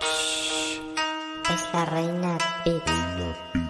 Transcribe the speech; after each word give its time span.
Es 0.00 1.62
la 1.72 1.84
reina 1.84 2.38
Beats. 2.64 3.65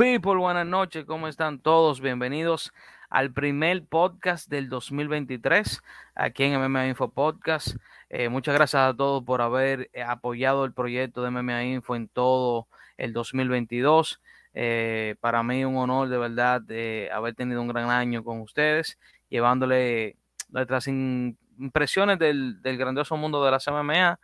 People, 0.00 0.36
buenas 0.36 0.66
noches, 0.66 1.04
¿cómo 1.04 1.28
están 1.28 1.58
todos? 1.58 2.00
Bienvenidos 2.00 2.72
al 3.10 3.34
primer 3.34 3.84
podcast 3.84 4.48
del 4.48 4.70
2023 4.70 5.82
aquí 6.14 6.44
en 6.44 6.58
MMA 6.58 6.86
Info 6.86 7.10
Podcast. 7.10 7.76
Eh, 8.08 8.30
muchas 8.30 8.54
gracias 8.54 8.80
a 8.80 8.96
todos 8.96 9.22
por 9.22 9.42
haber 9.42 9.90
eh, 9.92 10.02
apoyado 10.02 10.64
el 10.64 10.72
proyecto 10.72 11.22
de 11.22 11.30
MMA 11.30 11.64
Info 11.64 11.96
en 11.96 12.08
todo 12.08 12.66
el 12.96 13.12
2022. 13.12 14.22
Eh, 14.54 15.16
para 15.20 15.42
mí 15.42 15.66
un 15.66 15.76
honor 15.76 16.08
de 16.08 16.16
verdad 16.16 16.62
de 16.62 17.10
haber 17.12 17.34
tenido 17.34 17.60
un 17.60 17.68
gran 17.68 17.90
año 17.90 18.24
con 18.24 18.40
ustedes, 18.40 18.98
llevándole 19.28 20.16
nuestras 20.48 20.88
impresiones 20.88 22.18
del, 22.18 22.58
grandioso 22.62 23.18
mundo 23.18 23.44
de 23.44 23.50
las 23.50 23.68
MMA, 23.68 24.18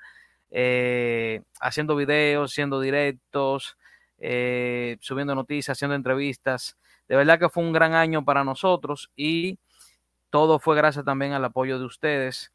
haciendo 1.60 1.96
videos, 1.96 2.50
haciendo 2.50 2.80
directos 2.80 3.76
eh, 4.18 4.96
subiendo 5.00 5.34
noticias, 5.34 5.76
haciendo 5.76 5.94
entrevistas. 5.94 6.76
De 7.08 7.16
verdad 7.16 7.38
que 7.38 7.48
fue 7.48 7.62
un 7.62 7.72
gran 7.72 7.94
año 7.94 8.24
para 8.24 8.44
nosotros 8.44 9.10
y 9.16 9.58
todo 10.30 10.58
fue 10.58 10.76
gracias 10.76 11.04
también 11.04 11.32
al 11.32 11.44
apoyo 11.44 11.78
de 11.78 11.84
ustedes. 11.84 12.52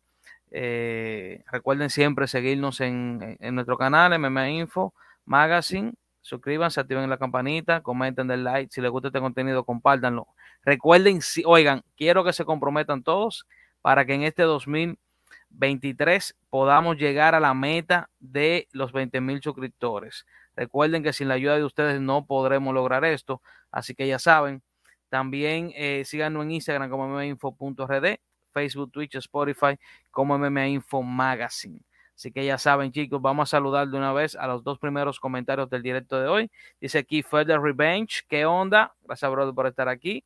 Eh, 0.52 1.44
recuerden 1.52 1.90
siempre 1.90 2.28
seguirnos 2.28 2.82
en, 2.82 3.38
en 3.40 3.56
nuestro 3.56 3.78
canal, 3.78 4.18
MMA 4.20 4.50
Info 4.50 4.94
Magazine. 5.26 5.94
Suscríbanse, 6.22 6.80
activen 6.80 7.10
la 7.10 7.18
campanita, 7.18 7.82
comenten, 7.82 8.28
den 8.28 8.44
like. 8.44 8.72
Si 8.72 8.82
les 8.82 8.92
gusta 8.92 9.08
este 9.08 9.20
contenido, 9.20 9.64
compártanlo. 9.64 10.28
Recuerden, 10.64 11.22
si, 11.22 11.44
oigan, 11.46 11.84
quiero 11.98 12.24
que 12.24 12.34
se 12.34 12.46
comprometan 12.46 13.02
todos 13.02 13.48
para 13.82 14.06
que 14.06 14.14
en 14.14 14.24
este 14.24 14.44
2023 14.44 16.36
podamos 16.50 16.98
llegar 16.98 17.34
a 17.34 17.40
la 17.40 17.54
meta 17.54 18.10
de 18.20 18.68
los 18.72 18.92
20 18.92 19.20
mil 19.22 19.42
suscriptores. 19.42 20.26
Recuerden 20.56 21.04
que 21.04 21.14
sin 21.14 21.28
la 21.28 21.36
ayuda 21.36 21.58
de 21.58 21.64
ustedes 21.64 22.02
no 22.02 22.26
podremos 22.26 22.74
lograr 22.74 23.06
esto, 23.06 23.42
así 23.72 23.96
que 23.96 24.08
ya 24.08 24.20
saben. 24.20 24.62
También 25.10 25.72
eh, 25.76 26.04
síganos 26.06 26.44
en 26.44 26.52
Instagram 26.52 26.90
como 26.90 27.08
mmainfo.rd, 27.08 28.18
Facebook, 28.54 28.92
Twitch, 28.92 29.16
Spotify 29.16 29.78
como 30.10 30.38
MMA 30.38 30.68
Info 30.68 31.02
Magazine. 31.04 31.82
Así 32.16 32.32
que 32.32 32.46
ya 32.46 32.58
saben, 32.58 32.92
chicos, 32.92 33.22
vamos 33.22 33.50
a 33.50 33.58
saludar 33.58 33.88
de 33.88 33.98
una 33.98 34.14
vez 34.14 34.36
a 34.36 34.46
los 34.48 34.64
dos 34.64 34.78
primeros 34.78 35.20
comentarios 35.20 35.70
del 35.70 35.82
directo 35.82 36.22
de 36.22 36.28
hoy. 36.28 36.52
Dice 36.80 37.00
aquí 37.00 37.24
Further 37.24 37.60
Revenge, 37.60 38.22
¿qué 38.30 38.46
onda? 38.46 38.94
Gracias, 39.04 39.32
brother, 39.32 39.56
por 39.56 39.68
estar 39.68 39.90
aquí. 39.90 40.24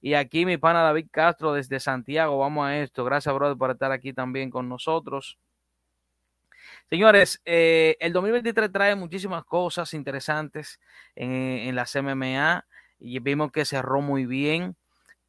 Y 0.00 0.14
aquí 0.14 0.44
mi 0.44 0.56
pana 0.58 0.82
David 0.82 1.06
Castro 1.10 1.52
desde 1.52 1.80
Santiago, 1.80 2.38
vamos 2.38 2.66
a 2.66 2.78
esto. 2.78 3.04
Gracias, 3.04 3.34
brother, 3.34 3.56
por 3.56 3.70
estar 3.70 3.92
aquí 3.92 4.12
también 4.12 4.50
con 4.50 4.68
nosotros. 4.68 5.38
Señores, 6.90 7.42
eh, 7.44 7.96
el 8.00 8.12
2023 8.12 8.72
trae 8.72 8.94
muchísimas 8.94 9.44
cosas 9.44 9.92
interesantes 9.94 10.80
en, 11.14 11.30
en 11.30 11.74
las 11.74 11.94
MMA 11.94 12.64
y 12.98 13.18
vimos 13.18 13.52
que 13.52 13.64
cerró 13.64 14.00
muy 14.00 14.26
bien 14.26 14.74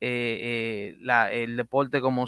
eh, 0.01 0.95
eh, 1.03 1.43
el 1.43 1.57
deporte 1.57 1.99
como, 1.99 2.25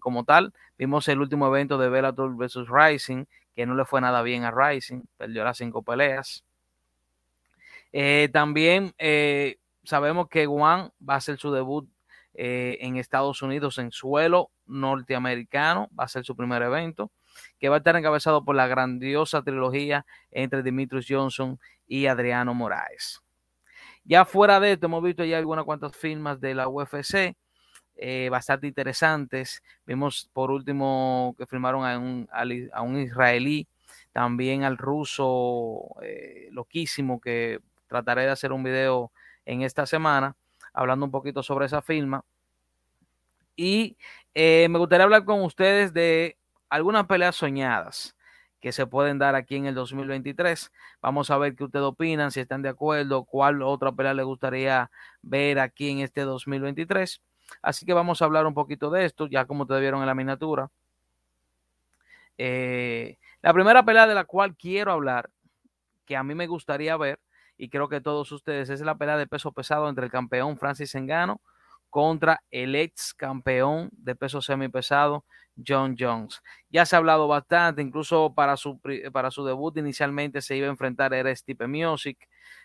como 0.00 0.24
tal. 0.24 0.52
Vimos 0.78 1.06
el 1.08 1.20
último 1.20 1.46
evento 1.46 1.76
de 1.76 1.90
Bellator 1.90 2.36
versus 2.36 2.68
Rising, 2.70 3.24
que 3.54 3.66
no 3.66 3.74
le 3.74 3.84
fue 3.84 4.00
nada 4.00 4.22
bien 4.22 4.44
a 4.44 4.50
Rising, 4.50 5.02
perdió 5.16 5.44
las 5.44 5.58
cinco 5.58 5.82
peleas. 5.82 6.44
Eh, 7.92 8.28
también 8.32 8.94
sabemos 9.84 10.28
que 10.28 10.46
Juan 10.46 10.90
va 11.06 11.14
a 11.14 11.18
hacer 11.18 11.36
su 11.38 11.52
debut 11.52 11.88
en 12.36 12.96
Estados 12.96 13.42
Unidos 13.42 13.78
en 13.78 13.92
suelo 13.92 14.50
norteamericano, 14.66 15.88
va 15.96 16.04
a 16.04 16.08
ser 16.08 16.24
su 16.24 16.34
primer 16.34 16.62
evento 16.62 17.12
que 17.58 17.68
va 17.68 17.76
a 17.76 17.78
estar 17.78 17.96
encabezado 17.96 18.44
por 18.44 18.56
la 18.56 18.66
grandiosa 18.66 19.42
trilogía 19.42 20.06
entre 20.30 20.62
Dimitrius 20.62 21.06
Johnson 21.08 21.58
y 21.86 22.06
Adriano 22.06 22.54
Moraes. 22.54 23.20
Ya 24.04 24.24
fuera 24.24 24.60
de 24.60 24.72
esto, 24.72 24.86
hemos 24.86 25.02
visto 25.02 25.24
ya 25.24 25.38
algunas 25.38 25.64
cuantas 25.64 25.96
firmas 25.96 26.40
de 26.40 26.54
la 26.54 26.68
UFC, 26.68 27.36
eh, 27.96 28.28
bastante 28.30 28.66
interesantes. 28.66 29.62
Vimos 29.86 30.28
por 30.32 30.50
último 30.50 31.34
que 31.38 31.46
firmaron 31.46 31.86
a 31.86 31.98
un, 31.98 32.28
a 32.30 32.82
un 32.82 32.98
israelí, 32.98 33.66
también 34.12 34.64
al 34.64 34.76
ruso 34.76 35.80
eh, 36.02 36.48
loquísimo, 36.50 37.20
que 37.20 37.60
trataré 37.86 38.22
de 38.22 38.30
hacer 38.30 38.52
un 38.52 38.62
video 38.62 39.10
en 39.46 39.62
esta 39.62 39.86
semana, 39.86 40.36
hablando 40.72 41.06
un 41.06 41.12
poquito 41.12 41.42
sobre 41.42 41.66
esa 41.66 41.80
firma. 41.82 42.24
Y 43.56 43.96
eh, 44.34 44.66
me 44.68 44.78
gustaría 44.78 45.04
hablar 45.04 45.24
con 45.24 45.42
ustedes 45.42 45.94
de 45.94 46.36
algunas 46.74 47.06
peleas 47.06 47.36
soñadas 47.36 48.16
que 48.60 48.72
se 48.72 48.84
pueden 48.84 49.16
dar 49.16 49.36
aquí 49.36 49.54
en 49.54 49.66
el 49.66 49.76
2023. 49.76 50.72
Vamos 51.00 51.30
a 51.30 51.38
ver 51.38 51.54
qué 51.54 51.62
ustedes 51.62 51.84
opinan, 51.84 52.32
si 52.32 52.40
están 52.40 52.62
de 52.62 52.68
acuerdo, 52.68 53.24
cuál 53.24 53.62
otra 53.62 53.92
pelea 53.92 54.12
les 54.12 54.24
gustaría 54.24 54.90
ver 55.22 55.60
aquí 55.60 55.90
en 55.90 56.00
este 56.00 56.22
2023. 56.22 57.22
Así 57.62 57.86
que 57.86 57.92
vamos 57.92 58.20
a 58.20 58.24
hablar 58.24 58.44
un 58.46 58.54
poquito 58.54 58.90
de 58.90 59.04
esto, 59.04 59.28
ya 59.28 59.44
como 59.44 59.62
ustedes 59.62 59.82
vieron 59.82 60.00
en 60.00 60.06
la 60.06 60.16
miniatura. 60.16 60.68
Eh, 62.38 63.18
la 63.40 63.54
primera 63.54 63.84
pelea 63.84 64.08
de 64.08 64.14
la 64.16 64.24
cual 64.24 64.56
quiero 64.56 64.90
hablar, 64.90 65.30
que 66.04 66.16
a 66.16 66.24
mí 66.24 66.34
me 66.34 66.48
gustaría 66.48 66.96
ver, 66.96 67.20
y 67.56 67.68
creo 67.68 67.88
que 67.88 68.00
todos 68.00 68.32
ustedes, 68.32 68.68
es 68.68 68.80
la 68.80 68.96
pelea 68.96 69.16
de 69.16 69.28
peso 69.28 69.52
pesado 69.52 69.88
entre 69.88 70.06
el 70.06 70.10
campeón 70.10 70.58
Francis 70.58 70.96
Engano 70.96 71.40
contra 71.94 72.42
el 72.50 72.74
ex 72.74 73.14
campeón 73.14 73.88
de 73.92 74.16
peso 74.16 74.42
semipesado 74.42 75.24
John 75.64 75.94
Jones. 75.96 76.42
Ya 76.68 76.84
se 76.86 76.96
ha 76.96 76.98
hablado 76.98 77.28
bastante, 77.28 77.82
incluso 77.82 78.34
para 78.34 78.56
su, 78.56 78.80
para 79.12 79.30
su 79.30 79.44
debut 79.44 79.76
inicialmente 79.76 80.42
se 80.42 80.56
iba 80.56 80.66
a 80.66 80.70
enfrentar 80.70 81.14
era 81.14 81.32
Stipe 81.36 81.68
Music, 81.68 82.18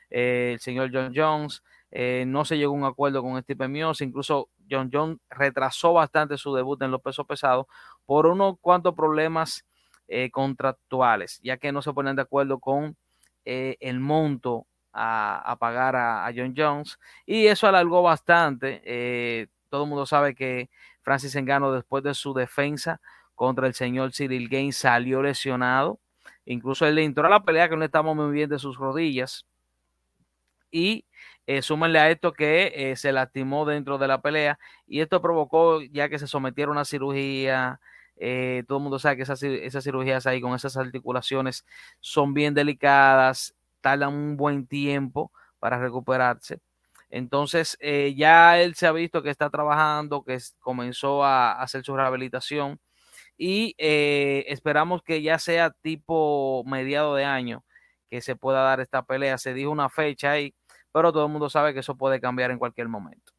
eh, 0.09 0.53
el 0.55 0.59
señor 0.59 0.89
John 0.91 1.13
Jones. 1.15 1.61
Eh, 1.91 2.23
no 2.25 2.43
se 2.43 2.57
llegó 2.57 2.73
a 2.73 2.77
un 2.77 2.85
acuerdo 2.85 3.21
con 3.21 3.39
Stipe 3.39 3.67
Music, 3.67 4.07
incluso 4.07 4.49
John 4.67 4.89
Jones 4.91 5.19
retrasó 5.29 5.93
bastante 5.93 6.35
su 6.35 6.55
debut 6.55 6.81
en 6.81 6.89
los 6.89 7.01
pesos 7.03 7.27
pesados 7.27 7.67
por 8.07 8.25
unos 8.25 8.55
cuantos 8.59 8.95
problemas 8.95 9.63
eh, 10.07 10.31
contractuales, 10.31 11.39
ya 11.43 11.57
que 11.57 11.71
no 11.71 11.83
se 11.83 11.93
ponen 11.93 12.15
de 12.15 12.23
acuerdo 12.23 12.59
con 12.59 12.97
el 13.45 13.99
monto 13.99 14.65
a, 14.93 15.55
pagar 15.59 15.95
a, 15.95 16.31
John 16.35 16.53
Jones 16.55 16.99
y 17.25 17.47
eso 17.47 17.67
alargó 17.67 18.01
bastante. 18.01 18.81
Eh, 18.83 19.47
todo 19.69 19.83
el 19.83 19.89
mundo 19.89 20.05
sabe 20.05 20.35
que 20.35 20.69
Francis 21.01 21.35
Engano 21.35 21.71
después 21.71 22.03
de 22.03 22.13
su 22.13 22.33
defensa 22.33 22.99
contra 23.35 23.67
el 23.67 23.73
señor 23.73 24.11
Cyril 24.13 24.49
Gaines 24.49 24.77
salió 24.77 25.21
lesionado. 25.21 25.99
Incluso 26.45 26.85
él 26.85 26.95
le 26.95 27.03
entró 27.03 27.27
a 27.27 27.29
la 27.29 27.43
pelea 27.43 27.69
que 27.69 27.77
no 27.77 27.85
estamos 27.85 28.15
muy 28.15 28.31
bien 28.31 28.49
de 28.49 28.59
sus 28.59 28.77
rodillas. 28.77 29.45
Y 30.71 31.05
eh, 31.47 31.61
súmenle 31.61 31.99
a 31.99 32.11
esto 32.11 32.33
que 32.33 32.71
eh, 32.75 32.95
se 32.95 33.11
lastimó 33.11 33.65
dentro 33.65 33.97
de 33.97 34.07
la 34.07 34.21
pelea 34.21 34.59
y 34.85 35.01
esto 35.01 35.21
provocó 35.21 35.81
ya 35.81 36.09
que 36.09 36.19
se 36.19 36.27
sometiera 36.27 36.79
a 36.79 36.85
cirugía. 36.85 37.79
Eh, 38.17 38.63
todo 38.67 38.77
el 38.79 38.83
mundo 38.83 38.99
sabe 38.99 39.15
que 39.17 39.23
esas, 39.23 39.41
esas 39.41 39.83
cirugías 39.83 40.27
ahí 40.27 40.41
con 40.41 40.53
esas 40.53 40.77
articulaciones 40.77 41.65
son 42.01 42.33
bien 42.33 42.53
delicadas 42.53 43.55
tardan 43.81 44.13
un 44.13 44.37
buen 44.37 44.67
tiempo 44.67 45.31
para 45.59 45.79
recuperarse. 45.79 46.59
Entonces, 47.09 47.77
eh, 47.79 48.13
ya 48.15 48.59
él 48.61 48.75
se 48.75 48.87
ha 48.87 48.91
visto 48.91 49.23
que 49.23 49.29
está 49.31 49.49
trabajando, 49.49 50.23
que 50.23 50.37
comenzó 50.59 51.23
a, 51.23 51.53
hacer 51.61 51.83
su 51.83 51.95
rehabilitación 51.95 52.79
y 53.37 53.75
eh, 53.77 54.45
esperamos 54.49 55.01
que 55.03 55.21
ya 55.21 55.39
sea 55.39 55.71
tipo 55.71 56.63
mediado 56.65 57.15
de 57.15 57.25
año 57.25 57.63
que 58.09 58.21
se 58.21 58.35
pueda 58.35 58.61
dar 58.61 58.79
esta 58.81 59.03
pelea. 59.03 59.37
Se 59.37 59.53
dijo 59.53 59.71
una 59.71 59.89
fecha 59.89 60.31
ahí, 60.31 60.53
pero 60.91 61.11
todo 61.13 61.25
el 61.25 61.31
mundo 61.31 61.49
sabe 61.49 61.73
que 61.73 61.79
eso 61.81 61.95
puede 61.97 62.19
cambiar 62.21 62.51
en 62.51 62.59
cualquier 62.59 62.89
momento. 62.89 63.33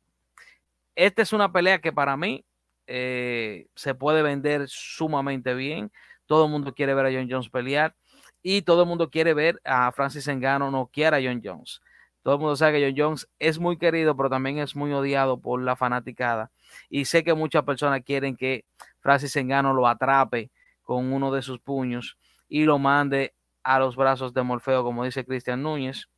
Esta 0.97 1.23
es 1.23 1.33
una 1.33 1.53
pelea 1.53 1.81
que 1.81 1.93
para 1.93 2.17
mí 2.17 2.45
eh, 2.87 3.69
se 3.75 3.95
puede 3.95 4.23
vender 4.23 4.69
sumamente 4.69 5.55
bien. 5.55 5.93
Todo 6.27 6.47
el 6.47 6.51
mundo 6.51 6.75
quiere 6.75 6.95
ver 6.95 7.07
a 7.07 7.11
John 7.13 7.29
Jones 7.31 7.49
pelear 7.51 7.95
y 8.43 8.63
todo 8.63 8.83
el 8.83 8.89
mundo 8.89 9.11
quiere 9.11 9.35
ver 9.35 9.61
a 9.65 9.93
Francis 9.93 10.29
Engano 10.29 10.71
no 10.71 10.87
quiere 10.93 11.17
a 11.17 11.21
John 11.23 11.41
Jones. 11.45 11.81
Todo 12.23 12.35
el 12.35 12.41
mundo 12.41 12.57
sabe 12.57 12.79
que 12.79 12.87
John 12.87 12.95
Jones 12.97 13.29
es 13.39 13.59
muy 13.59 13.79
querido, 13.79 14.17
pero 14.17 14.29
también 14.29 14.59
es 14.59 14.77
muy 14.77 14.93
odiado 14.93 15.41
por 15.41 15.63
la 15.63 15.77
fanaticada. 15.77 16.51
Y 16.89 17.07
sé 17.07 17.25
que 17.25 17.35
muchas 17.35 17.65
personas 17.65 18.03
quieren 18.05 18.37
que 18.37 18.65
Francis 19.01 19.37
Engano 19.37 19.73
lo 19.73 19.87
atrape 19.87 20.51
con 20.83 21.13
uno 21.13 21.33
de 21.33 21.43
sus 21.43 21.61
puños 21.61 22.19
y 22.49 22.65
lo 22.65 22.79
mande 22.79 23.35
a 23.63 23.79
los 23.79 23.97
brazos 23.97 24.35
de 24.35 24.43
Morfeo, 24.43 24.83
como 24.83 25.05
dice 25.05 25.25
Cristian 25.25 25.63
Núñez. 25.63 26.09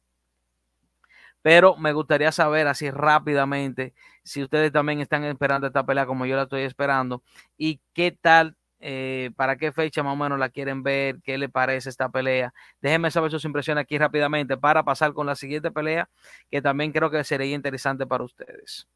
Pero 1.43 1.77
me 1.77 1.93
gustaría 1.93 2.31
saber 2.31 2.69
así 2.69 2.91
rápidamente 2.91 3.95
si 4.23 4.43
ustedes 4.43 4.73
también 4.73 5.01
están 5.01 5.25
esperando 5.25 5.67
esta 5.67 5.85
pelea 5.85 6.07
como 6.07 6.25
yo 6.25 6.37
la 6.37 6.45
estoy 6.45 6.63
esperando 6.63 7.23
y 7.59 7.81
qué 7.93 8.13
tal 8.13 8.57
eh, 8.85 9.31
para 9.37 9.57
qué 9.57 9.71
fecha 9.71 10.03
más 10.03 10.15
o 10.15 10.17
menos 10.17 10.41
la 10.41 10.51
quieren 10.51 10.83
ver, 10.83 11.21
qué 11.23 11.39
le 11.39 11.49
parece 11.49 11.89
esta 11.89 12.09
pelea. 12.09 12.53
Déjenme 12.81 13.13
saber 13.13 13.31
sus 13.31 13.45
impresiones 13.45 13.83
aquí 13.83 13.97
rápidamente 13.97 14.57
para 14.57 14.83
pasar 14.83 15.13
con 15.15 15.25
la 15.25 15.37
siguiente 15.37 15.71
pelea, 15.71 16.11
que 16.51 16.61
también 16.61 16.91
creo 16.91 17.09
que 17.09 17.23
sería 17.23 17.55
interesante 17.55 18.07
para 18.07 18.25
ustedes. 18.25 18.89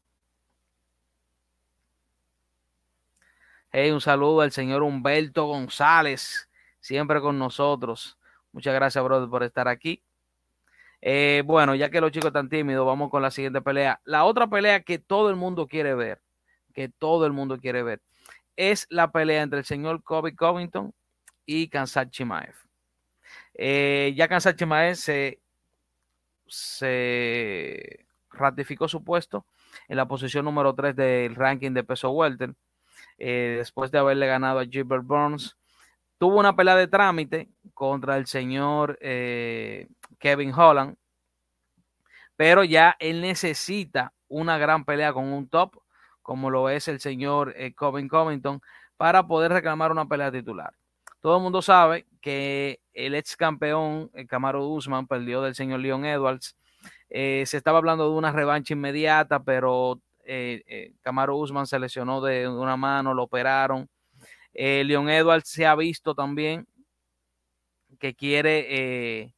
Hey, 3.71 3.91
un 3.91 4.01
saludo 4.01 4.41
al 4.41 4.51
señor 4.51 4.83
Humberto 4.83 5.45
González, 5.45 6.49
siempre 6.81 7.21
con 7.21 7.39
nosotros. 7.39 8.17
Muchas 8.51 8.73
gracias, 8.73 9.01
brother, 9.01 9.29
por 9.29 9.43
estar 9.43 9.69
aquí. 9.69 10.03
Eh, 10.99 11.43
bueno, 11.45 11.75
ya 11.75 11.89
que 11.89 12.01
los 12.01 12.11
chicos 12.11 12.27
están 12.27 12.49
tímidos, 12.49 12.85
vamos 12.85 13.09
con 13.09 13.21
la 13.21 13.31
siguiente 13.31 13.61
pelea. 13.61 14.01
La 14.03 14.25
otra 14.25 14.47
pelea 14.47 14.81
que 14.81 14.99
todo 14.99 15.29
el 15.29 15.37
mundo 15.37 15.67
quiere 15.67 15.95
ver, 15.95 16.21
que 16.73 16.89
todo 16.89 17.25
el 17.25 17.31
mundo 17.31 17.57
quiere 17.57 17.83
ver 17.83 18.01
es 18.57 18.87
la 18.89 19.11
pelea 19.11 19.43
entre 19.43 19.59
el 19.59 19.65
señor 19.65 20.03
Kobe 20.03 20.35
Covington 20.35 20.93
y 21.45 21.69
Kansat 21.69 22.09
Chimaev. 22.09 22.55
Eh, 23.53 24.13
ya 24.15 24.27
Kansat 24.27 24.57
Chimaev 24.57 24.95
se, 24.95 25.39
ratificó 28.31 28.87
su 28.87 29.03
puesto 29.03 29.45
en 29.87 29.97
la 29.97 30.07
posición 30.07 30.45
número 30.45 30.73
3 30.75 30.95
del 30.95 31.35
ranking 31.35 31.71
de 31.71 31.83
peso 31.83 32.11
welter 32.11 32.53
eh, 33.17 33.55
después 33.57 33.91
de 33.91 33.99
haberle 33.99 34.27
ganado 34.27 34.59
a 34.59 34.65
Gilbert 34.65 35.03
Burns. 35.05 35.57
Tuvo 36.17 36.39
una 36.39 36.55
pelea 36.55 36.75
de 36.75 36.87
trámite 36.87 37.49
contra 37.73 38.17
el 38.17 38.25
señor 38.25 38.97
eh, 39.01 39.87
Kevin 40.19 40.51
Holland, 40.51 40.97
pero 42.35 42.63
ya 42.63 42.95
él 42.99 43.21
necesita 43.21 44.13
una 44.27 44.57
gran 44.57 44.83
pelea 44.83 45.13
con 45.13 45.25
un 45.25 45.47
top 45.47 45.75
como 46.27 46.49
lo 46.49 46.69
es 46.69 46.89
el 46.89 46.99
señor 46.99 47.53
eh, 47.55 47.73
Covington, 47.73 48.61
para 48.97 49.25
poder 49.27 49.53
reclamar 49.53 49.93
una 49.93 50.09
pelea 50.09 50.29
titular. 50.29 50.73
Todo 51.21 51.37
el 51.37 51.41
mundo 51.41 51.61
sabe 51.61 52.05
que 52.19 52.81
el 52.93 53.15
ex 53.15 53.37
campeón, 53.37 54.11
el 54.13 54.27
Camaro 54.27 54.67
Usman, 54.67 55.07
perdió 55.07 55.41
del 55.41 55.55
señor 55.55 55.79
Leon 55.79 56.03
Edwards. 56.03 56.57
Eh, 57.09 57.45
se 57.47 57.55
estaba 57.55 57.77
hablando 57.77 58.11
de 58.11 58.17
una 58.17 58.33
revancha 58.33 58.73
inmediata, 58.73 59.41
pero 59.41 60.01
eh, 60.25 60.63
eh 60.67 60.91
Camaro 61.01 61.37
Usman 61.37 61.65
se 61.65 61.79
lesionó 61.79 62.19
de 62.19 62.45
una 62.45 62.75
mano, 62.75 63.13
lo 63.13 63.23
operaron. 63.23 63.87
Leon 64.53 65.09
Edwards 65.09 65.47
se 65.47 65.65
ha 65.65 65.75
visto 65.75 66.13
también 66.13 66.67
que 67.99 68.15
quiere, 68.15 69.33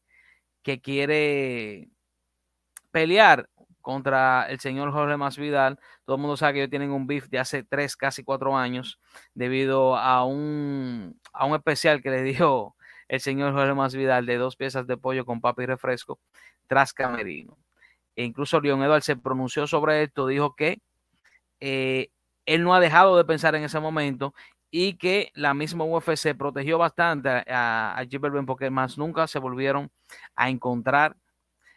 que 0.64 0.82
quiere 0.82 1.88
pelear 2.90 3.48
contra 3.82 4.48
el 4.50 4.60
señor 4.60 4.92
Jorge 4.92 5.18
Masvidal. 5.18 5.80
Todo 6.06 6.16
el 6.18 6.22
mundo 6.22 6.38
sabe 6.38 6.54
que 6.54 6.60
ellos 6.60 6.70
tienen 6.70 6.92
un 6.92 7.08
beef 7.08 7.28
de 7.30 7.40
hace 7.40 7.64
tres, 7.64 7.96
casi 7.96 8.24
cuatro 8.24 8.56
años, 8.58 9.00
debido 9.34 9.96
a 9.98 10.26
un, 10.26 11.20
a 11.34 11.46
un 11.46 11.56
especial 11.56 12.02
que 12.02 12.10
le 12.10 12.24
dio 12.34 12.76
el 13.08 13.20
señor 13.20 13.54
Jorge 13.54 13.74
Masvidal 13.74 14.26
de 14.26 14.38
dos 14.38 14.56
piezas 14.56 14.88
de 14.88 14.98
pollo 14.98 15.26
con 15.26 15.42
papa 15.42 15.64
y 15.64 15.66
refresco 15.66 16.20
tras 16.68 16.94
camerino. 16.94 17.58
E 18.16 18.24
incluso 18.24 18.60
Leon 18.62 18.84
Edwards 18.84 19.06
se 19.06 19.16
pronunció 19.16 19.66
sobre 19.68 20.04
esto, 20.04 20.28
dijo 20.28 20.56
que 20.56 20.82
eh, 21.60 22.10
él 22.46 22.64
no 22.64 22.74
ha 22.74 22.80
dejado 22.80 23.18
de 23.18 23.26
pensar 23.26 23.56
en 23.56 23.64
ese 23.64 23.80
momento 23.80 24.34
y 24.72 24.98
que 24.98 25.32
la 25.34 25.54
misma 25.54 25.86
UFC 25.86 26.36
protegió 26.38 26.78
bastante 26.78 27.30
a, 27.30 27.98
a 27.98 28.06
porque 28.46 28.70
más 28.70 28.98
nunca 28.98 29.28
se 29.28 29.40
volvieron 29.40 29.92
a 30.36 30.50
encontrar 30.50 31.16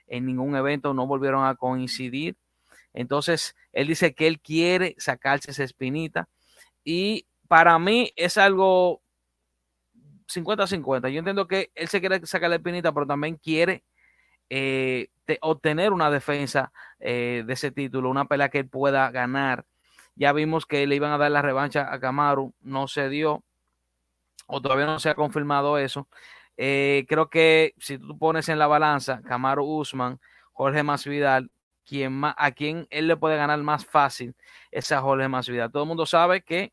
en 0.07 0.27
ningún 0.27 0.57
evento, 0.57 0.95
no 0.95 1.07
volvieron 1.07 1.45
a 1.47 1.55
coincidir. 1.55 2.37
Entonces, 2.93 3.57
él 3.73 3.89
dice 3.89 4.15
que 4.15 4.27
él 4.27 4.41
quiere 4.41 4.95
sacarse 4.99 5.51
esa 5.51 5.65
espinita 5.65 6.29
y 6.85 7.27
para 7.49 7.79
mí 7.79 8.13
es 8.17 8.39
algo 8.39 9.03
50-50. 10.33 11.11
Yo 11.11 11.19
entiendo 11.19 11.47
que 11.47 11.71
él 11.75 11.89
se 11.89 12.01
quiere 12.01 12.25
sacar 12.27 12.51
la 12.51 12.57
espinita, 12.57 12.93
pero 12.93 13.07
también 13.07 13.37
quiere 13.37 13.85
eh, 14.51 15.09
obtener 15.41 15.93
una 15.93 16.11
defensa 16.11 16.73
eh, 17.01 17.45
de 17.47 17.53
ese 17.53 17.71
título, 17.71 18.11
una 18.11 18.27
pelea 18.27 18.49
que 18.49 18.59
él 18.59 18.69
pueda 18.69 19.11
ganar. 19.11 19.65
Ya 20.15 20.33
vimos 20.33 20.67
que 20.67 20.87
le 20.87 20.97
iban 20.97 21.13
a 21.13 21.19
dar 21.19 21.31
la 21.31 21.43
revancha 21.43 21.93
a 21.93 21.99
Kamaru, 22.01 22.55
no 22.61 22.87
se 22.87 23.09
dio, 23.09 23.43
o 24.47 24.61
todavía 24.61 24.87
no 24.87 24.99
se 24.99 25.09
ha 25.09 25.15
confirmado 25.15 25.79
eso. 25.79 26.09
Eh, 26.57 27.07
creo 27.09 27.31
que 27.31 27.75
si 27.79 27.99
tú 27.99 28.19
pones 28.19 28.49
en 28.49 28.59
la 28.59 28.67
balanza 28.67 29.23
Camaro 29.23 29.65
Usman, 29.65 30.21
Jorge 30.53 30.83
Masvidal, 30.83 31.51
quien 31.85 32.23
a 32.25 32.51
quien 32.53 32.87
él 32.91 33.09
le 33.09 33.17
puede 33.17 33.37
ganar 33.37 33.59
más 33.63 33.85
fácil 33.87 34.35
es 34.71 34.93
a 34.93 35.01
Jorge 35.01 35.29
Masvidal. 35.29 35.73
Todo 35.73 35.83
el 35.83 35.89
mundo 35.89 36.07
sabe 36.07 36.43
que 36.43 36.73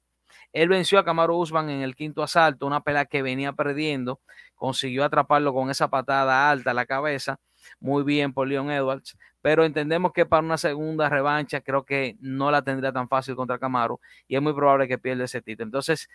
él 0.53 0.69
venció 0.69 0.99
a 0.99 1.05
Camaro 1.05 1.37
Usman 1.37 1.69
en 1.69 1.81
el 1.81 1.95
quinto 1.95 2.23
asalto, 2.23 2.65
una 2.65 2.81
pelea 2.81 3.05
que 3.05 3.21
venía 3.21 3.53
perdiendo, 3.53 4.19
consiguió 4.55 5.03
atraparlo 5.03 5.53
con 5.53 5.69
esa 5.69 5.89
patada 5.89 6.49
alta 6.49 6.71
a 6.71 6.73
la 6.73 6.85
cabeza, 6.85 7.39
muy 7.79 8.03
bien 8.03 8.33
por 8.33 8.47
Leon 8.47 8.71
Edwards, 8.71 9.17
pero 9.41 9.63
entendemos 9.63 10.11
que 10.11 10.25
para 10.25 10.43
una 10.43 10.57
segunda 10.57 11.09
revancha 11.09 11.61
creo 11.61 11.83
que 11.85 12.17
no 12.19 12.51
la 12.51 12.61
tendría 12.61 12.91
tan 12.91 13.07
fácil 13.07 13.35
contra 13.35 13.59
Camaro 13.59 13.99
y 14.27 14.35
es 14.35 14.41
muy 14.41 14.53
probable 14.53 14.87
que 14.87 14.97
pierda 14.97 15.25
ese 15.25 15.41
título. 15.41 15.65
Entonces, 15.65 16.09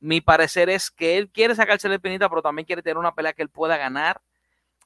mi 0.00 0.20
parecer 0.20 0.68
es 0.68 0.90
que 0.90 1.18
él 1.18 1.30
quiere 1.30 1.54
sacarse 1.54 1.88
la 1.88 1.98
pinita, 1.98 2.28
pero 2.28 2.42
también 2.42 2.66
quiere 2.66 2.82
tener 2.82 2.98
una 2.98 3.14
pelea 3.14 3.32
que 3.32 3.42
él 3.42 3.48
pueda 3.48 3.76
ganar 3.76 4.20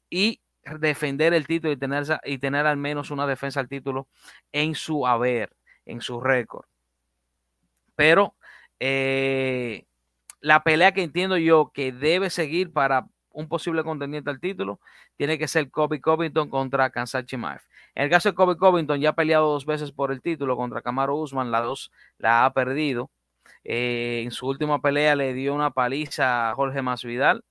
y 0.08 0.40
defender 0.78 1.34
el 1.34 1.46
título 1.46 1.72
y 1.72 1.76
tener, 1.76 2.04
y 2.24 2.38
tener 2.38 2.66
al 2.66 2.76
menos 2.76 3.10
una 3.10 3.26
defensa 3.26 3.60
al 3.60 3.68
título 3.68 4.08
en 4.52 4.74
su 4.74 5.06
haber, 5.06 5.50
en 5.86 6.00
su 6.00 6.20
récord. 6.20 6.66
Pero 7.96 8.34
eh, 8.78 9.84
la 10.40 10.62
pelea 10.62 10.92
que 10.92 11.02
entiendo 11.02 11.36
yo 11.36 11.70
que 11.72 11.92
debe 11.92 12.30
seguir 12.30 12.72
para 12.72 13.06
un 13.32 13.48
posible 13.48 13.84
contendiente 13.84 14.30
al 14.30 14.40
título 14.40 14.80
tiene 15.16 15.38
que 15.38 15.48
ser 15.48 15.70
Kobe 15.70 16.00
Covington 16.00 16.48
contra 16.48 16.90
Kansas 16.90 17.24
Chimaev. 17.26 17.60
En 17.94 18.04
el 18.04 18.10
caso 18.10 18.30
de 18.30 18.34
Kobe 18.34 18.56
Covington 18.56 19.00
ya 19.00 19.10
ha 19.10 19.14
peleado 19.14 19.52
dos 19.52 19.66
veces 19.66 19.92
por 19.92 20.12
el 20.12 20.22
título 20.22 20.56
contra 20.56 20.82
Camaro 20.82 21.16
Usman, 21.16 21.50
la 21.50 21.60
dos 21.60 21.92
la 22.18 22.44
ha 22.44 22.52
perdido. 22.52 23.10
Eh, 23.64 24.22
en 24.24 24.30
su 24.30 24.46
última 24.46 24.80
pelea 24.80 25.16
le 25.16 25.34
dio 25.34 25.54
una 25.54 25.70
paliza 25.70 26.50
a 26.50 26.54
Jorge 26.54 26.82
Masvidal. 26.82 27.42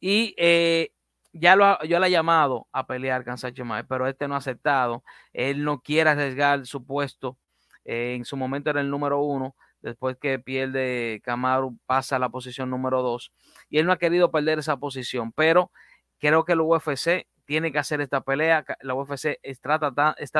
Y 0.00 0.34
eh, 0.38 0.90
ya 1.32 1.56
lo, 1.56 1.82
yo 1.84 1.98
le 1.98 2.08
he 2.08 2.10
llamado 2.10 2.68
a 2.72 2.86
pelear 2.86 3.24
con 3.24 3.36
Chimaev, 3.36 3.86
pero 3.88 4.06
este 4.06 4.28
no 4.28 4.34
ha 4.34 4.38
aceptado. 4.38 5.02
Él 5.32 5.64
no 5.64 5.80
quiere 5.80 6.10
arriesgar 6.10 6.66
su 6.66 6.84
puesto. 6.84 7.38
Eh, 7.84 8.14
en 8.16 8.24
su 8.24 8.36
momento 8.36 8.70
era 8.70 8.80
el 8.80 8.90
número 8.90 9.20
uno. 9.20 9.56
Después 9.82 10.16
que 10.18 10.38
pierde 10.38 11.20
Camaro, 11.24 11.74
pasa 11.86 12.16
a 12.16 12.18
la 12.18 12.30
posición 12.30 12.70
número 12.70 13.02
dos. 13.02 13.32
Y 13.68 13.78
él 13.78 13.86
no 13.86 13.92
ha 13.92 13.98
querido 13.98 14.30
perder 14.30 14.58
esa 14.58 14.76
posición. 14.78 15.32
Pero 15.32 15.70
creo 16.18 16.44
que 16.44 16.52
el 16.52 16.60
UFC 16.60 17.26
tiene 17.44 17.72
que 17.72 17.78
hacer 17.78 18.00
esta 18.00 18.20
pelea. 18.22 18.64
La 18.80 18.94
UFC 18.94 19.38
está, 19.42 19.78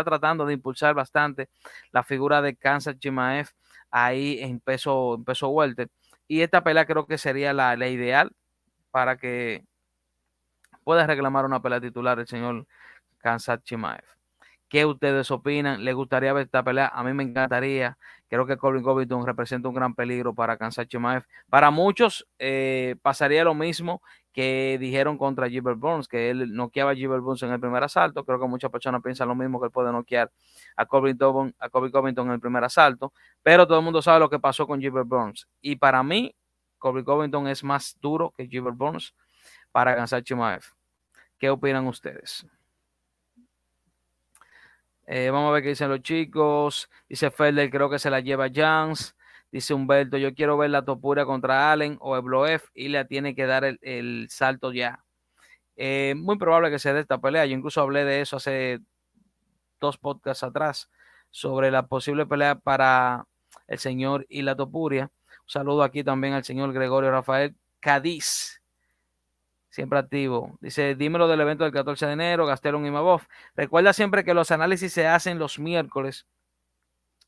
tratando 0.04 0.46
de 0.46 0.54
impulsar 0.54 0.94
bastante 0.94 1.48
la 1.92 2.02
figura 2.02 2.42
de 2.42 2.56
Kansas 2.56 2.98
Chimaev 2.98 3.48
ahí 3.90 4.38
en 4.40 4.60
peso, 4.60 5.14
en 5.14 5.24
peso 5.24 5.48
welter. 5.48 5.88
Y 6.26 6.40
esta 6.42 6.64
pelea 6.64 6.86
creo 6.86 7.06
que 7.06 7.18
sería 7.18 7.52
la, 7.52 7.76
ideal 7.88 8.32
para 8.90 9.16
que 9.16 9.64
pueda 10.84 11.06
reclamar 11.06 11.44
una 11.44 11.60
pelea 11.62 11.80
titular 11.80 12.18
el 12.18 12.26
señor 12.26 12.66
Kansat 13.18 13.62
Chimaev. 13.62 14.04
¿Qué 14.68 14.84
ustedes 14.86 15.30
opinan? 15.30 15.84
¿Les 15.84 15.94
gustaría 15.94 16.32
ver 16.32 16.46
esta 16.46 16.62
pelea? 16.64 16.88
A 16.88 17.04
mí 17.04 17.12
me 17.12 17.22
encantaría. 17.22 17.96
Creo 18.28 18.46
que 18.46 18.56
Colin 18.56 18.82
Covington 18.82 19.24
representa 19.24 19.68
un 19.68 19.74
gran 19.74 19.94
peligro 19.94 20.34
para 20.34 20.56
Kansat 20.56 20.88
Chimaev. 20.88 21.24
Para 21.48 21.70
muchos 21.70 22.26
eh, 22.38 22.96
pasaría 23.02 23.44
lo 23.44 23.54
mismo 23.54 24.02
que 24.34 24.76
dijeron 24.80 25.16
contra 25.16 25.48
Gilbert 25.48 25.78
Burns, 25.78 26.08
que 26.08 26.28
él 26.28 26.52
noqueaba 26.54 26.90
a 26.90 26.94
Gilbert 26.94 27.22
Burns 27.22 27.44
en 27.44 27.52
el 27.52 27.60
primer 27.60 27.84
asalto. 27.84 28.24
Creo 28.24 28.40
que 28.40 28.48
muchas 28.48 28.68
personas 28.68 29.00
piensan 29.00 29.28
lo 29.28 29.36
mismo, 29.36 29.60
que 29.60 29.66
él 29.66 29.72
puede 29.72 29.92
noquear 29.92 30.32
a 30.76 30.86
Kobe, 30.86 31.16
Covington 31.16 32.26
en 32.26 32.32
el 32.32 32.40
primer 32.40 32.64
asalto, 32.64 33.12
pero 33.44 33.64
todo 33.64 33.78
el 33.78 33.84
mundo 33.84 34.02
sabe 34.02 34.18
lo 34.18 34.28
que 34.28 34.40
pasó 34.40 34.66
con 34.66 34.80
Gilbert 34.80 35.06
Burns. 35.06 35.48
Y 35.60 35.76
para 35.76 36.02
mí, 36.02 36.34
Kobe 36.78 37.04
Covington 37.04 37.46
es 37.46 37.62
más 37.62 37.96
duro 38.00 38.32
que 38.36 38.48
Gilbert 38.48 38.76
Burns 38.76 39.14
para 39.70 39.92
alcanzar 39.92 40.24
Chimaev. 40.24 40.64
¿Qué 41.38 41.48
opinan 41.48 41.86
ustedes? 41.86 42.44
Eh, 45.06 45.30
vamos 45.30 45.50
a 45.50 45.52
ver 45.52 45.62
qué 45.62 45.68
dicen 45.68 45.90
los 45.90 46.02
chicos. 46.02 46.90
Dice 47.08 47.30
Felder, 47.30 47.70
creo 47.70 47.88
que 47.88 48.00
se 48.00 48.10
la 48.10 48.18
lleva 48.18 48.48
Jans. 48.52 49.14
Dice 49.54 49.72
Humberto, 49.72 50.16
yo 50.16 50.34
quiero 50.34 50.58
ver 50.58 50.70
la 50.70 50.84
Topuria 50.84 51.24
contra 51.24 51.70
Allen 51.70 51.96
o 52.00 52.16
Ebloef 52.16 52.70
y 52.74 52.88
le 52.88 53.04
tiene 53.04 53.36
que 53.36 53.46
dar 53.46 53.62
el, 53.64 54.26
salto 54.28 54.72
ya. 54.72 55.04
Eh, 55.76 56.14
muy 56.16 56.38
probable 56.38 56.72
que 56.72 56.80
se 56.80 56.92
dé 56.92 56.98
esta 56.98 57.20
pelea. 57.20 57.46
Yo 57.46 57.54
incluso 57.56 57.80
hablé 57.80 58.04
de 58.04 58.20
eso 58.20 58.38
hace 58.38 58.80
dos 59.78 59.96
podcasts 59.96 60.42
atrás 60.42 60.90
sobre 61.30 61.70
la 61.70 61.86
posible 61.86 62.26
pelea 62.26 62.56
para 62.56 63.28
el 63.68 63.78
señor 63.78 64.26
y 64.28 64.42
la 64.42 64.56
Topuria. 64.56 65.12
Un 65.42 65.48
saludo 65.48 65.84
aquí 65.84 66.02
también 66.02 66.34
al 66.34 66.42
señor 66.42 66.72
Gregorio 66.72 67.12
Rafael 67.12 67.54
Cádiz. 67.78 68.60
Siempre 69.70 70.00
activo. 70.00 70.58
Dice, 70.60 70.96
dímelo 70.96 71.28
del 71.28 71.40
evento 71.42 71.62
del 71.62 71.72
14 71.72 72.06
de 72.06 72.12
enero, 72.14 72.44
Gastelum 72.44 72.84
y 72.86 72.90
Mabov. 72.90 73.22
Recuerda 73.54 73.92
siempre 73.92 74.24
que 74.24 74.34
los 74.34 74.50
análisis 74.50 74.92
se 74.92 75.06
hacen 75.06 75.38
los 75.38 75.60
miércoles 75.60 76.26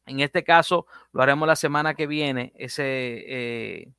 en 0.06 0.20
este 0.20 0.44
caso, 0.44 0.86
lo 1.12 1.22
haremos 1.22 1.46
la 1.48 1.56
semana 1.56 1.94
que 1.94 2.06
viene, 2.06 2.52
ese, 2.56 2.84
eh, 2.84 3.92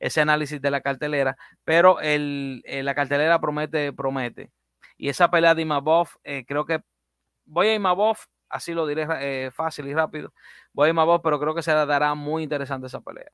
ese 0.00 0.20
análisis 0.22 0.60
de 0.60 0.70
la 0.70 0.80
cartelera, 0.80 1.36
pero 1.64 2.00
el, 2.00 2.62
eh, 2.64 2.82
la 2.82 2.94
cartelera 2.94 3.40
promete, 3.40 3.92
promete. 3.92 4.50
Y 4.96 5.08
esa 5.10 5.30
pelea 5.30 5.54
de 5.54 5.62
Imabov, 5.62 6.08
eh, 6.24 6.44
creo 6.46 6.64
que 6.64 6.82
voy 7.44 7.68
a 7.68 7.74
Imabov, 7.74 8.16
así 8.48 8.72
lo 8.72 8.86
diré 8.86 9.50
fácil 9.52 9.88
y 9.88 9.94
rápido. 9.94 10.32
Voy 10.72 10.88
a 10.88 10.90
Imabov, 10.90 11.22
pero 11.22 11.38
creo 11.40 11.54
que 11.54 11.62
se 11.62 11.72
dará 11.72 12.14
muy 12.14 12.42
interesante 12.42 12.86
esa 12.86 13.00
pelea. 13.00 13.30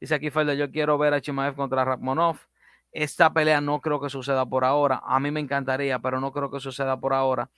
Dice 0.00 0.14
aquí 0.14 0.30
Felder, 0.30 0.56
yo 0.56 0.70
quiero 0.70 0.98
ver 0.98 1.14
a 1.14 1.20
Chimaev 1.20 1.54
contra 1.54 1.84
Rakhmonov. 1.84 2.38
Esta 2.90 3.32
pelea 3.32 3.60
no 3.60 3.80
creo 3.80 4.00
que 4.00 4.10
suceda 4.10 4.44
por 4.46 4.64
ahora. 4.64 5.00
A 5.04 5.20
mí 5.20 5.30
me 5.30 5.40
encantaría, 5.40 5.98
pero 6.00 6.20
no 6.20 6.32
creo 6.32 6.50
que 6.50 6.60
suceda 6.60 6.98
por 6.98 7.14
ahora 7.14 7.50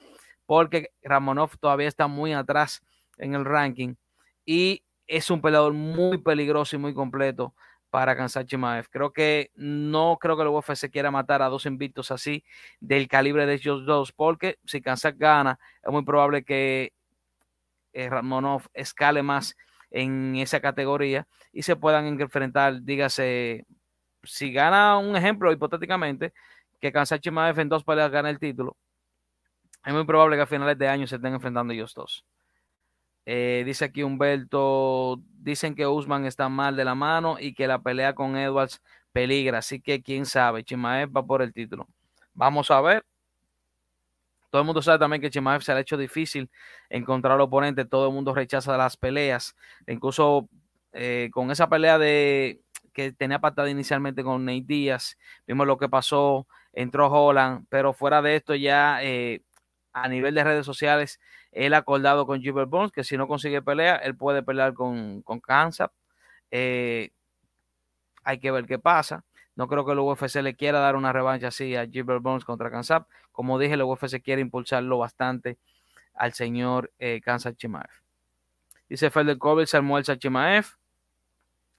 porque 0.47 0.91
Ramonov 1.03 1.57
todavía 1.59 1.89
está 1.89 2.07
muy 2.07 2.33
atrás 2.33 2.83
en 3.19 3.35
el 3.35 3.45
ranking 3.45 3.95
y 4.45 4.83
es 5.07 5.31
un 5.31 5.41
peleador 5.41 5.73
muy 5.73 6.19
peligroso 6.19 6.77
y 6.77 6.79
muy 6.79 6.95
completo 6.95 7.55
para 7.91 8.17
Kansas 8.17 8.47
Chimaev. 8.47 8.89
Creo 8.91 9.13
que 9.13 9.53
no 9.55 10.19
creo 10.21 10.37
que 10.37 10.43
el 10.43 10.49
UFC 10.49 10.91
quiera 10.91 11.11
matar 11.11 11.43
a 11.43 11.49
dos 11.49 11.65
invictos 11.67 12.11
así 12.11 12.45
del 12.81 13.07
calibre 13.07 13.47
de 13.47 13.55
ellos 13.55 13.87
dos, 13.87 14.13
porque 14.13 14.59
si 14.65 14.81
Kansas 14.81 15.17
gana, 15.17 15.59
es 15.83 15.93
muy 15.93 16.05
probable 16.05 16.45
que 16.45 16.93
eh, 17.93 18.11
Ramonov 18.11 18.63
escale 18.75 19.23
más 19.23 19.57
en 19.91 20.35
esa 20.37 20.61
categoría 20.61 21.29
y 21.53 21.63
se 21.63 21.77
puedan 21.77 22.21
enfrentar, 22.21 22.83
dígase, 22.83 23.65
si 24.25 24.53
gana 24.53 24.99
un 24.99 25.15
ejemplo 25.15 25.53
hipotéticamente, 25.53 26.33
que 26.81 26.91
Kansas 26.91 27.21
Chimaev 27.21 27.61
en 27.61 27.69
dos 27.69 27.85
peleas 27.85 28.11
gane 28.11 28.31
el 28.31 28.41
título, 28.41 28.77
es 29.85 29.93
muy 29.93 30.05
probable 30.05 30.37
que 30.37 30.43
a 30.43 30.47
finales 30.47 30.79
de 30.79 30.89
año 30.89 31.07
se 31.07 31.17
estén 31.17 31.35
enfrentando 31.35 31.73
ellos 31.73 31.95
dos. 31.95 32.25
Eh, 33.27 33.63
dice 33.65 33.87
aquí 33.87 34.03
Humberto, 34.03 35.21
dicen 35.39 35.75
que 35.75 35.87
Usman 35.87 36.27
está 36.27 36.49
mal 36.49 36.77
de 36.77 36.85
la 36.85 36.95
mano 36.95 37.37
y 37.41 37.55
que 37.55 37.67
la 37.67 37.81
pelea 37.81 38.15
con 38.15 38.37
Edwards 38.37 38.83
peligra, 39.13 39.59
así 39.59 39.81
que 39.81 40.03
quién 40.03 40.27
sabe, 40.27 40.65
Chimaev 40.65 41.17
va 41.17 41.25
por 41.25 41.41
el 41.41 41.53
título. 41.53 41.89
Vamos 42.35 42.71
a 42.71 42.81
ver. 42.81 43.05
Todo 44.51 44.63
el 44.63 44.67
mundo 44.67 44.83
sabe 44.83 44.99
también 44.99 45.21
que 45.21 45.31
Chimaev 45.31 45.63
se 45.63 45.73
ha 45.73 45.81
hecho 45.81 45.97
difícil 45.97 46.51
encontrar 46.89 47.35
al 47.35 47.41
oponente, 47.41 47.85
todo 47.85 48.09
el 48.09 48.15
mundo 48.15 48.35
rechaza 48.35 48.77
las 48.77 48.97
peleas, 48.97 49.57
incluso 49.87 50.49
eh, 50.93 51.31
con 51.33 51.51
esa 51.51 51.69
pelea 51.69 51.99
de 51.99 52.61
que 52.93 53.13
tenía 53.13 53.41
patada 53.41 53.69
inicialmente 53.69 54.23
con 54.23 54.45
Nate 54.45 54.65
Díaz, 54.67 55.19
vimos 55.47 55.67
lo 55.67 55.77
que 55.77 55.89
pasó, 55.89 56.47
entró 56.73 57.09
Holland, 57.11 57.67
pero 57.69 57.93
fuera 57.93 58.23
de 58.23 58.37
esto 58.37 58.55
ya 58.55 59.03
eh, 59.03 59.43
a 59.95 60.09
nivel 60.09 60.35
de 60.35 60.45
redes 60.45 60.67
sociales, 60.67 61.21
él 61.53 61.73
ha 61.73 61.79
acordado 61.79 62.27
con 62.27 62.43
Gilbert 62.43 62.69
Bones 62.69 62.93
que 62.93 63.05
si 63.05 63.17
no 63.17 63.29
consigue 63.29 63.63
pelea, 63.63 63.97
él 63.97 64.17
puede 64.17 64.43
pelear 64.43 64.75
con, 64.75 65.23
con 65.23 65.41
Kansas. 65.41 65.91
Eh, 66.51 67.11
hay 68.25 68.39
que 68.41 68.51
ver 68.51 68.67
qué 68.67 68.79
pasa. 68.79 69.25
No 69.57 69.69
creo 69.69 69.87
que 69.87 69.93
el 69.93 70.01
UFC 70.01 70.43
le 70.43 70.57
quiera 70.57 70.81
dar 70.81 70.97
una 70.97 71.13
revancha 71.13 71.49
así 71.49 71.77
a 71.77 71.87
Gilbert 71.87 72.23
Bones 72.23 72.45
contra 72.45 72.71
Kansas. 72.71 73.05
Como 73.31 73.59
dije, 73.59 73.75
el 73.75 73.83
UFC 73.83 74.21
quiere 74.21 74.43
impulsarlo 74.43 74.99
bastante 74.99 75.59
al 76.15 76.33
señor 76.33 76.93
eh, 76.99 77.21
Kansas 77.25 77.57
Chimaev. 77.57 77.91
Dice 78.89 79.11
Felder 79.11 79.39
Kovic, 79.39 79.69
se 79.69 79.77
almuerza 79.77 80.19
Chimaev. 80.19 80.67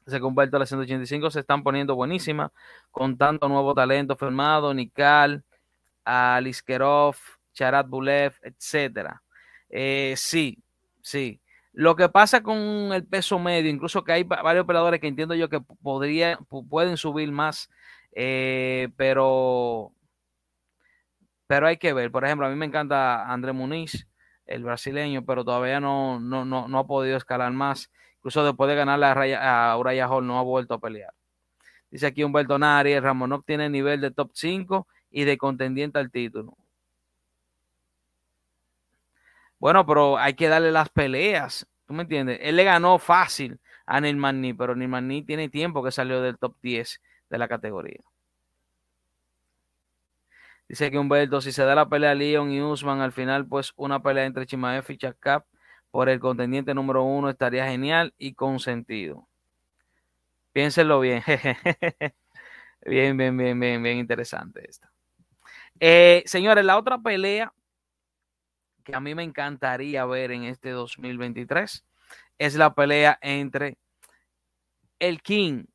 Se 0.07 0.19
convierte 0.21 0.55
a 0.55 0.59
la 0.59 0.65
185. 0.65 1.31
Se 1.31 1.41
están 1.41 1.63
poniendo 1.63 1.95
buenísimas 1.95 2.51
con 2.91 3.17
tanto 3.17 3.49
nuevo 3.49 3.73
talento 3.73 4.15
firmado. 4.15 4.73
Nikal, 4.73 5.43
Aliskerov, 6.05 7.17
Charat 7.55 7.87
Bulev, 7.87 8.35
etcétera. 8.43 9.23
Eh, 9.69 10.13
sí, 10.17 10.61
sí. 11.01 11.41
Lo 11.73 11.95
que 11.95 12.07
pasa 12.09 12.43
con 12.43 12.57
el 12.93 13.05
peso 13.05 13.39
medio, 13.39 13.69
incluso 13.69 14.03
que 14.03 14.13
hay 14.13 14.23
varios 14.23 14.63
operadores 14.63 15.01
que 15.01 15.07
entiendo 15.07 15.35
yo 15.35 15.49
que 15.49 15.59
podría, 15.59 16.39
pueden 16.69 16.95
subir 16.97 17.31
más, 17.31 17.69
eh, 18.13 18.89
pero, 18.95 19.91
pero 21.47 21.67
hay 21.67 21.77
que 21.77 21.93
ver. 21.93 22.11
Por 22.11 22.23
ejemplo, 22.25 22.47
a 22.47 22.49
mí 22.49 22.55
me 22.55 22.65
encanta 22.65 23.25
André 23.31 23.51
Muniz, 23.51 24.07
el 24.45 24.63
brasileño, 24.63 25.25
pero 25.25 25.43
todavía 25.43 25.79
no, 25.79 26.19
no, 26.19 26.45
no, 26.45 26.79
ha 26.79 26.87
podido 26.87 27.17
escalar 27.17 27.51
más. 27.51 27.91
Incluso 28.17 28.45
después 28.45 28.69
de 28.69 28.75
ganar 28.75 29.03
a, 29.03 29.71
a 29.71 29.77
Uraya 29.77 30.07
Hall, 30.07 30.25
no 30.25 30.39
ha 30.39 30.43
vuelto 30.43 30.75
a 30.75 30.79
pelear. 30.79 31.13
Dice 31.91 32.07
aquí 32.07 32.23
Humberto 32.23 32.57
Nari, 32.57 32.99
Ramonov 32.99 33.43
tiene 33.43 33.69
nivel 33.69 34.01
de 34.01 34.11
top 34.11 34.31
5 34.33 34.87
y 35.11 35.23
de 35.25 35.37
contendiente 35.37 35.99
al 35.99 36.11
título. 36.11 36.57
Bueno, 39.65 39.83
pero 39.83 40.19
hay 40.19 40.35
que 40.35 40.47
darle 40.47 40.71
las 40.71 40.89
peleas. 40.89 41.65
¿Tú 41.87 41.95
me 41.95 42.03
entiendes? 42.03 42.37
Él 42.43 42.55
le 42.55 42.63
ganó 42.63 42.99
fácil 42.99 43.59
a 43.87 43.99
Nilmani, 43.99 44.53
pero 44.53 44.75
Nilmani 44.75 45.23
tiene 45.23 45.49
tiempo 45.49 45.83
que 45.83 45.89
salió 45.89 46.21
del 46.21 46.37
top 46.37 46.55
10 46.61 47.01
de 47.31 47.37
la 47.39 47.47
categoría. 47.47 47.99
Dice 50.69 50.91
que 50.91 50.99
Humberto, 50.99 51.41
si 51.41 51.51
se 51.51 51.63
da 51.63 51.73
la 51.73 51.89
pelea 51.89 52.11
a 52.11 52.13
Leon 52.13 52.51
y 52.51 52.61
Usman, 52.61 53.01
al 53.01 53.11
final, 53.11 53.47
pues 53.47 53.73
una 53.75 54.03
pelea 54.03 54.25
entre 54.25 54.45
Chimaev 54.45 54.85
y 54.87 54.99
Chacap 54.99 55.47
por 55.89 56.09
el 56.09 56.19
contendiente 56.19 56.75
número 56.75 57.01
uno 57.01 57.31
estaría 57.31 57.65
genial 57.65 58.13
y 58.19 58.35
con 58.35 58.59
sentido. 58.59 59.27
Piénsenlo 60.53 60.99
bien. 60.99 61.23
bien, 62.85 63.17
bien, 63.17 63.35
bien, 63.35 63.59
bien, 63.59 63.81
bien 63.81 63.97
interesante 63.97 64.69
esta. 64.69 64.91
Eh, 65.79 66.21
señores, 66.27 66.63
la 66.63 66.77
otra 66.77 66.99
pelea 66.99 67.51
que 68.85 68.95
a 68.95 69.01
mí 69.01 69.15
me 69.15 69.23
encantaría 69.23 70.05
ver 70.05 70.31
en 70.31 70.43
este 70.43 70.69
2023 70.69 71.83
es 72.37 72.55
la 72.55 72.73
pelea 72.73 73.17
entre 73.21 73.77
el 74.99 75.21
King 75.21 75.65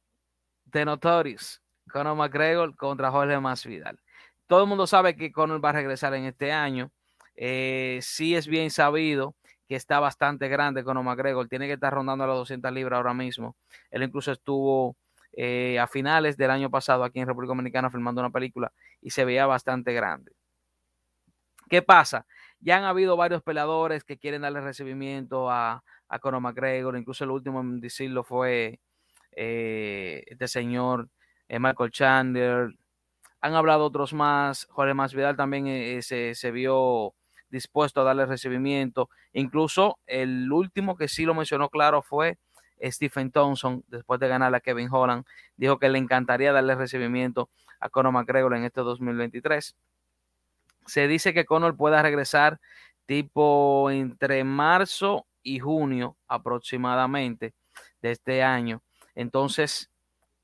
de 0.64 0.84
Notorious, 0.84 1.60
Conor 1.92 2.16
McGregor 2.16 2.74
contra 2.76 3.10
Jorge 3.10 3.38
Masvidal. 3.40 3.98
Todo 4.46 4.62
el 4.62 4.68
mundo 4.68 4.86
sabe 4.86 5.16
que 5.16 5.32
Conor 5.32 5.62
va 5.62 5.70
a 5.70 5.72
regresar 5.72 6.14
en 6.14 6.24
este 6.24 6.52
año. 6.52 6.90
Eh, 7.34 7.98
sí 8.02 8.36
es 8.36 8.46
bien 8.46 8.70
sabido 8.70 9.34
que 9.68 9.76
está 9.76 9.98
bastante 10.00 10.48
grande 10.48 10.84
Conor 10.84 11.04
McGregor. 11.04 11.48
Tiene 11.48 11.66
que 11.66 11.74
estar 11.74 11.92
rondando 11.92 12.24
a 12.24 12.28
las 12.28 12.36
200 12.36 12.72
libras 12.72 12.96
ahora 12.96 13.14
mismo. 13.14 13.56
Él 13.90 14.04
incluso 14.04 14.30
estuvo 14.32 14.96
eh, 15.32 15.78
a 15.80 15.88
finales 15.88 16.36
del 16.36 16.50
año 16.50 16.70
pasado 16.70 17.02
aquí 17.02 17.18
en 17.18 17.26
República 17.26 17.50
Dominicana 17.50 17.90
filmando 17.90 18.20
una 18.20 18.30
película 18.30 18.72
y 19.00 19.10
se 19.10 19.24
veía 19.24 19.46
bastante 19.46 19.92
grande. 19.92 20.32
¿Qué 21.68 21.82
pasa? 21.82 22.26
Ya 22.60 22.76
han 22.76 22.84
habido 22.84 23.16
varios 23.16 23.42
peleadores 23.42 24.04
que 24.04 24.18
quieren 24.18 24.42
darle 24.42 24.60
recibimiento 24.60 25.50
a, 25.50 25.82
a 26.08 26.18
Conor 26.18 26.40
McGregor, 26.42 26.96
incluso 26.96 27.24
el 27.24 27.30
último 27.30 27.60
en 27.60 27.80
decirlo 27.80 28.22
fue 28.24 28.80
eh, 29.32 30.24
este 30.26 30.48
señor 30.48 31.08
eh, 31.48 31.58
Michael 31.58 31.90
Chandler. 31.90 32.74
Han 33.40 33.54
hablado 33.54 33.86
otros 33.86 34.12
más, 34.12 34.66
Jorge 34.70 34.92
Masvidal 34.92 35.36
también 35.36 35.66
eh, 35.68 36.02
se, 36.02 36.34
se, 36.34 36.50
vio 36.50 37.14
dispuesto 37.48 38.02
a 38.02 38.04
darle 38.04 38.26
recibimiento. 38.26 39.08
Incluso 39.32 39.98
el 40.06 40.52
último 40.52 40.96
que 40.96 41.08
sí 41.08 41.24
lo 41.24 41.34
mencionó 41.34 41.70
claro 41.70 42.02
fue 42.02 42.38
Stephen 42.82 43.30
Thompson, 43.30 43.84
después 43.88 44.20
de 44.20 44.28
ganar 44.28 44.54
a 44.54 44.60
Kevin 44.60 44.88
Holland, 44.90 45.24
dijo 45.56 45.78
que 45.78 45.88
le 45.88 45.98
encantaría 45.98 46.52
darle 46.52 46.74
recibimiento 46.74 47.50
a 47.78 47.88
Conor 47.88 48.12
McGregor 48.12 48.54
en 48.54 48.64
este 48.64 48.80
2023 48.82 49.76
se 50.86 51.08
dice 51.08 51.34
que 51.34 51.44
Conor 51.44 51.76
pueda 51.76 52.02
regresar 52.02 52.60
tipo 53.06 53.90
entre 53.90 54.44
marzo 54.44 55.26
y 55.42 55.58
junio 55.58 56.16
aproximadamente 56.28 57.54
de 58.02 58.12
este 58.12 58.42
año. 58.42 58.82
Entonces, 59.14 59.88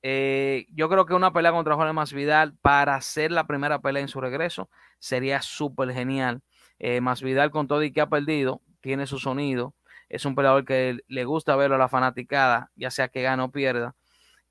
Eh, 0.03 0.67
yo 0.73 0.89
creo 0.89 1.05
que 1.07 1.15
una 1.15 1.33
pelea 1.33 1.51
contra 1.53 1.75
Jorge 1.75 1.93
Masvidal 1.93 2.55
para 2.63 2.95
hacer 2.95 3.33
la 3.33 3.47
primera 3.47 3.81
pelea 3.81 4.03
en 4.03 4.09
su 4.09 4.21
regreso 4.21 4.69
sería 5.01 5.43
súper 5.43 5.93
genial. 5.93 6.43
Eh, 6.79 7.01
Masvidal 7.01 7.51
con 7.51 7.67
todo 7.67 7.83
y 7.83 7.91
que 7.93 8.01
ha 8.03 8.09
perdido, 8.09 8.61
tiene 8.81 9.07
su 9.07 9.19
sonido. 9.19 9.75
Es 10.09 10.25
un 10.25 10.37
peleador 10.37 10.65
que 10.65 10.99
le 11.09 11.25
gusta 11.25 11.57
verlo 11.57 11.75
a 11.77 11.79
la 11.79 11.89
fanaticada, 11.89 12.71
ya 12.77 12.91
sea 12.93 13.09
que 13.09 13.23
gane 13.23 13.43
o 13.43 13.51
pierda. 13.51 13.97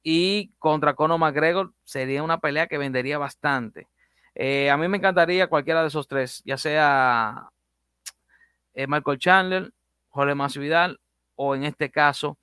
Y 0.04 0.52
contra 0.60 0.94
Conor 0.96 1.20
McGregor 1.20 1.74
sería 1.86 2.24
una 2.24 2.40
pelea 2.40 2.68
que 2.68 2.78
vendería 2.78 3.18
bastante. 3.18 3.88
Eh, 4.36 4.70
a 4.70 4.78
mí 4.78 4.88
me 4.88 4.98
encantaría 4.98 5.48
cualquiera 5.48 5.82
de 5.82 5.88
esos 5.88 6.08
tres, 6.08 6.42
ya 6.46 6.58
sea 6.58 7.50
eh, 8.74 8.86
Michael 8.88 9.18
Chandler, 9.18 9.74
Jorge 10.10 10.36
Masvidal 10.36 11.00
o 11.36 11.56
en 11.56 11.64
este 11.64 11.90
caso 11.90 12.38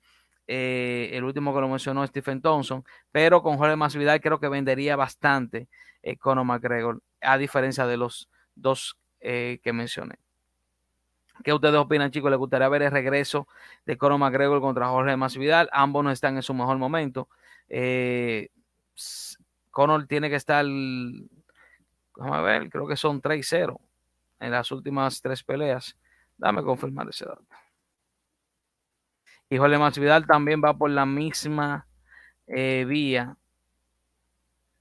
eh, 0.47 1.11
el 1.13 1.23
último 1.23 1.53
que 1.53 1.61
lo 1.61 1.69
mencionó 1.69 2.05
Stephen 2.05 2.41
Thompson, 2.41 2.83
pero 3.11 3.41
con 3.41 3.57
Jorge 3.57 3.75
Masvidal 3.75 4.19
creo 4.19 4.39
que 4.39 4.49
vendería 4.49 4.95
bastante 4.95 5.69
Conor 6.19 6.45
McGregor, 6.45 7.01
a 7.21 7.37
diferencia 7.37 7.85
de 7.87 7.97
los 7.97 8.27
dos 8.55 8.97
que 9.21 9.71
mencioné. 9.71 10.15
¿Qué 11.43 11.53
ustedes 11.53 11.75
opinan, 11.75 12.11
chicos? 12.11 12.29
¿Les 12.29 12.37
gustaría 12.37 12.69
ver 12.69 12.83
el 12.83 12.91
regreso 12.91 13.47
de 13.85 13.97
Conor 13.97 14.19
McGregor 14.19 14.61
contra 14.61 14.87
Jorge 14.87 15.17
Masvidal? 15.17 15.69
Ambos 15.71 16.03
no 16.03 16.11
están 16.11 16.35
en 16.35 16.43
su 16.43 16.53
mejor 16.53 16.77
momento. 16.77 17.27
Eh, 17.67 18.49
Conor 19.71 20.05
tiene 20.05 20.29
que 20.29 20.35
estar, 20.35 20.63
a 22.19 22.41
ver, 22.41 22.69
creo 22.69 22.87
que 22.87 22.95
son 22.95 23.21
3-0 23.21 23.79
en 24.39 24.51
las 24.51 24.71
últimas 24.71 25.21
tres 25.21 25.43
peleas. 25.43 25.97
Dame 26.37 26.63
confirmar 26.63 27.09
ese 27.09 27.25
dato. 27.25 27.45
Y 29.49 29.57
Jorge 29.57 29.77
Masvidal 29.77 30.25
también 30.25 30.61
va 30.63 30.75
por 30.75 30.89
la 30.89 31.05
misma 31.05 31.87
eh, 32.47 32.85
vía. 32.87 33.37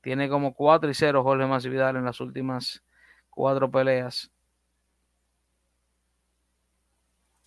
Tiene 0.00 0.28
como 0.28 0.54
4 0.54 0.90
y 0.90 0.94
0 0.94 1.22
Jorge 1.22 1.46
Masvidal 1.46 1.96
en 1.96 2.04
las 2.04 2.20
últimas 2.20 2.82
cuatro 3.30 3.70
peleas. 3.70 4.30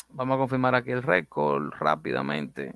Vamos 0.09 0.35
a 0.35 0.37
confirmar 0.39 0.75
aquí 0.75 0.91
el 0.91 1.03
récord 1.03 1.71
rápidamente. 1.79 2.73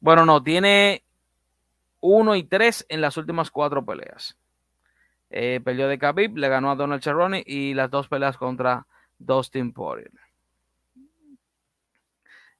Bueno, 0.00 0.24
no, 0.26 0.42
tiene 0.42 1.03
1 2.06 2.36
y 2.36 2.42
3 2.44 2.84
en 2.90 3.00
las 3.00 3.16
últimas 3.16 3.50
cuatro 3.50 3.82
peleas. 3.82 4.36
Eh, 5.30 5.62
perdió 5.64 5.88
de 5.88 5.98
Khabib, 5.98 6.36
le 6.36 6.50
ganó 6.50 6.70
a 6.70 6.74
Donald 6.74 7.02
Cerrone 7.02 7.42
y 7.46 7.72
las 7.72 7.90
dos 7.90 8.08
peleas 8.08 8.36
contra 8.36 8.86
Dustin 9.18 9.72
Poirier. 9.72 10.12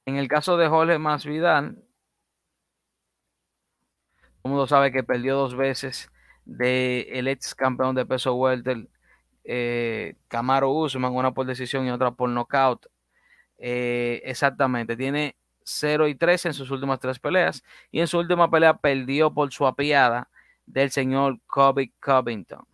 En 0.07 0.17
el 0.17 0.29
caso 0.29 0.57
de 0.57 0.67
Jorge 0.67 0.99
Masvidal, 0.99 1.75
todo 4.15 4.45
el 4.45 4.51
mundo 4.51 4.67
sabe 4.67 4.91
que 4.91 5.05
perdió 5.05 5.37
dos 5.37 5.55
veces 5.55 6.11
del 6.47 7.07
el 7.11 7.29
ex 7.29 7.55
campeón 7.55 7.95
de 7.95 8.07
peso 8.07 8.35
welter 8.37 8.89
eh, 9.45 10.17
Camaro 10.29 10.71
Usman, 10.71 11.13
una 11.13 11.35
por 11.35 11.45
decisión 11.45 11.87
y 11.87 11.91
otra 11.91 12.13
por 12.13 12.31
knockout. 12.31 12.87
Eh, 13.59 14.23
exactamente, 14.25 14.97
tiene 14.97 15.37
0 15.65 16.09
y 16.09 16.15
3 16.15 16.47
en 16.47 16.55
sus 16.55 16.71
últimas 16.71 17.01
tres 17.01 17.19
peleas 17.19 17.65
y 17.91 18.01
en 18.01 18.07
su 18.07 18.19
última 18.19 18.51
pelea 18.51 18.77
perdió 18.77 19.33
por 19.33 19.53
su 19.53 19.67
apiada 19.67 20.29
del 20.67 20.91
señor 20.91 21.39
Kobe 21.47 21.93
Covington. 22.01 22.65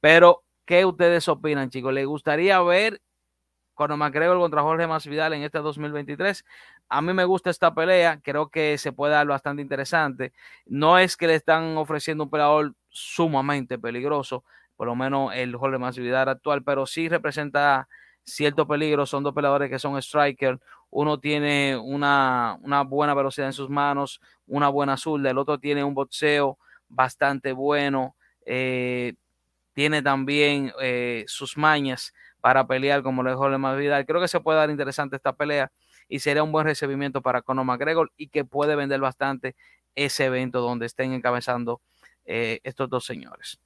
Pero, 0.00 0.44
¿qué 0.64 0.84
ustedes 0.84 1.28
opinan, 1.28 1.70
chicos? 1.70 1.92
¿Les 1.92 2.06
gustaría 2.06 2.60
ver 2.62 3.00
cuando 3.74 3.96
McGregor 3.96 4.38
contra 4.38 4.62
Jorge 4.62 4.86
Masvidal 4.86 5.32
en 5.32 5.42
este 5.42 5.58
2023? 5.58 6.44
A 6.88 7.02
mí 7.02 7.12
me 7.12 7.24
gusta 7.24 7.50
esta 7.50 7.74
pelea, 7.74 8.20
creo 8.22 8.48
que 8.48 8.78
se 8.78 8.92
puede 8.92 9.14
dar 9.14 9.26
bastante 9.26 9.62
interesante. 9.62 10.32
No 10.66 10.98
es 10.98 11.16
que 11.16 11.26
le 11.26 11.34
están 11.34 11.76
ofreciendo 11.76 12.24
un 12.24 12.30
peleador 12.30 12.74
sumamente 12.88 13.78
peligroso, 13.78 14.44
por 14.76 14.86
lo 14.86 14.94
menos 14.94 15.32
el 15.34 15.54
Jorge 15.56 15.78
Masvidal 15.78 16.28
actual, 16.28 16.62
pero 16.62 16.86
sí 16.86 17.08
representa 17.08 17.88
cierto 18.28 18.66
peligro. 18.66 19.06
Son 19.06 19.22
dos 19.22 19.34
peleadores 19.34 19.70
que 19.70 19.78
son 19.78 19.96
striker. 19.98 20.58
Uno 20.90 21.18
tiene 21.18 21.76
una, 21.76 22.58
buena 22.86 23.14
velocidad 23.14 23.48
en 23.48 23.52
sus 23.52 23.68
manos, 23.68 24.20
una 24.46 24.68
buena 24.68 24.96
zurda. 24.96 25.30
El 25.30 25.38
otro 25.38 25.58
tiene 25.58 25.84
un 25.84 25.94
boxeo 25.94 26.58
bastante 26.88 27.52
bueno. 27.52 28.16
Eh, 28.46 29.14
tiene 29.74 30.02
también 30.02 30.72
eh, 30.80 31.24
sus 31.26 31.56
mañas 31.56 32.12
para 32.40 32.66
pelear 32.66 33.02
como 33.02 33.22
lo 33.22 33.36
Jorge 33.36 33.58
Masvidal. 33.58 34.06
Creo 34.06 34.20
que 34.20 34.28
se 34.28 34.40
puede 34.40 34.58
dar 34.58 34.70
interesante 34.70 35.16
esta 35.16 35.34
pelea 35.34 35.70
y 36.08 36.20
sería 36.20 36.42
un 36.42 36.52
buen 36.52 36.66
recibimiento 36.66 37.20
para 37.22 37.42
Conor 37.42 37.64
McGregor 37.64 38.10
y 38.16 38.28
que 38.28 38.44
puede 38.44 38.74
vender 38.76 39.00
bastante 39.00 39.54
ese 39.94 40.26
evento 40.26 40.60
donde 40.60 40.86
estén 40.86 41.12
encabezando 41.12 41.82
eh, 42.24 42.60
estos 42.64 42.88
dos 42.88 43.04
señores. 43.04 43.60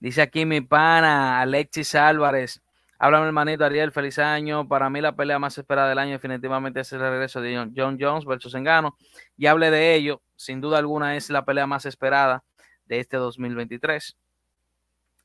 Dice 0.00 0.22
aquí 0.22 0.46
mi 0.46 0.60
pana 0.60 1.40
Alexis 1.40 1.94
Álvarez. 1.96 2.62
Háblame, 3.00 3.26
hermanito 3.26 3.64
Ariel, 3.64 3.90
feliz 3.90 4.18
año. 4.18 4.66
Para 4.66 4.88
mí 4.90 5.00
la 5.00 5.14
pelea 5.14 5.38
más 5.38 5.58
esperada 5.58 5.88
del 5.88 5.98
año 5.98 6.12
definitivamente 6.12 6.80
es 6.80 6.92
el 6.92 7.00
regreso 7.00 7.40
de 7.40 7.72
John 7.76 7.98
Jones 8.00 8.24
versus 8.24 8.54
Engano. 8.54 8.96
Y 9.36 9.46
hable 9.46 9.70
de 9.70 9.94
ello, 9.94 10.20
sin 10.36 10.60
duda 10.60 10.78
alguna 10.78 11.16
es 11.16 11.30
la 11.30 11.44
pelea 11.44 11.66
más 11.66 11.84
esperada 11.84 12.44
de 12.86 13.00
este 13.00 13.16
2023. 13.16 14.16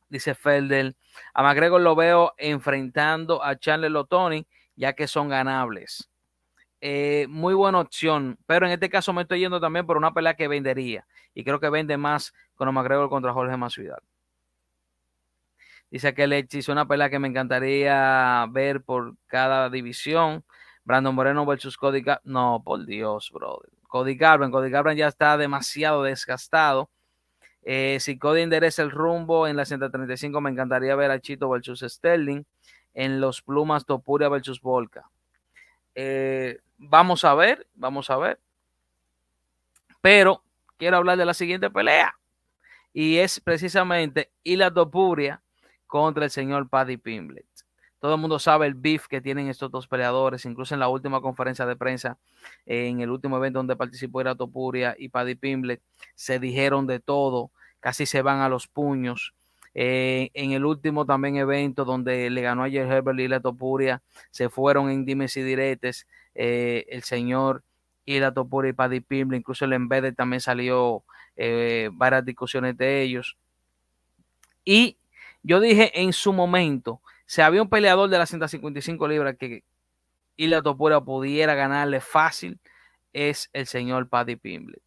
Dice 0.09 0.35
Felder, 0.35 0.95
a 1.33 1.43
McGregor 1.43 1.81
lo 1.81 1.95
veo 1.95 2.33
enfrentando 2.37 3.43
a 3.43 3.57
Charles 3.57 3.91
Lotoni, 3.91 4.45
ya 4.75 4.93
que 4.93 5.07
son 5.07 5.29
ganables. 5.29 6.09
Eh, 6.81 7.27
muy 7.29 7.53
buena 7.53 7.79
opción, 7.79 8.37
pero 8.45 8.65
en 8.65 8.71
este 8.73 8.89
caso 8.89 9.13
me 9.13 9.21
estoy 9.21 9.39
yendo 9.39 9.59
también 9.59 9.85
por 9.85 9.97
una 9.97 10.13
pelea 10.13 10.35
que 10.35 10.47
vendería. 10.47 11.07
Y 11.33 11.43
creo 11.43 11.59
que 11.59 11.69
vende 11.69 11.97
más 11.97 12.33
con 12.55 12.71
McGregor 12.73 13.09
contra 13.09 13.33
Jorge 13.33 13.55
Masvidal. 13.57 14.01
Dice 15.93 16.15
que 16.15 16.25
le 16.25 16.47
hizo 16.51 16.71
una 16.71 16.87
pelea 16.87 17.11
que 17.11 17.19
me 17.19 17.27
encantaría 17.27 18.47
ver 18.49 18.81
por 18.81 19.13
cada 19.27 19.69
división. 19.69 20.43
Brandon 20.85 21.13
Moreno 21.13 21.45
versus 21.45 21.77
Cody. 21.77 22.03
No, 22.23 22.63
por 22.65 22.83
Dios, 22.87 23.29
brother. 23.31 23.69
Cody 23.87 24.15
Garben. 24.15 24.49
Cody 24.49 24.71
Garben 24.71 24.97
ya 24.97 25.07
está 25.07 25.37
demasiado 25.37 26.01
desgastado. 26.01 26.89
Eh, 27.61 27.99
si 27.99 28.17
Cody 28.17 28.41
endereza 28.41 28.81
el 28.81 28.89
rumbo 28.89 29.45
en 29.47 29.55
la 29.55 29.65
135, 29.65 30.41
me 30.41 30.49
encantaría 30.49 30.95
ver 30.95 31.11
a 31.11 31.19
Chito 31.19 31.47
versus 31.47 31.81
Sterling. 31.81 32.41
En 32.95 33.21
los 33.21 33.43
Plumas 33.43 33.85
Topuria 33.85 34.29
versus 34.29 34.61
Volca. 34.61 35.07
Eh, 35.93 36.57
vamos 36.79 37.23
a 37.23 37.35
ver, 37.35 37.67
vamos 37.75 38.09
a 38.09 38.17
ver. 38.17 38.39
Pero 40.01 40.43
quiero 40.77 40.97
hablar 40.97 41.19
de 41.19 41.25
la 41.25 41.35
siguiente 41.35 41.69
pelea. 41.69 42.17
Y 42.93 43.17
es 43.17 43.39
precisamente 43.39 44.31
Ila 44.43 44.73
Topuria 44.73 45.42
contra 45.93 46.25
el 46.25 46.31
señor 46.31 46.69
Paddy 46.69 46.97
Pimblet. 46.97 47.45
Todo 47.99 48.15
el 48.15 48.19
mundo 48.19 48.39
sabe 48.39 48.65
el 48.65 48.73
beef 48.73 49.05
que 49.07 49.21
tienen 49.21 49.47
estos 49.47 49.69
dos 49.69 49.87
peleadores, 49.87 50.43
incluso 50.43 50.73
en 50.73 50.79
la 50.79 50.87
última 50.87 51.21
conferencia 51.21 51.67
de 51.67 51.75
prensa, 51.75 52.17
en 52.65 53.01
el 53.01 53.11
último 53.11 53.37
evento 53.37 53.59
donde 53.59 53.75
participó 53.75 54.19
Iratopuria 54.19 54.95
y 54.97 55.09
Paddy 55.09 55.35
Pimblet, 55.35 55.83
se 56.15 56.39
dijeron 56.39 56.87
de 56.87 56.99
todo, 56.99 57.51
casi 57.79 58.07
se 58.07 58.23
van 58.23 58.39
a 58.39 58.49
los 58.49 58.67
puños. 58.67 59.35
Eh, 59.75 60.31
en 60.33 60.53
el 60.53 60.65
último 60.65 61.05
también 61.05 61.35
evento 61.35 61.85
donde 61.85 62.27
le 62.31 62.41
ganó 62.41 62.63
a 62.63 62.69
Herbert 62.69 63.19
y 63.19 63.29
Topuria, 63.39 64.01
se 64.31 64.49
fueron 64.49 64.89
en 64.89 65.05
dimes 65.05 65.37
y 65.37 65.43
diretes 65.43 66.07
eh, 66.33 66.87
el 66.89 67.03
señor 67.03 67.61
Topuria 68.33 68.71
y 68.71 68.73
Paddy 68.73 68.99
Pimblet, 68.99 69.41
incluso 69.41 69.65
el 69.65 69.73
Embedded 69.73 70.15
también 70.15 70.41
salió 70.41 71.03
eh, 71.35 71.91
varias 71.93 72.25
discusiones 72.25 72.75
de 72.77 73.03
ellos. 73.03 73.37
Y 74.65 74.97
yo 75.43 75.59
dije 75.59 76.01
en 76.01 76.13
su 76.13 76.33
momento, 76.33 77.01
si 77.25 77.41
había 77.41 77.61
un 77.61 77.69
peleador 77.69 78.09
de 78.09 78.17
las 78.17 78.29
155 78.29 79.07
libras 79.07 79.35
que 79.37 79.63
Ilya 80.37 80.61
Topura 80.61 81.01
pudiera 81.01 81.53
ganarle 81.53 81.99
fácil, 81.99 82.59
es 83.11 83.49
el 83.53 83.67
señor 83.67 84.09
Paddy 84.09 84.35
Pimblett. 84.35 84.81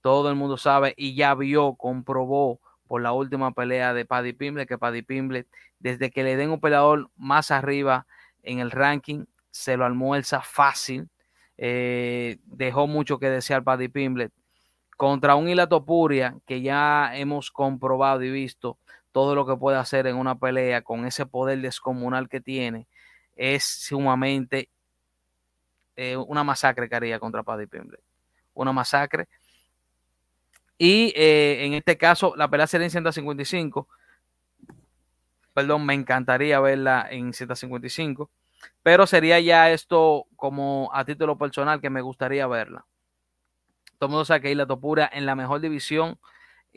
Todo 0.00 0.30
el 0.30 0.36
mundo 0.36 0.56
sabe 0.56 0.94
y 0.96 1.14
ya 1.14 1.34
vio, 1.34 1.74
comprobó 1.74 2.60
por 2.86 3.02
la 3.02 3.12
última 3.12 3.52
pelea 3.52 3.92
de 3.92 4.06
Paddy 4.06 4.32
Pimblett 4.32 4.68
que 4.68 4.78
Paddy 4.78 5.02
Pimblett, 5.02 5.46
desde 5.78 6.10
que 6.10 6.24
le 6.24 6.36
den 6.36 6.50
un 6.50 6.60
peleador 6.60 7.10
más 7.16 7.50
arriba 7.50 8.06
en 8.42 8.60
el 8.60 8.70
ranking, 8.70 9.26
se 9.50 9.76
lo 9.76 9.84
almuerza 9.84 10.40
fácil. 10.40 11.08
Eh, 11.58 12.38
dejó 12.46 12.86
mucho 12.86 13.18
que 13.18 13.28
desear 13.28 13.62
Paddy 13.62 13.88
Pimblett. 13.88 14.32
Contra 15.00 15.34
un 15.34 15.48
Ila 15.48 15.66
Topuria 15.66 16.36
que 16.46 16.60
ya 16.60 17.12
hemos 17.16 17.50
comprobado 17.50 18.22
y 18.22 18.30
visto 18.30 18.76
todo 19.12 19.34
lo 19.34 19.46
que 19.46 19.56
puede 19.56 19.78
hacer 19.78 20.06
en 20.06 20.14
una 20.14 20.38
pelea 20.38 20.82
con 20.82 21.06
ese 21.06 21.24
poder 21.24 21.58
descomunal 21.62 22.28
que 22.28 22.42
tiene, 22.42 22.86
es 23.34 23.64
sumamente 23.64 24.68
eh, 25.96 26.18
una 26.18 26.44
masacre 26.44 26.86
que 26.86 26.96
haría 26.96 27.18
contra 27.18 27.42
Paddy 27.42 27.66
Pimblett. 27.66 28.02
Una 28.52 28.74
masacre. 28.74 29.26
Y 30.76 31.14
eh, 31.16 31.64
en 31.64 31.72
este 31.72 31.96
caso, 31.96 32.34
la 32.36 32.50
pelea 32.50 32.66
sería 32.66 32.84
en 32.84 32.90
155. 32.90 33.88
perdón, 35.54 35.86
me 35.86 35.94
encantaría 35.94 36.60
verla 36.60 37.06
en 37.10 37.32
155, 37.32 38.30
pero 38.82 39.06
sería 39.06 39.40
ya 39.40 39.70
esto 39.70 40.26
como 40.36 40.90
a 40.92 41.06
título 41.06 41.38
personal 41.38 41.80
que 41.80 41.88
me 41.88 42.02
gustaría 42.02 42.46
verla. 42.46 42.84
Todo 44.00 44.08
el 44.08 44.12
mundo 44.12 44.24
sabe 44.24 44.40
que 44.40 44.50
Isla 44.50 44.66
Topuria 44.66 45.10
en 45.12 45.26
la 45.26 45.34
mejor 45.34 45.60
división, 45.60 46.18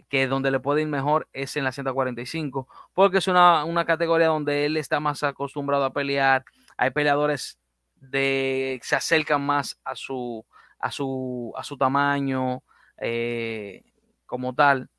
que 0.10 0.28
donde 0.28 0.52
le 0.52 0.60
puede 0.60 0.82
ir 0.82 0.90
mejor 0.90 1.30
es 1.32 1.56
en 1.56 1.64
la 1.64 1.72
145, 1.72 2.68
porque 2.94 3.20
es 3.20 3.30
una, 3.30 3.64
una 3.64 3.86
categoría 3.86 4.28
donde 4.28 4.66
él 4.66 4.76
está 4.76 5.00
más 5.00 5.24
acostumbrado 5.24 5.86
a 5.86 5.94
pelear. 5.94 6.44
Hay 6.76 6.90
peleadores 6.90 7.60
de 7.96 8.78
se 8.84 8.98
acercan 8.98 9.42
más 9.42 9.80
a 9.86 9.96
su 9.96 10.46
a 10.80 10.92
su 10.92 11.54
a 11.56 11.64
su 11.64 11.78
tamaño 11.78 12.62
eh, 12.98 13.84
como 14.26 14.54
tal 14.54 14.90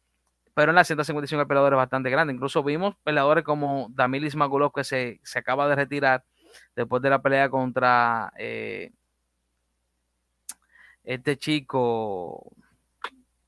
pero 0.55 0.71
en 0.71 0.77
la 0.77 0.85
155 0.85 1.43
el 1.43 1.49
peleador 1.49 1.75
es 1.75 1.77
bastante 1.77 2.11
grande. 2.11 2.33
Incluso 2.33 2.63
vimos 2.63 2.95
peleadores 3.03 3.45
como 3.45 3.89
Damilis 3.91 4.37
Magulov 4.37 4.73
que 4.73 4.85
se, 4.85 5.21
se, 5.25 5.41
acaba 5.41 5.69
de 5.69 5.75
retirar 5.75 6.25
después 6.77 7.03
de 7.03 7.11
la 7.11 7.21
pelea 7.21 7.51
contra 7.51 8.33
eh, 8.39 8.93
este 11.05 11.37
chico, 11.37 12.53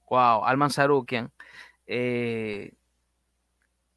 wow, 0.09 0.45
Alman 0.45 0.71
Sarukian. 0.71 1.31
Eh, 1.87 2.73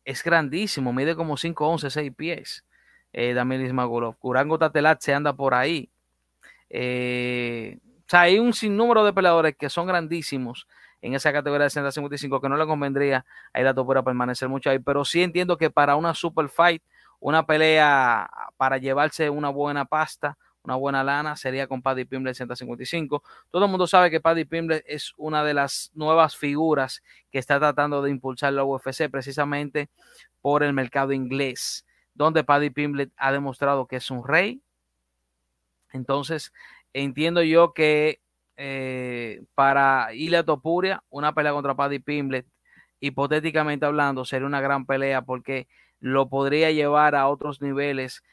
es 0.06 0.24
grandísimo, 0.24 0.94
mide 0.94 1.16
como 1.16 1.38
5, 1.38 1.68
11, 1.68 1.90
6 1.90 2.12
pies. 2.16 2.66
Eh, 3.14 3.34
Damilis 3.34 3.74
Magulov. 3.74 4.18
Kurango 4.18 4.58
Tatelat 4.58 5.02
se 5.02 5.14
anda 5.14 5.34
por 5.34 5.54
ahí. 5.54 5.90
Eh, 6.70 7.78
o 8.00 8.10
sea, 8.10 8.22
hay 8.22 8.40
un 8.40 8.54
sinnúmero 8.54 9.04
de 9.04 9.14
peleadores 9.14 9.56
que 9.56 9.70
son 9.70 9.88
grandísimos 9.88 10.68
en 11.02 11.14
esa 11.14 11.32
categoría 11.32 11.66
de 11.66 11.70
155 11.70 12.42
que 12.42 12.50
no 12.50 12.58
le 12.58 12.66
convendría 12.66 13.26
a 13.54 13.62
Ila 13.62 13.74
Topuria 13.74 14.04
permanecer 14.04 14.50
mucho 14.50 14.70
ahí, 14.70 14.80
pero 14.80 15.06
sí 15.06 15.24
entiendo 15.24 15.58
que 15.58 15.70
para 15.70 15.96
una 15.96 16.14
super 16.14 16.50
fight, 16.50 16.84
una 17.20 17.46
pelea 17.46 18.30
para 18.58 18.78
llevarse 18.78 19.30
una 19.30 19.50
buena 19.50 19.86
pasta, 19.86 20.38
una 20.70 20.76
buena 20.76 21.04
lana, 21.04 21.36
sería 21.36 21.68
con 21.68 21.82
Paddy 21.82 22.06
Pimble 22.06 22.34
155. 22.36 23.24
Todo 23.50 23.66
el 23.66 23.72
mundo 23.72 23.88
sabe 23.88 24.12
que 24.12 24.22
Paddy 24.22 24.46
Pimble 24.46 24.84
es 24.86 25.14
una 25.18 25.44
de 25.44 25.56
las 25.56 25.90
nuevas 25.96 26.38
figuras 26.38 27.02
que 27.32 27.40
está 27.40 27.58
tratando 27.58 28.04
de 28.04 28.12
impulsar 28.12 28.54
la 28.54 28.64
UFC 28.64 29.10
precisamente 29.10 29.90
por 30.42 30.62
el 30.62 30.74
mercado 30.74 31.12
inglés, 31.12 31.86
donde 32.14 32.44
Paddy 32.44 32.70
Pimble 32.70 33.10
ha 33.18 33.32
demostrado 33.32 33.88
que 33.88 33.96
es 33.96 34.12
un 34.12 34.26
rey. 34.26 34.62
Entonces, 35.92 36.54
entiendo 36.94 37.42
yo 37.42 37.74
que 37.74 38.22
eh, 38.56 39.42
para 39.56 40.14
Ilia 40.14 40.44
Topuria, 40.44 41.04
una 41.10 41.34
pelea 41.34 41.54
contra 41.54 41.76
Paddy 41.76 41.98
Pimblet, 41.98 42.46
hipotéticamente 43.00 43.88
hablando, 43.88 44.24
sería 44.24 44.46
una 44.46 44.62
gran 44.62 44.86
pelea 44.86 45.24
porque 45.24 45.68
lo 46.00 46.30
podría 46.30 46.70
llevar 46.70 47.16
a 47.16 47.28
otros 47.28 47.60
niveles. 47.60 48.24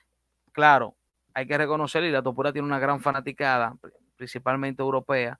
Claro, 0.52 0.96
hay 1.36 1.46
que 1.46 1.58
reconocer, 1.58 2.02
Ilia 2.02 2.22
Topuria 2.22 2.50
tiene 2.50 2.66
una 2.66 2.78
gran 2.78 2.98
fanaticada, 2.98 3.76
principalmente 4.16 4.80
europea. 4.80 5.38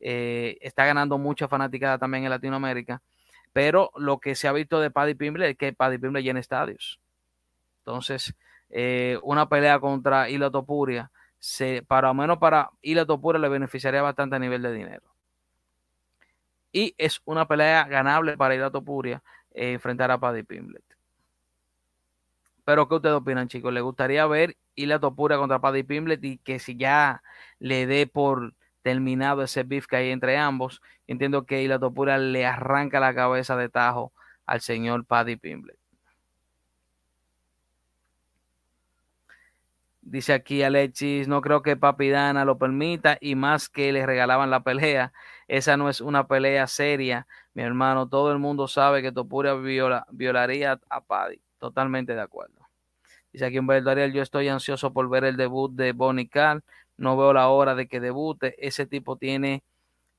Eh, 0.00 0.56
está 0.62 0.86
ganando 0.86 1.18
mucha 1.18 1.48
fanaticada 1.48 1.98
también 1.98 2.24
en 2.24 2.30
Latinoamérica. 2.30 3.02
Pero 3.52 3.90
lo 3.96 4.18
que 4.20 4.36
se 4.36 4.48
ha 4.48 4.52
visto 4.52 4.80
de 4.80 4.90
Paddy 4.90 5.14
Pimble 5.14 5.50
es 5.50 5.58
que 5.58 5.74
Paddy 5.74 5.98
Pimble 5.98 6.22
llena 6.22 6.40
estadios. 6.40 6.98
Entonces, 7.80 8.34
eh, 8.70 9.18
una 9.22 9.46
pelea 9.46 9.78
contra 9.80 10.30
Ilia 10.30 10.48
Topuria 10.48 11.10
para 11.86 12.14
menos 12.14 12.38
para 12.38 12.70
Ila 12.80 13.04
Topura 13.04 13.38
le 13.38 13.50
beneficiaría 13.50 14.00
bastante 14.00 14.36
a 14.36 14.38
nivel 14.38 14.62
de 14.62 14.72
dinero. 14.72 15.14
Y 16.72 16.94
es 16.96 17.20
una 17.26 17.46
pelea 17.46 17.84
ganable 17.84 18.38
para 18.38 18.54
Ila 18.54 18.70
Topuria 18.70 19.22
eh, 19.52 19.72
enfrentar 19.72 20.10
a 20.10 20.16
Paddy 20.16 20.42
Pimblet. 20.42 20.84
Pero 22.64 22.88
¿qué 22.88 22.94
ustedes 22.94 23.14
opinan, 23.14 23.46
chicos? 23.46 23.74
¿Le 23.74 23.82
gustaría 23.82 24.26
ver 24.26 24.56
Ila 24.76 24.98
Topuria 24.98 25.38
contra 25.38 25.60
Paddy 25.60 25.82
Pimblet 25.82 26.24
y 26.24 26.38
que 26.38 26.58
si 26.58 26.76
ya 26.76 27.22
le 27.58 27.86
dé 27.86 28.06
por 28.06 28.54
terminado 28.82 29.42
ese 29.42 29.62
beef 29.62 29.86
que 29.86 29.96
hay 29.96 30.10
entre 30.10 30.36
ambos, 30.36 30.82
entiendo 31.06 31.46
que 31.46 31.62
Ila 31.62 31.78
Topuria 31.78 32.18
le 32.18 32.46
arranca 32.46 33.00
la 33.00 33.14
cabeza 33.14 33.56
de 33.56 33.68
tajo 33.68 34.12
al 34.46 34.60
señor 34.60 35.04
Paddy 35.06 35.36
Pimblet. 35.36 35.78
Dice 40.06 40.34
aquí 40.34 40.62
Alexis, 40.62 41.28
no 41.28 41.40
creo 41.40 41.62
que 41.62 41.76
Papi 41.78 42.10
Dana 42.10 42.44
lo 42.44 42.58
permita 42.58 43.16
y 43.20 43.36
más 43.36 43.70
que 43.70 43.90
le 43.90 44.04
regalaban 44.04 44.50
la 44.50 44.62
pelea. 44.62 45.14
Esa 45.48 45.78
no 45.78 45.88
es 45.88 46.02
una 46.02 46.26
pelea 46.28 46.66
seria, 46.66 47.26
mi 47.54 47.62
hermano. 47.62 48.06
Todo 48.08 48.30
el 48.30 48.38
mundo 48.38 48.68
sabe 48.68 49.00
que 49.00 49.12
Topuria 49.12 49.54
viola, 49.54 50.06
violaría 50.10 50.78
a 50.90 51.00
Paddy. 51.00 51.40
Totalmente 51.58 52.14
de 52.14 52.20
acuerdo. 52.20 52.63
Dice 53.34 53.46
aquí 53.46 53.58
Humberto 53.58 53.90
Ariel, 53.90 54.12
yo 54.12 54.22
estoy 54.22 54.46
ansioso 54.46 54.92
por 54.92 55.10
ver 55.10 55.24
el 55.24 55.36
debut 55.36 55.72
de 55.74 55.90
Bonnie 55.90 56.28
Carl. 56.28 56.62
No 56.96 57.16
veo 57.16 57.32
la 57.32 57.48
hora 57.48 57.74
de 57.74 57.88
que 57.88 57.98
debute. 57.98 58.54
Ese 58.64 58.86
tipo 58.86 59.16
tiene 59.16 59.64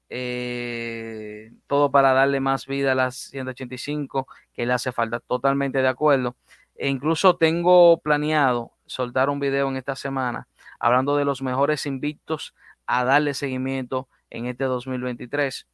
eh, 0.09 1.53
todo 1.67 1.89
para 1.91 2.11
darle 2.11 2.41
más 2.41 2.65
vida 2.67 2.91
a 2.91 2.95
las 2.95 3.15
185 3.15 4.27
que 4.53 4.65
le 4.65 4.73
hace 4.73 4.91
falta. 4.91 5.21
Totalmente 5.21 5.81
de 5.81 5.87
acuerdo. 5.87 6.35
E 6.75 6.89
incluso 6.89 7.37
tengo 7.37 8.01
planeado 8.01 8.73
soltar 8.85 9.29
un 9.29 9.39
video 9.39 9.69
en 9.69 9.77
esta 9.77 9.95
semana 9.95 10.49
hablando 10.77 11.15
de 11.15 11.23
los 11.23 11.41
mejores 11.41 11.85
invictos 11.85 12.53
a 12.85 13.05
darle 13.05 13.33
seguimiento 13.33 14.09
en 14.29 14.47
este 14.47 14.65
2023. 14.65 15.65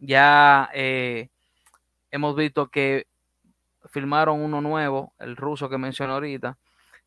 Ya 0.00 0.68
eh, 0.74 1.28
hemos 2.10 2.34
visto 2.34 2.70
que 2.70 3.06
filmaron 3.86 4.40
uno 4.40 4.60
nuevo, 4.60 5.14
el 5.18 5.36
ruso 5.36 5.68
que 5.68 5.78
mencioné 5.78 6.12
ahorita. 6.12 6.58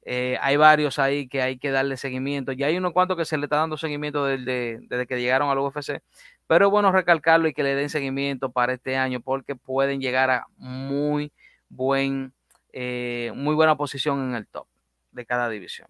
Eh, 0.04 0.38
hay 0.42 0.58
varios 0.58 0.98
ahí 0.98 1.28
que 1.28 1.42
hay 1.42 1.58
que 1.58 1.72
darle 1.72 1.98
seguimiento. 1.98 2.52
Ya 2.52 2.68
hay 2.68 2.78
unos 2.78 2.94
cuantos 2.94 3.18
que 3.18 3.26
se 3.26 3.38
le 3.38 3.46
está 3.46 3.58
dando 3.58 3.78
seguimiento 3.78 4.26
desde, 4.26 4.80
desde 4.88 5.06
que 5.06 5.20
llegaron 5.20 5.50
al 5.50 5.60
UFC. 5.60 6.02
Pero 6.48 6.66
es 6.66 6.72
bueno 6.72 6.92
recalcarlo 6.92 7.48
y 7.48 7.54
que 7.54 7.64
le 7.64 7.76
den 7.76 7.90
seguimiento 7.90 8.52
para 8.52 8.74
este 8.74 8.98
año 8.98 9.22
porque 9.22 9.56
pueden 9.56 10.02
llegar 10.02 10.30
a 10.32 10.48
muy 10.58 11.32
buen, 11.70 12.34
eh, 12.74 13.32
muy 13.36 13.56
buena 13.56 13.78
posición 13.78 14.30
en 14.30 14.36
el 14.36 14.48
top 14.48 14.68
de 15.12 15.26
cada 15.26 15.50
división. 15.50 15.88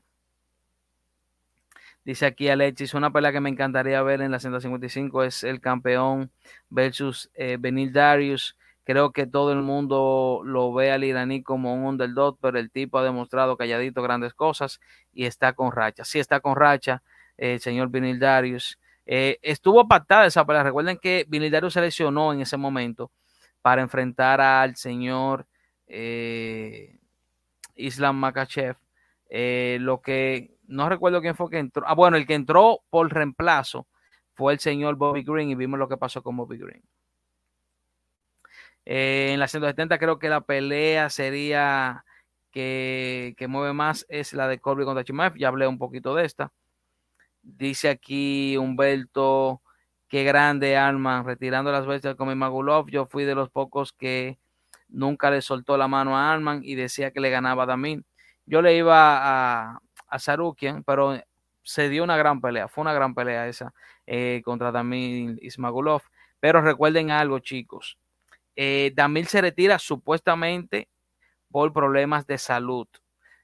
Dice 2.04 2.26
aquí 2.26 2.50
Alexis, 2.50 2.96
una 2.96 3.12
pelea 3.12 3.32
que 3.32 3.39
me 3.39 3.50
encantaría 3.50 4.02
ver 4.02 4.22
en 4.22 4.32
la 4.32 4.39
155 4.39 5.24
es 5.24 5.44
el 5.44 5.62
campeón 5.62 6.32
versus 6.70 7.30
eh, 7.36 7.58
Benil 7.60 7.94
Darius. 7.94 8.58
Creo 8.84 9.12
que 9.12 9.28
todo 9.28 9.52
el 9.52 9.62
mundo 9.62 10.41
lo 10.44 10.74
ve 10.74 10.91
al 10.91 11.04
iraní 11.04 11.44
como 11.44 11.74
un 11.74 11.86
underdog, 11.86 12.38
pero 12.41 12.58
el 12.60 12.72
tipo 12.72 12.98
ha 12.98 13.04
demostrado 13.04 13.58
calladito 13.58 14.02
grandes 14.02 14.34
cosas 14.34 14.80
y 15.13 15.26
está 15.26 15.54
con 15.54 15.72
racha. 15.72 16.04
Sí 16.04 16.20
está 16.20 16.39
con 16.39 16.56
racha 16.56 17.04
el 17.38 17.60
señor 17.60 17.89
Benil 17.89 18.20
Darius. 18.20 18.80
Eh, 19.06 19.38
estuvo 19.41 19.88
pactada 19.88 20.26
esa 20.26 20.46
pelea. 20.46 20.63
Recuerden 20.63 20.98
que 20.98 21.26
Benil 21.28 21.52
Darius 21.52 21.74
se 21.74 21.82
lesionó 21.82 22.34
en 22.34 22.41
ese 22.41 22.58
momento 22.58 23.12
para 23.62 23.82
enfrentar 23.82 24.41
al 24.41 24.76
señor 24.76 25.46
eh, 25.88 26.98
Islam 27.76 28.17
Makachev 28.17 28.78
eh, 29.34 29.78
lo 29.80 30.02
que 30.02 30.58
no 30.67 30.89
recuerdo 30.89 31.22
quién 31.22 31.36
fue 31.36 31.50
que 31.50 31.58
entró. 31.58 31.84
Ah, 31.88 31.96
bueno, 31.96 32.17
el 32.17 32.28
que 32.28 32.34
entró 32.34 32.82
por 32.89 33.12
reemplazo 33.12 33.88
fue 34.34 34.54
el 34.54 34.60
señor 34.60 34.96
Bobby 34.96 35.24
Green 35.24 35.50
y 35.50 35.56
vimos 35.56 35.80
lo 35.80 35.88
que 35.88 35.98
pasó 35.98 36.22
con 36.22 36.36
Bobby 36.36 36.58
Green. 36.58 36.84
Eh, 38.86 39.32
en 39.34 39.39
la 39.39 39.48
170 39.48 39.98
creo 40.00 40.20
que 40.20 40.30
la 40.30 40.41
pelea 40.41 41.10
sería 41.10 42.06
que, 42.52 43.36
que, 43.38 43.48
mueve 43.48 43.74
más 43.74 44.06
es 44.10 44.34
la 44.34 44.48
de 44.48 44.60
Colby 44.60 44.86
contra 44.86 45.04
Chimaev. 45.04 45.36
Ya 45.38 45.48
hablé 45.50 45.67
un 45.67 45.78
poquito 45.78 46.15
de 46.15 46.26
esta. 46.26 46.52
Dice 47.44 47.89
aquí 47.89 48.58
Humberto, 48.58 49.62
qué 50.08 50.24
grande 50.24 50.78
Alman, 50.78 51.26
retirando 51.26 51.72
las 51.72 51.86
bestias 51.86 52.15
con 52.15 52.28
mi. 52.28 52.91
Yo 52.91 53.06
fui 53.08 53.24
de 53.24 53.36
los 53.36 53.50
pocos 53.50 53.94
que 53.94 54.38
nunca 54.89 55.32
le 55.32 55.41
soltó 55.41 55.78
la 55.78 55.88
mano 55.88 56.17
a 56.17 56.34
Alman 56.34 56.62
y 56.63 56.76
decía 56.76 57.12
que 57.12 57.22
le 57.22 57.30
ganaba 57.30 57.63
a 57.63 57.65
Damin. 57.67 58.06
Yo 58.46 58.62
le 58.62 58.76
iba 58.76 59.72
a, 59.72 59.82
a 60.08 60.20
Sarukian, 60.20 60.84
pero 60.84 61.17
se 61.63 61.89
dio 61.89 62.04
una 62.04 62.17
gran 62.17 62.41
pelea. 62.41 62.67
Fue 62.67 62.82
una 62.82 62.94
gran 62.94 63.15
pelea 63.15 63.48
esa 63.48 63.74
eh, 64.06 64.41
contra 64.44 64.72
Damil 64.72 65.39
Ismagulov. 65.41 66.02
Pero 66.39 66.62
recuerden 66.62 67.12
algo, 67.12 67.39
chicos. 67.39 67.98
Eh, 68.56 68.92
Damil 68.96 69.28
se 69.28 69.42
retira 69.42 69.80
supuestamente 69.80 70.90
por 71.50 71.74
problemas 71.74 72.26
de 72.28 72.38
salud. 72.38 72.88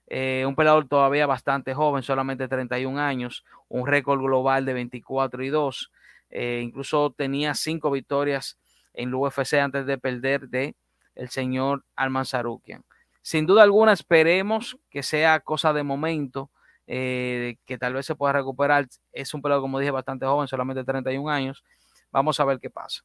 Eh, 0.07 0.45
un 0.47 0.55
peleador 0.55 0.87
todavía 0.87 1.25
bastante 1.27 1.73
joven, 1.73 2.03
solamente 2.03 2.47
31 2.47 2.99
años, 2.99 3.43
un 3.67 3.87
récord 3.87 4.21
global 4.21 4.65
de 4.65 4.73
24 4.73 5.43
y 5.43 5.49
2. 5.49 5.91
Eh, 6.29 6.61
incluso 6.63 7.13
tenía 7.17 7.53
cinco 7.53 7.91
victorias 7.91 8.57
en 8.93 9.09
el 9.09 9.15
UFC 9.15 9.55
antes 9.55 9.85
de 9.85 9.97
perder 9.97 10.49
de 10.49 10.75
el 11.15 11.29
señor 11.29 11.83
Alman 11.95 12.25
Sarukian 12.25 12.83
sin 13.27 13.45
duda 13.45 13.63
alguna 13.63 13.91
esperemos 13.91 14.77
que 14.89 15.03
sea 15.03 15.41
cosa 15.41 15.73
de 15.73 15.83
momento, 15.83 16.49
eh, 16.87 17.57
que 17.65 17.77
tal 17.77 17.93
vez 17.93 18.05
se 18.05 18.15
pueda 18.15 18.31
recuperar. 18.31 18.87
Es 19.11 19.33
un 19.33 19.41
pelado, 19.41 19.59
como 19.59 19.79
dije, 19.79 19.91
bastante 19.91 20.25
joven, 20.25 20.47
solamente 20.47 20.85
31 20.85 21.29
años. 21.29 21.61
Vamos 22.09 22.39
a 22.39 22.45
ver 22.45 22.57
qué 22.57 22.69
pasa. 22.69 23.03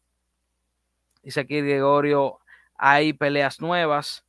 Dice 1.22 1.40
aquí 1.40 1.60
Gregorio, 1.60 2.40
hay 2.76 3.12
peleas 3.12 3.60
nuevas. 3.60 4.24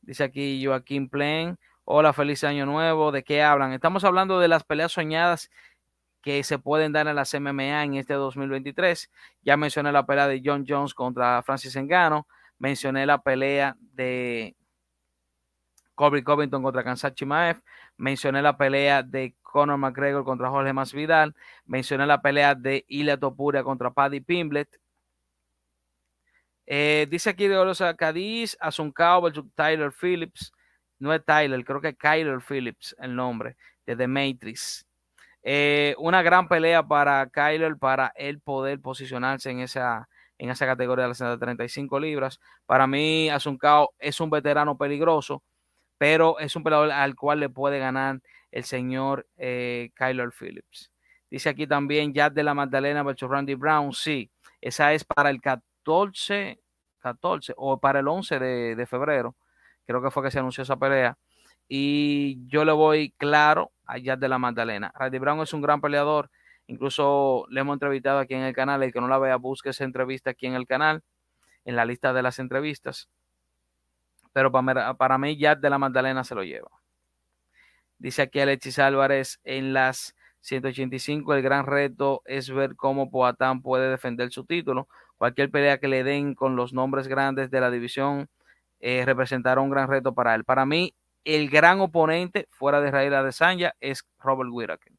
Dice 0.00 0.24
aquí 0.24 0.64
Joaquín 0.64 1.08
Plain. 1.08 1.58
Hola, 1.84 2.12
feliz 2.12 2.42
año 2.42 2.66
nuevo. 2.66 3.12
¿De 3.12 3.22
qué 3.22 3.42
hablan? 3.42 3.72
Estamos 3.72 4.02
hablando 4.04 4.40
de 4.40 4.48
las 4.48 4.64
peleas 4.64 4.92
soñadas 4.92 5.50
que 6.20 6.42
se 6.42 6.58
pueden 6.58 6.92
dar 6.92 7.06
en 7.06 7.16
las 7.16 7.32
MMA 7.34 7.84
en 7.84 7.94
este 7.94 8.14
2023. 8.14 9.10
Ya 9.42 9.56
mencioné 9.56 9.92
la 9.92 10.04
pelea 10.04 10.26
de 10.26 10.42
John 10.44 10.64
Jones 10.66 10.94
contra 10.94 11.42
Francis 11.42 11.76
Engano. 11.76 12.26
Mencioné 12.58 13.06
la 13.06 13.22
pelea 13.22 13.76
de 13.78 14.56
Colby 15.94 16.22
Covington 16.22 16.62
contra 16.62 16.82
Kansas 16.82 17.14
Chimaev. 17.14 17.62
Mencioné 17.96 18.42
la 18.42 18.56
pelea 18.56 19.02
de 19.04 19.36
Conor 19.42 19.78
McGregor 19.78 20.24
contra 20.24 20.50
Jorge 20.50 20.72
Masvidal. 20.72 21.34
Mencioné 21.66 22.06
la 22.06 22.20
pelea 22.20 22.54
de 22.56 22.84
Ilya 22.88 23.16
Topuria 23.16 23.62
contra 23.62 23.92
Paddy 23.92 24.20
Pimblet. 24.20 24.81
Eh, 26.74 27.06
dice 27.10 27.28
aquí 27.28 27.48
de 27.48 27.58
Olosa 27.58 27.94
Cadiz, 27.94 28.56
Asuncao 28.58 29.20
versus 29.20 29.44
Tyler 29.54 29.92
Phillips. 29.92 30.54
No 30.98 31.12
es 31.12 31.22
Tyler, 31.22 31.62
creo 31.66 31.82
que 31.82 31.88
es 31.88 31.96
Kyler 31.98 32.40
Phillips 32.40 32.96
el 32.98 33.14
nombre 33.14 33.56
de 33.84 33.94
The 33.94 34.08
Matrix. 34.08 34.86
Eh, 35.42 35.94
una 35.98 36.22
gran 36.22 36.48
pelea 36.48 36.82
para 36.82 37.26
Kyler 37.26 37.76
para 37.76 38.10
él 38.16 38.40
poder 38.40 38.80
posicionarse 38.80 39.50
en 39.50 39.60
esa, 39.60 40.08
en 40.38 40.48
esa 40.48 40.64
categoría 40.64 41.02
de 41.02 41.08
las 41.08 41.18
135 41.18 42.00
libras. 42.00 42.40
Para 42.64 42.86
mí, 42.86 43.28
Asuncao 43.28 43.92
es 43.98 44.18
un 44.18 44.30
veterano 44.30 44.78
peligroso, 44.78 45.42
pero 45.98 46.38
es 46.38 46.56
un 46.56 46.62
peleador 46.62 46.90
al 46.90 47.14
cual 47.16 47.40
le 47.40 47.50
puede 47.50 47.80
ganar 47.80 48.22
el 48.50 48.64
señor 48.64 49.26
eh, 49.36 49.90
Kyler 49.94 50.30
Phillips. 50.32 50.90
Dice 51.28 51.50
aquí 51.50 51.66
también 51.66 52.14
Jad 52.14 52.32
de 52.32 52.44
la 52.44 52.54
Magdalena 52.54 53.02
versus 53.02 53.28
Randy 53.28 53.56
Brown. 53.56 53.92
Sí, 53.92 54.30
esa 54.62 54.94
es 54.94 55.04
para 55.04 55.28
el 55.28 55.42
14, 55.42 56.61
14 57.02 57.54
o 57.56 57.78
para 57.78 58.00
el 58.00 58.08
11 58.08 58.38
de, 58.38 58.86
febrero. 58.86 59.36
Creo 59.86 60.02
que 60.02 60.10
fue 60.10 60.22
que 60.22 60.30
se 60.30 60.38
anunció 60.38 60.62
esa 60.62 60.76
pelea. 60.76 61.18
Y 61.68 62.46
yo 62.48 62.64
le 62.64 62.72
voy 62.72 63.12
claro 63.18 63.72
a 63.86 63.96
Jad 64.02 64.18
de 64.18 64.28
la 64.28 64.38
Magdalena. 64.38 64.92
Randy 64.94 65.18
Brown 65.18 65.40
es 65.40 65.52
un 65.52 65.62
gran 65.62 65.80
peleador. 65.80 66.30
Incluso 66.66 67.44
le 67.50 67.60
hemos 67.60 67.74
entrevistado 67.74 68.18
aquí 68.18 68.34
en 68.34 68.42
el 68.42 68.54
canal. 68.54 68.82
El 68.82 68.92
que 68.92 69.00
no 69.00 69.08
la 69.08 69.18
vea, 69.18 69.36
busque 69.36 69.70
esa 69.70 69.84
entrevista 69.84 70.30
aquí 70.30 70.46
en 70.46 70.54
el 70.54 70.66
canal, 70.66 71.02
en 71.64 71.76
la 71.76 71.84
lista 71.84 72.12
de 72.12 72.22
las 72.22 72.38
entrevistas. 72.38 73.08
Pero 74.32 74.50
para, 74.50 74.94
para 74.94 75.18
mí, 75.18 75.38
Jad 75.38 75.58
de 75.58 75.70
la 75.70 75.78
Magdalena 75.78 76.24
se 76.24 76.34
lo 76.34 76.42
lleva. 76.42 76.70
Dice 77.98 78.22
aquí 78.22 78.40
Alexis 78.40 78.78
Álvarez 78.78 79.40
en 79.44 79.72
las 79.72 80.16
185. 80.40 81.34
El 81.34 81.42
gran 81.42 81.66
reto 81.66 82.22
es 82.24 82.50
ver 82.50 82.76
cómo 82.76 83.10
Poatán 83.10 83.62
puede 83.62 83.90
defender 83.90 84.30
su 84.30 84.44
título. 84.44 84.88
Cualquier 85.22 85.52
pelea 85.52 85.78
que 85.78 85.86
le 85.86 86.02
den 86.02 86.34
con 86.34 86.56
los 86.56 86.72
nombres 86.72 87.06
grandes 87.06 87.48
de 87.48 87.60
la 87.60 87.70
división 87.70 88.28
eh, 88.80 89.04
representará 89.06 89.60
un 89.60 89.70
gran 89.70 89.88
reto 89.88 90.12
para 90.14 90.34
él. 90.34 90.42
Para 90.42 90.66
mí, 90.66 90.96
el 91.22 91.48
gran 91.48 91.80
oponente 91.80 92.48
fuera 92.50 92.80
de 92.80 92.88
Israel 92.88 93.14
Adesanya 93.14 93.72
es 93.78 94.04
Robert 94.18 94.50
Whittaker. 94.52 94.92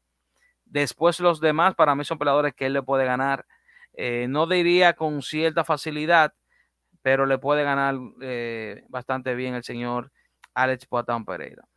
Después 0.64 1.20
los 1.20 1.40
demás 1.40 1.74
para 1.74 1.94
mí 1.94 2.06
son 2.06 2.16
peleadores 2.16 2.54
que 2.54 2.64
él 2.64 2.72
le 2.72 2.82
puede 2.82 3.04
ganar. 3.04 3.44
Eh, 3.92 4.24
no 4.26 4.46
diría 4.46 4.94
con 4.94 5.20
cierta 5.20 5.62
facilidad, 5.62 6.32
pero 7.02 7.26
le 7.26 7.36
puede 7.36 7.62
ganar 7.62 7.94
eh, 8.22 8.82
bastante 8.88 9.34
bien 9.34 9.54
el 9.54 9.62
señor 9.62 10.10
Alex 10.54 10.86
Poatán 10.86 11.26
Pereira. 11.26 11.68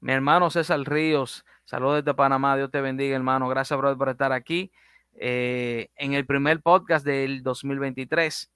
Mi 0.00 0.12
hermano 0.12 0.50
César 0.50 0.80
Ríos, 0.80 1.44
saludos 1.64 2.02
desde 2.02 2.16
Panamá, 2.16 2.56
Dios 2.56 2.72
te 2.72 2.80
bendiga 2.80 3.14
hermano, 3.14 3.48
gracias 3.48 3.78
brother 3.78 3.96
por 3.96 4.08
estar 4.08 4.32
aquí 4.32 4.72
eh, 5.18 5.88
en 5.96 6.14
el 6.14 6.26
primer 6.26 6.60
podcast 6.60 7.04
del 7.04 7.42
2023. 7.42 8.50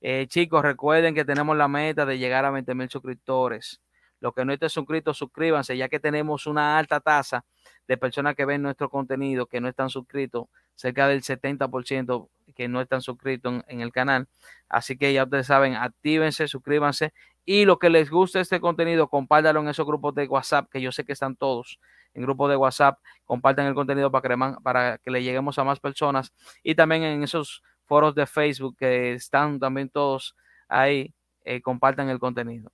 Eh, 0.00 0.26
chicos, 0.28 0.62
recuerden 0.62 1.14
que 1.14 1.24
tenemos 1.24 1.56
la 1.56 1.68
meta 1.68 2.06
de 2.06 2.18
llegar 2.18 2.44
a 2.44 2.50
20 2.50 2.74
mil 2.74 2.88
suscriptores. 2.88 3.80
Los 4.20 4.34
que 4.34 4.44
no 4.44 4.52
estén 4.52 4.70
suscritos, 4.70 5.18
suscríbanse, 5.18 5.76
ya 5.76 5.88
que 5.88 6.00
tenemos 6.00 6.46
una 6.46 6.78
alta 6.78 7.00
tasa 7.00 7.44
de 7.86 7.96
personas 7.96 8.34
que 8.34 8.44
ven 8.44 8.62
nuestro 8.62 8.88
contenido 8.88 9.46
que 9.46 9.60
no 9.60 9.68
están 9.68 9.90
suscritos, 9.90 10.46
cerca 10.74 11.06
del 11.08 11.22
70% 11.22 12.28
que 12.54 12.68
no 12.68 12.80
están 12.80 13.02
suscritos 13.02 13.62
en, 13.68 13.80
el 13.80 13.92
canal. 13.92 14.28
Así 14.68 14.96
que 14.96 15.12
ya 15.12 15.24
ustedes 15.24 15.46
saben, 15.46 15.74
actívense, 15.74 16.48
suscríbanse 16.48 17.12
y 17.44 17.64
lo 17.64 17.78
que 17.78 17.90
les 17.90 18.10
guste 18.10 18.40
este 18.40 18.60
contenido, 18.60 19.08
compártanlo 19.08 19.60
en 19.60 19.68
esos 19.68 19.86
grupos 19.86 20.14
de 20.14 20.26
WhatsApp, 20.26 20.68
que 20.70 20.80
yo 20.80 20.90
sé 20.92 21.04
que 21.04 21.12
están 21.12 21.36
todos 21.36 21.78
en 22.16 22.22
grupos 22.22 22.48
de 22.50 22.56
WhatsApp. 22.56 22.98
Compartan 23.24 23.66
el 23.66 23.74
contenido 23.74 24.10
para 24.10 24.28
que, 24.28 24.36
para 24.62 24.98
que 24.98 25.10
le 25.10 25.22
lleguemos 25.22 25.58
a 25.58 25.64
más 25.64 25.78
personas. 25.78 26.32
Y 26.62 26.74
también 26.74 27.02
en 27.02 27.22
esos 27.22 27.62
foros 27.84 28.14
de 28.14 28.26
Facebook 28.26 28.76
que 28.78 29.12
están 29.12 29.60
también 29.60 29.88
todos 29.88 30.34
ahí, 30.68 31.14
eh, 31.44 31.60
compartan 31.60 32.08
el 32.08 32.18
contenido. 32.18 32.72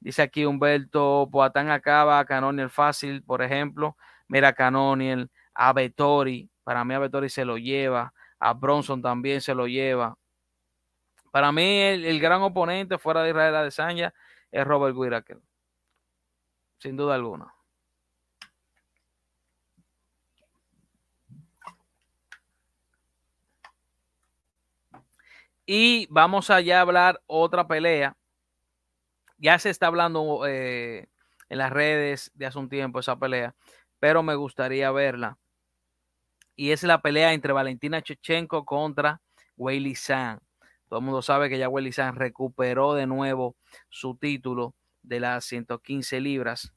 Dice 0.00 0.22
aquí 0.22 0.44
Humberto, 0.44 1.28
Poatán 1.30 1.70
acaba, 1.70 2.24
Canoniel 2.24 2.70
fácil, 2.70 3.22
por 3.22 3.42
ejemplo. 3.42 3.96
Mira, 4.28 4.52
Canoniel, 4.52 5.30
a 5.52 5.72
Vettori, 5.72 6.48
para 6.62 6.84
mí 6.84 6.94
a 6.94 7.00
Vettori 7.00 7.28
se 7.28 7.44
lo 7.44 7.58
lleva, 7.58 8.12
a 8.38 8.52
Bronson 8.52 9.02
también 9.02 9.40
se 9.40 9.54
lo 9.54 9.66
lleva. 9.66 10.16
Para 11.30 11.50
mí, 11.52 11.80
el, 11.80 12.04
el, 12.04 12.20
gran 12.20 12.42
oponente 12.42 12.96
fuera 12.96 13.22
de 13.22 13.30
Israel 13.30 13.56
Adesanya 13.56 14.14
es 14.52 14.64
Robert 14.64 14.96
Whittaker. 14.96 15.40
Sin 16.78 16.96
duda 16.96 17.14
alguna. 17.14 17.53
Y 25.66 26.06
vamos 26.10 26.50
allá 26.50 26.78
a 26.78 26.82
hablar 26.82 27.22
otra 27.26 27.66
pelea. 27.66 28.16
Ya 29.38 29.58
se 29.58 29.70
está 29.70 29.86
hablando 29.86 30.46
eh, 30.46 31.08
en 31.48 31.58
las 31.58 31.72
redes 31.72 32.30
de 32.34 32.46
hace 32.46 32.58
un 32.58 32.68
tiempo 32.68 33.00
esa 33.00 33.18
pelea, 33.18 33.54
pero 33.98 34.22
me 34.22 34.34
gustaría 34.34 34.90
verla. 34.90 35.38
Y 36.56 36.70
es 36.70 36.82
la 36.82 37.00
pelea 37.00 37.32
entre 37.32 37.52
Valentina 37.52 38.02
Chechenko 38.02 38.64
contra 38.64 39.20
Weili 39.56 39.94
San. 39.94 40.38
Todo 40.88 40.98
el 40.98 41.04
mundo 41.04 41.22
sabe 41.22 41.48
que 41.48 41.58
ya 41.58 41.68
Weili 41.68 41.92
San 41.92 42.14
recuperó 42.14 42.94
de 42.94 43.06
nuevo 43.06 43.56
su 43.88 44.16
título 44.16 44.74
de 45.02 45.20
las 45.20 45.46
115 45.46 46.20
libras. 46.20 46.72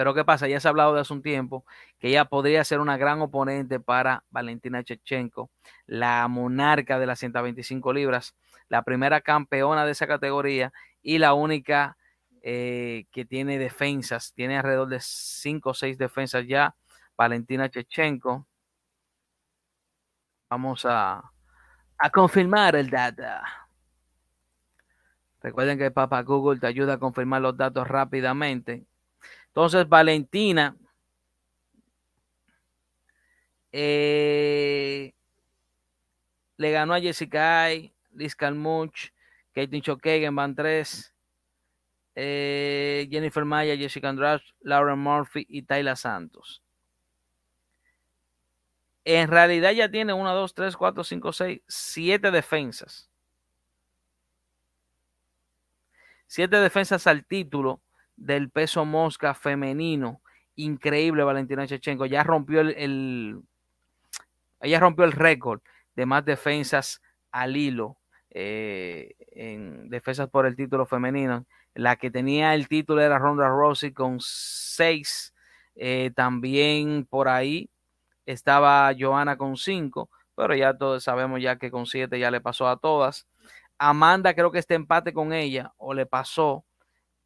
Pero 0.00 0.14
¿qué 0.14 0.24
pasa? 0.24 0.48
Ya 0.48 0.58
se 0.60 0.66
ha 0.66 0.70
hablado 0.70 0.94
de 0.94 1.02
hace 1.02 1.12
un 1.12 1.20
tiempo 1.20 1.66
que 1.98 2.08
ella 2.08 2.24
podría 2.24 2.64
ser 2.64 2.80
una 2.80 2.96
gran 2.96 3.20
oponente 3.20 3.80
para 3.80 4.24
Valentina 4.30 4.82
Chechenko, 4.82 5.50
la 5.84 6.26
monarca 6.26 6.98
de 6.98 7.04
las 7.04 7.18
125 7.18 7.92
libras, 7.92 8.34
la 8.70 8.82
primera 8.82 9.20
campeona 9.20 9.84
de 9.84 9.92
esa 9.92 10.06
categoría 10.06 10.72
y 11.02 11.18
la 11.18 11.34
única 11.34 11.98
eh, 12.40 13.04
que 13.12 13.26
tiene 13.26 13.58
defensas. 13.58 14.32
Tiene 14.32 14.56
alrededor 14.56 14.88
de 14.88 15.00
5 15.02 15.68
o 15.68 15.74
6 15.74 15.98
defensas 15.98 16.46
ya. 16.46 16.74
Valentina 17.14 17.68
Chechenko. 17.68 18.46
Vamos 20.48 20.86
a, 20.86 21.30
a 21.98 22.10
confirmar 22.10 22.74
el 22.74 22.88
data. 22.88 23.42
Recuerden 25.42 25.76
que 25.76 25.90
Papa 25.90 26.22
Google 26.22 26.58
te 26.58 26.68
ayuda 26.68 26.94
a 26.94 26.98
confirmar 26.98 27.42
los 27.42 27.54
datos 27.54 27.86
rápidamente. 27.86 28.86
Entonces, 29.50 29.88
Valentina 29.88 30.76
eh, 33.72 35.12
le 36.56 36.70
ganó 36.70 36.94
a 36.94 37.00
Jessica 37.00 37.64
Ay, 37.64 37.92
Liz 38.14 38.36
Calmuch, 38.36 39.10
Kate 39.52 39.80
Chokagan, 39.80 40.34
Van 40.36 40.54
3, 40.54 41.14
eh, 42.14 43.08
Jennifer 43.10 43.44
Maya, 43.44 43.76
Jessica 43.76 44.08
Andrade, 44.08 44.42
Laura 44.60 44.94
Murphy 44.94 45.46
y 45.48 45.62
Tayla 45.62 45.96
Santos. 45.96 46.62
En 49.04 49.28
realidad 49.28 49.72
ya 49.72 49.90
tiene 49.90 50.12
1, 50.12 50.34
2, 50.34 50.54
3, 50.54 50.76
4, 50.76 51.04
5, 51.04 51.32
6, 51.32 51.60
7 51.66 52.30
defensas. 52.30 53.08
7 56.26 56.56
defensas 56.58 57.06
al 57.08 57.24
título 57.24 57.80
del 58.20 58.50
peso 58.50 58.84
mosca 58.84 59.34
femenino. 59.34 60.20
Increíble 60.54 61.24
Valentina 61.24 61.66
Chechenko. 61.66 62.06
Ya 62.06 62.22
rompió 62.22 62.60
el, 62.60 62.74
el 62.76 63.42
ella 64.60 64.78
rompió 64.78 65.04
el 65.04 65.12
récord 65.12 65.60
de 65.96 66.06
más 66.06 66.24
defensas 66.24 67.02
al 67.32 67.56
hilo 67.56 67.96
eh, 68.30 69.14
en 69.32 69.88
defensas 69.88 70.28
por 70.28 70.46
el 70.46 70.54
título 70.54 70.86
femenino. 70.86 71.46
La 71.74 71.96
que 71.96 72.10
tenía 72.10 72.54
el 72.54 72.68
título 72.68 73.00
era 73.00 73.18
Ronda 73.18 73.48
Rousey 73.48 73.92
con 73.92 74.18
seis. 74.20 75.34
Eh, 75.76 76.10
también 76.14 77.06
por 77.08 77.28
ahí 77.28 77.70
estaba 78.26 78.92
Joana 78.98 79.36
con 79.36 79.56
cinco, 79.56 80.10
pero 80.34 80.54
ya 80.54 80.76
todos 80.76 81.04
sabemos 81.04 81.40
ya 81.40 81.56
que 81.56 81.70
con 81.70 81.86
siete 81.86 82.18
ya 82.18 82.30
le 82.30 82.40
pasó 82.40 82.68
a 82.68 82.76
todas. 82.76 83.26
Amanda 83.78 84.34
creo 84.34 84.52
que 84.52 84.58
este 84.58 84.74
empate 84.74 85.12
con 85.14 85.32
ella 85.32 85.72
o 85.78 85.94
le 85.94 86.04
pasó 86.04 86.64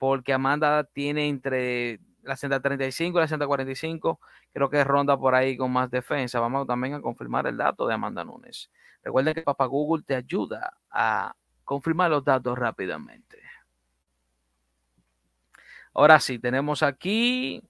porque 0.04 0.34
Amanda 0.34 0.84
tiene 0.84 1.28
entre 1.28 1.98
la 2.24 2.36
135 2.36 3.16
y 3.18 3.20
la 3.22 3.26
145, 3.26 4.20
creo 4.52 4.68
que 4.68 4.84
ronda 4.84 5.16
por 5.16 5.34
ahí 5.34 5.56
con 5.56 5.72
más 5.72 5.90
defensa. 5.90 6.40
Vamos 6.40 6.66
también 6.66 6.92
a 6.92 7.00
confirmar 7.00 7.46
el 7.46 7.56
dato 7.56 7.86
de 7.86 7.94
Amanda 7.94 8.22
Nunes. 8.22 8.70
Recuerden 9.02 9.32
que 9.32 9.40
Papá 9.40 9.64
Google 9.64 10.04
te 10.06 10.14
ayuda 10.14 10.74
a 10.90 11.34
confirmar 11.64 12.10
los 12.10 12.22
datos 12.22 12.58
rápidamente. 12.58 13.40
Ahora 15.94 16.20
sí, 16.20 16.38
tenemos 16.38 16.82
aquí 16.82 17.62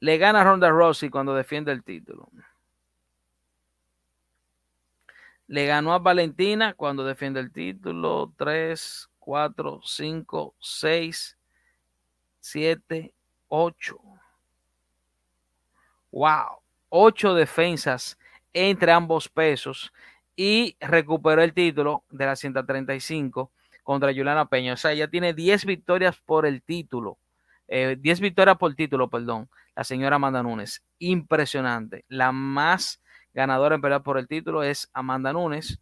le 0.00 0.16
gana 0.16 0.44
Ronda 0.44 0.70
Rossi 0.70 1.10
cuando 1.10 1.34
defiende 1.34 1.72
el 1.72 1.84
título. 1.84 2.30
Le 5.48 5.66
ganó 5.66 5.94
a 5.94 5.98
Valentina 5.98 6.74
cuando 6.74 7.04
defiende 7.04 7.40
el 7.40 7.50
título. 7.50 8.32
3, 8.36 9.08
4, 9.18 9.80
5, 9.82 10.54
6, 10.58 11.38
7, 12.40 13.14
8. 13.48 13.98
Wow. 16.12 16.60
8 16.90 17.34
defensas 17.34 18.18
entre 18.52 18.92
ambos 18.92 19.28
pesos 19.28 19.92
y 20.36 20.76
recuperó 20.80 21.42
el 21.42 21.52
título 21.52 22.04
de 22.10 22.26
la 22.26 22.36
135 22.36 23.50
contra 23.82 24.12
Juliana 24.12 24.46
Peña. 24.46 24.74
O 24.74 24.76
sea, 24.76 24.94
ya 24.94 25.08
tiene 25.08 25.34
10 25.34 25.64
victorias 25.64 26.18
por 26.24 26.46
el 26.46 26.62
título. 26.62 27.18
10 27.68 27.98
eh, 28.18 28.22
victorias 28.22 28.56
por 28.56 28.74
título, 28.74 29.10
perdón, 29.10 29.50
la 29.74 29.84
señora 29.84 30.16
Amanda 30.16 30.42
Nunes. 30.42 30.82
Impresionante. 30.98 32.04
La 32.08 32.32
más 32.32 33.00
ganadora 33.34 33.74
en 33.74 33.80
pelear 33.80 34.02
por 34.02 34.18
el 34.18 34.28
título 34.28 34.62
es 34.62 34.90
Amanda 34.92 35.32
Nunes. 35.32 35.80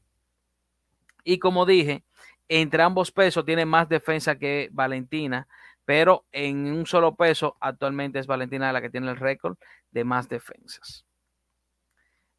Y 1.25 1.39
como 1.39 1.67
dije, 1.67 2.05
entre 2.49 2.83
ambos 2.83 3.11
pesos 3.11 3.45
tiene 3.45 3.65
más 3.67 3.89
defensa 3.89 4.37
que 4.37 4.69
Valentina, 4.73 5.49
pero 5.85 6.25
en 6.33 6.67
un 6.67 6.87
solo 6.87 7.15
peso 7.15 7.57
actualmente 7.61 8.19
es 8.19 8.27
Valentina 8.27 8.73
la 8.73 8.81
que 8.81 8.91
tiene 8.91 9.11
el 9.11 9.17
récord 9.17 9.57
de 9.91 10.05
más 10.05 10.29
defensas. 10.29 11.05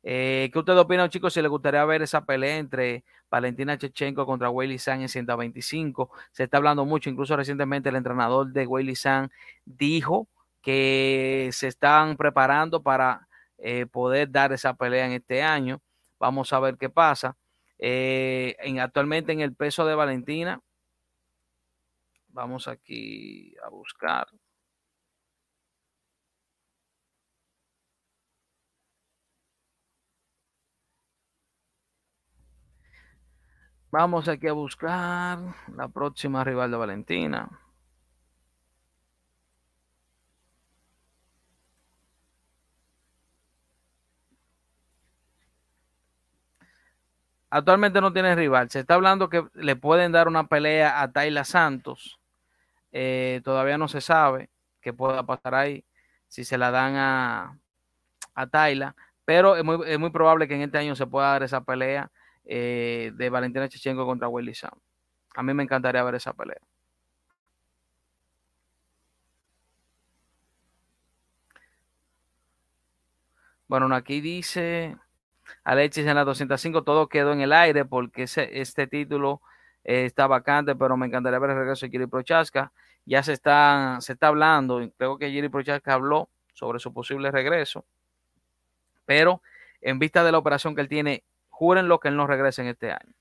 Eh, 0.03 0.49
¿Qué 0.53 0.59
ustedes 0.59 0.79
opinan, 0.79 1.09
chicos? 1.09 1.33
Si 1.33 1.41
les 1.41 1.51
gustaría 1.51 1.83
ver 1.83 2.01
esa 2.01 2.23
pelea 2.23 2.57
entre 2.57 3.03
Valentina 3.29 3.77
Chechenko 3.77 4.25
contra 4.25 4.49
Weili 4.49 4.79
San 4.79 5.01
en 5.01 5.09
125. 5.09 6.11
Se 6.31 6.43
está 6.43 6.57
hablando 6.57 6.85
mucho, 6.85 7.09
incluso 7.09 7.35
recientemente 7.35 7.89
el 7.89 7.95
entrenador 7.95 8.47
de 8.47 8.65
Weili 8.65 8.95
San 8.95 9.31
dijo 9.65 10.27
que 10.61 11.49
se 11.51 11.67
están 11.67 12.17
preparando 12.17 12.81
para 12.81 13.26
eh, 13.57 13.85
poder 13.87 14.31
dar 14.31 14.53
esa 14.53 14.73
pelea 14.75 15.05
en 15.07 15.13
este 15.13 15.41
año. 15.43 15.81
Vamos 16.19 16.53
a 16.53 16.59
ver 16.59 16.77
qué 16.77 16.89
pasa. 16.89 17.37
Eh, 17.79 18.55
en, 18.59 18.79
actualmente 18.79 19.31
en 19.33 19.41
el 19.41 19.55
peso 19.55 19.85
de 19.85 19.95
Valentina, 19.95 20.61
vamos 22.29 22.67
aquí 22.67 23.55
a 23.63 23.69
buscar. 23.69 24.27
Vamos 33.91 34.27
aquí 34.27 34.47
a 34.47 34.53
buscar 34.53 35.39
la 35.75 35.87
próxima 35.87 36.43
rival 36.43 36.71
de 36.71 36.77
Valentina. 36.77 37.66
Actualmente 47.49 48.01
no 48.01 48.11
tiene 48.11 48.35
rival. 48.35 48.69
Se 48.69 48.79
está 48.79 48.95
hablando 48.95 49.29
que 49.29 49.45
le 49.53 49.75
pueden 49.75 50.11
dar 50.11 50.27
una 50.27 50.47
pelea 50.47 51.01
a 51.01 51.11
Tayla 51.11 51.45
Santos. 51.45 52.19
Eh, 52.91 53.41
todavía 53.43 53.77
no 53.77 53.87
se 53.87 54.01
sabe 54.01 54.49
qué 54.81 54.93
pueda 54.93 55.23
pasar 55.23 55.55
ahí 55.55 55.85
si 56.27 56.43
se 56.43 56.57
la 56.57 56.71
dan 56.71 56.95
a, 56.95 57.59
a 58.35 58.47
Tayla. 58.47 58.95
Pero 59.25 59.55
es 59.55 59.63
muy, 59.63 59.79
es 59.89 59.99
muy 59.99 60.09
probable 60.09 60.47
que 60.47 60.55
en 60.55 60.61
este 60.61 60.77
año 60.77 60.95
se 60.95 61.07
pueda 61.07 61.31
dar 61.31 61.43
esa 61.43 61.61
pelea 61.61 62.11
eh, 62.45 63.11
de 63.15 63.29
Valentina 63.29 63.69
Chechenko 63.69 64.05
contra 64.05 64.27
Willy 64.29 64.53
Sam. 64.55 64.71
A 65.35 65.43
mí 65.43 65.53
me 65.53 65.63
encantaría 65.63 66.03
ver 66.03 66.15
esa 66.15 66.33
pelea. 66.33 66.59
Bueno, 73.67 73.93
aquí 73.93 74.21
dice 74.21 74.97
Alexis 75.63 76.05
en 76.05 76.15
la 76.15 76.23
205, 76.23 76.83
todo 76.83 77.07
quedó 77.07 77.33
en 77.33 77.41
el 77.41 77.53
aire 77.53 77.85
porque 77.85 78.23
este 78.23 78.87
título 78.87 79.41
eh, 79.83 80.05
está 80.05 80.27
vacante, 80.27 80.75
pero 80.75 80.97
me 80.97 81.07
encantaría 81.07 81.39
ver 81.39 81.51
el 81.51 81.57
regreso 81.57 81.85
de 81.85 81.91
Giri 81.91 82.07
Prochaska. 82.07 82.71
Ya 83.05 83.23
se 83.23 83.33
está, 83.33 83.97
se 84.01 84.13
está 84.13 84.27
hablando, 84.27 84.81
creo 84.97 85.17
que 85.17 85.29
Giri 85.29 85.49
Prochaska 85.49 85.93
habló 85.93 86.29
sobre 86.53 86.79
su 86.79 86.93
posible 86.93 87.31
regreso, 87.31 87.85
pero 89.05 89.41
en 89.81 89.99
vista 89.99 90.23
de 90.23 90.31
la 90.31 90.39
operación 90.39 90.75
que 90.75 90.81
él 90.81 90.89
tiene 90.89 91.23
lo 91.59 91.99
que 91.99 92.09
él 92.09 92.15
no 92.15 92.27
regrese 92.27 92.61
en 92.61 92.67
este 92.67 92.91
año. 92.91 93.13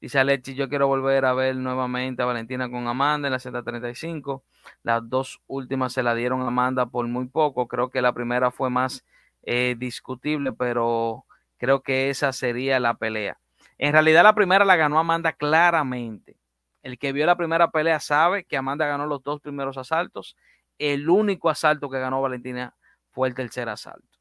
Dice 0.00 0.18
Alexis, 0.18 0.54
yo 0.54 0.68
quiero 0.68 0.86
volver 0.86 1.24
a 1.24 1.32
ver 1.32 1.56
nuevamente 1.56 2.22
a 2.22 2.26
Valentina 2.26 2.70
con 2.70 2.86
Amanda 2.86 3.28
en 3.28 3.32
la 3.32 3.38
Z35. 3.38 4.42
Las 4.82 5.08
dos 5.08 5.40
últimas 5.46 5.94
se 5.94 6.02
la 6.02 6.14
dieron 6.14 6.42
a 6.42 6.48
Amanda 6.48 6.86
por 6.86 7.06
muy 7.06 7.26
poco. 7.26 7.66
Creo 7.68 7.88
que 7.88 8.02
la 8.02 8.12
primera 8.12 8.50
fue 8.50 8.68
más 8.68 9.04
eh, 9.44 9.76
discutible, 9.78 10.52
pero 10.52 11.24
creo 11.58 11.82
que 11.82 12.10
esa 12.10 12.32
sería 12.32 12.80
la 12.80 12.94
pelea. 12.94 13.38
En 13.78 13.92
realidad 13.92 14.22
la 14.22 14.34
primera 14.34 14.64
la 14.64 14.76
ganó 14.76 14.98
Amanda 14.98 15.32
claramente. 15.32 16.36
El 16.82 16.98
que 16.98 17.12
vio 17.12 17.26
la 17.26 17.36
primera 17.36 17.70
pelea 17.70 18.00
sabe 18.00 18.44
que 18.44 18.56
Amanda 18.56 18.86
ganó 18.86 19.06
los 19.06 19.22
dos 19.22 19.40
primeros 19.40 19.78
asaltos. 19.78 20.36
El 20.78 21.08
único 21.08 21.48
asalto 21.48 21.88
que 21.88 21.98
ganó 21.98 22.20
Valentina 22.20 22.74
fue 23.10 23.28
el 23.28 23.34
tercer 23.34 23.68
asalto. 23.68 24.18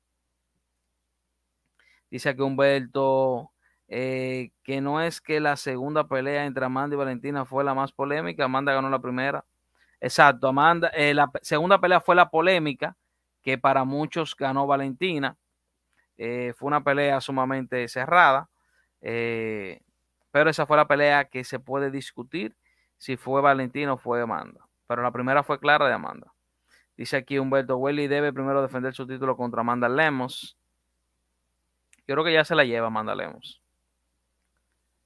Dice 2.09 2.29
aquí 2.29 2.41
Humberto 2.41 3.53
eh, 3.87 4.51
que 4.63 4.81
no 4.81 5.01
es 5.01 5.19
que 5.19 5.39
la 5.39 5.57
segunda 5.57 6.07
pelea 6.07 6.45
entre 6.45 6.65
Amanda 6.65 6.95
y 6.95 6.97
Valentina 6.97 7.45
fue 7.45 7.63
la 7.63 7.73
más 7.73 7.91
polémica, 7.91 8.45
Amanda 8.45 8.73
ganó 8.73 8.89
la 8.89 8.99
primera. 8.99 9.45
Exacto, 9.99 10.47
Amanda, 10.47 10.89
eh, 10.89 11.13
la 11.13 11.31
segunda 11.41 11.79
pelea 11.79 12.01
fue 12.01 12.15
la 12.15 12.29
polémica, 12.29 12.95
que 13.43 13.57
para 13.57 13.83
muchos 13.83 14.35
ganó 14.35 14.65
Valentina. 14.67 15.37
Eh, 16.17 16.53
fue 16.55 16.67
una 16.67 16.83
pelea 16.83 17.21
sumamente 17.21 17.87
cerrada, 17.87 18.49
pero 18.99 20.49
esa 20.49 20.65
fue 20.65 20.77
la 20.77 20.87
pelea 20.87 21.25
que 21.25 21.43
se 21.43 21.59
puede 21.59 21.91
discutir 21.91 22.55
si 22.97 23.17
fue 23.17 23.41
Valentina 23.41 23.93
o 23.93 23.97
fue 23.97 24.21
Amanda. 24.21 24.67
Pero 24.87 25.01
la 25.01 25.11
primera 25.11 25.43
fue 25.43 25.59
clara 25.59 25.87
de 25.87 25.93
Amanda. 25.93 26.33
Dice 26.95 27.17
aquí 27.17 27.39
Humberto 27.39 27.77
Welly 27.77 28.07
debe 28.07 28.31
primero 28.31 28.61
defender 28.61 28.93
su 28.93 29.07
título 29.07 29.35
contra 29.35 29.61
Amanda 29.61 29.89
Lemos. 29.89 30.57
Yo 32.07 32.15
creo 32.15 32.23
que 32.23 32.33
ya 32.33 32.45
se 32.45 32.55
la 32.55 32.63
lleva 32.63 32.89
Mandalemos. 32.89 33.61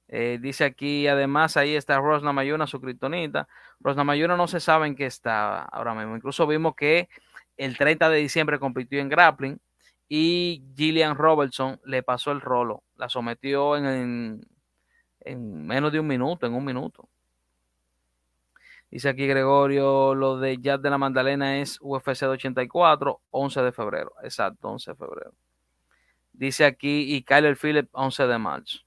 Eh, 0.08 0.38
dice 0.40 0.64
aquí, 0.64 1.06
además, 1.06 1.56
ahí 1.56 1.76
está 1.76 1.98
Rosna 1.98 2.32
Mayuna, 2.32 2.66
su 2.66 2.80
criptonita. 2.80 3.46
Rosna 3.80 4.04
Mayuna 4.04 4.36
no 4.36 4.48
se 4.48 4.58
sabe 4.58 4.86
en 4.86 4.96
qué 4.96 5.06
está 5.06 5.62
ahora 5.62 5.94
mismo. 5.94 6.16
Incluso 6.16 6.46
vimos 6.46 6.74
que 6.74 7.08
el 7.58 7.76
30 7.76 8.08
de 8.08 8.18
diciembre 8.18 8.58
compitió 8.58 9.00
en 9.00 9.08
grappling 9.08 9.60
y 10.08 10.64
Gillian 10.74 11.16
Robertson 11.16 11.80
le 11.84 12.02
pasó 12.02 12.30
el 12.30 12.40
rolo. 12.40 12.82
La 12.96 13.08
sometió 13.08 13.76
en, 13.76 14.40
en, 15.20 15.66
menos 15.66 15.92
de 15.92 16.00
un 16.00 16.06
minuto, 16.06 16.46
en 16.46 16.54
un 16.54 16.64
minuto. 16.64 17.08
Dice 18.90 19.10
aquí 19.10 19.26
Gregorio, 19.26 20.14
lo 20.14 20.38
de 20.38 20.56
Jazz 20.58 20.80
de 20.80 20.88
la 20.88 20.96
Magdalena 20.96 21.58
es 21.58 21.78
UFC 21.82 22.20
de 22.20 22.28
84, 22.28 23.20
11 23.30 23.62
de 23.62 23.72
febrero. 23.72 24.14
Exacto, 24.22 24.68
11 24.68 24.92
de 24.92 24.96
febrero. 24.96 25.34
Dice 26.32 26.64
aquí, 26.64 27.14
y 27.14 27.22
Kyler 27.22 27.56
Phillips, 27.56 27.90
11 27.92 28.26
de 28.26 28.38
marzo. 28.38 28.78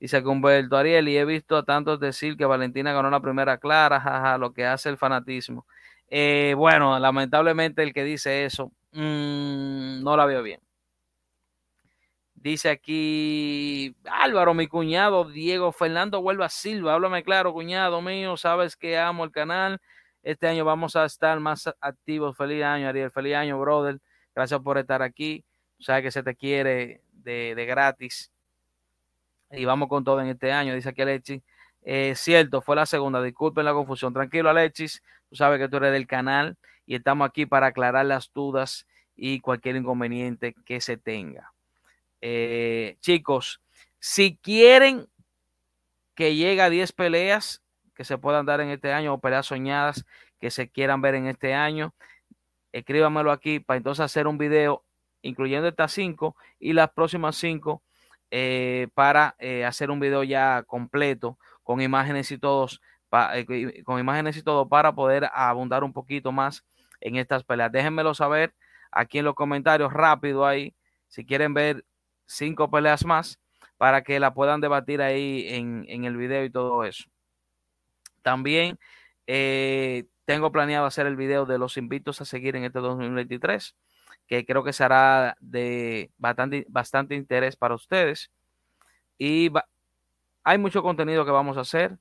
Dice 0.00 0.22
que 0.22 0.28
Humberto 0.28 0.76
Ariel, 0.76 1.08
y 1.08 1.18
he 1.18 1.24
visto 1.24 1.56
a 1.56 1.64
tantos 1.64 2.00
decir 2.00 2.36
que 2.36 2.44
Valentina 2.44 2.92
ganó 2.92 3.10
la 3.10 3.20
primera 3.20 3.58
clara, 3.58 4.00
jaja, 4.00 4.38
lo 4.38 4.52
que 4.52 4.64
hace 4.64 4.88
el 4.88 4.96
fanatismo. 4.96 5.66
Eh, 6.08 6.54
bueno, 6.56 6.98
lamentablemente 6.98 7.82
el 7.82 7.92
que 7.92 8.04
dice 8.04 8.44
eso, 8.44 8.72
mm, 8.92 10.02
no 10.02 10.16
la 10.16 10.26
veo 10.26 10.42
bien. 10.42 10.60
Dice 12.34 12.70
aquí 12.70 13.96
Álvaro, 14.04 14.54
mi 14.54 14.68
cuñado 14.68 15.24
Diego 15.24 15.72
Fernando 15.72 16.20
Huelva 16.20 16.48
Silva. 16.48 16.94
Háblame 16.94 17.22
claro, 17.24 17.52
cuñado 17.52 18.00
mío. 18.00 18.36
Sabes 18.36 18.76
que 18.76 18.96
amo 18.98 19.24
el 19.24 19.32
canal. 19.32 19.80
Este 20.22 20.46
año 20.46 20.64
vamos 20.64 20.94
a 20.96 21.04
estar 21.04 21.40
más 21.40 21.68
activos. 21.80 22.36
Feliz 22.36 22.62
año, 22.62 22.88
Ariel. 22.88 23.10
Feliz 23.10 23.34
año, 23.34 23.58
brother. 23.58 23.98
Gracias 24.34 24.60
por 24.60 24.78
estar 24.78 25.02
aquí 25.02 25.44
sabes 25.80 26.02
que 26.02 26.10
se 26.10 26.22
te 26.22 26.34
quiere 26.34 27.02
de, 27.12 27.64
gratis. 27.66 28.30
Y 29.50 29.64
vamos 29.64 29.88
con 29.88 30.04
todo 30.04 30.20
en 30.20 30.28
este 30.28 30.52
año, 30.52 30.74
dice 30.74 30.90
aquí 30.90 31.02
Alexis. 31.02 31.42
Eh, 31.82 32.14
cierto, 32.16 32.60
fue 32.60 32.76
la 32.76 32.86
segunda, 32.86 33.22
disculpen 33.22 33.64
la 33.64 33.72
confusión. 33.72 34.12
Tranquilo, 34.12 34.50
Alexis, 34.50 35.02
tú 35.28 35.36
sabes 35.36 35.58
que 35.58 35.68
tú 35.68 35.76
eres 35.78 35.92
del 35.92 36.06
canal 36.06 36.56
y 36.86 36.94
estamos 36.94 37.28
aquí 37.28 37.46
para 37.46 37.68
aclarar 37.68 38.06
las 38.06 38.32
dudas 38.32 38.86
y 39.16 39.40
cualquier 39.40 39.76
inconveniente 39.76 40.54
que 40.64 40.80
se 40.80 40.96
tenga. 40.96 41.52
Eh, 42.20 42.96
chicos, 43.00 43.60
si 43.98 44.36
quieren 44.36 45.06
que 46.14 46.34
llegue 46.34 46.62
a 46.62 46.70
10 46.70 46.92
peleas 46.92 47.62
que 47.94 48.04
se 48.04 48.18
puedan 48.18 48.46
dar 48.46 48.60
en 48.60 48.70
este 48.70 48.92
año 48.92 49.14
o 49.14 49.18
peleas 49.18 49.46
soñadas 49.46 50.04
que 50.40 50.50
se 50.50 50.68
quieran 50.68 51.00
ver 51.02 51.16
en 51.16 51.26
este 51.26 51.54
año, 51.54 51.94
escríbamelo 52.72 53.32
aquí 53.32 53.60
para 53.60 53.78
entonces 53.78 54.04
hacer 54.04 54.26
un 54.26 54.38
video 54.38 54.84
incluyendo 55.22 55.68
estas 55.68 55.92
cinco 55.92 56.36
y 56.60 56.72
las 56.72 56.90
próximas 56.90 57.36
cinco 57.36 57.82
eh, 58.30 58.88
para 58.94 59.34
eh, 59.38 59.64
hacer 59.64 59.90
un 59.90 60.00
video 60.00 60.22
ya 60.22 60.62
completo 60.66 61.38
con 61.62 61.80
imágenes 61.80 62.30
y 62.30 62.38
todos, 62.38 62.80
eh, 63.34 63.82
con 63.84 64.00
imágenes 64.00 64.36
y 64.36 64.42
todo 64.42 64.68
para 64.68 64.92
poder 64.92 65.28
abundar 65.32 65.84
un 65.84 65.92
poquito 65.92 66.32
más 66.32 66.64
en 67.00 67.16
estas 67.16 67.44
peleas. 67.44 67.72
Déjenmelo 67.72 68.14
saber 68.14 68.54
aquí 68.90 69.18
en 69.18 69.24
los 69.24 69.34
comentarios 69.34 69.92
rápido 69.92 70.46
ahí 70.46 70.74
si 71.08 71.24
quieren 71.24 71.54
ver 71.54 71.84
cinco 72.26 72.70
peleas 72.70 73.04
más 73.04 73.38
para 73.76 74.02
que 74.02 74.20
la 74.20 74.34
puedan 74.34 74.60
debatir 74.60 75.00
ahí 75.00 75.46
en, 75.48 75.84
en 75.88 76.04
el 76.04 76.16
video 76.16 76.44
y 76.44 76.50
todo 76.50 76.84
eso. 76.84 77.04
También 78.22 78.78
tengo 80.24 80.52
planeado 80.52 80.86
hacer 80.86 81.06
el 81.06 81.16
video 81.16 81.46
de 81.46 81.58
los 81.58 81.76
invitos 81.76 82.20
a 82.20 82.24
seguir 82.24 82.56
en 82.56 82.64
este 82.64 82.80
2023 82.80 83.74
que 84.28 84.44
creo 84.44 84.62
que 84.62 84.72
será 84.72 85.36
de 85.40 86.12
bastante, 86.18 86.66
bastante 86.68 87.14
interés 87.16 87.56
para 87.56 87.74
ustedes. 87.74 88.30
Y 89.16 89.50
hay 90.44 90.58
mucho 90.58 90.82
contenido 90.82 91.24
que 91.24 91.30
vamos 91.30 91.56
a 91.56 91.62
hacer, 91.62 91.98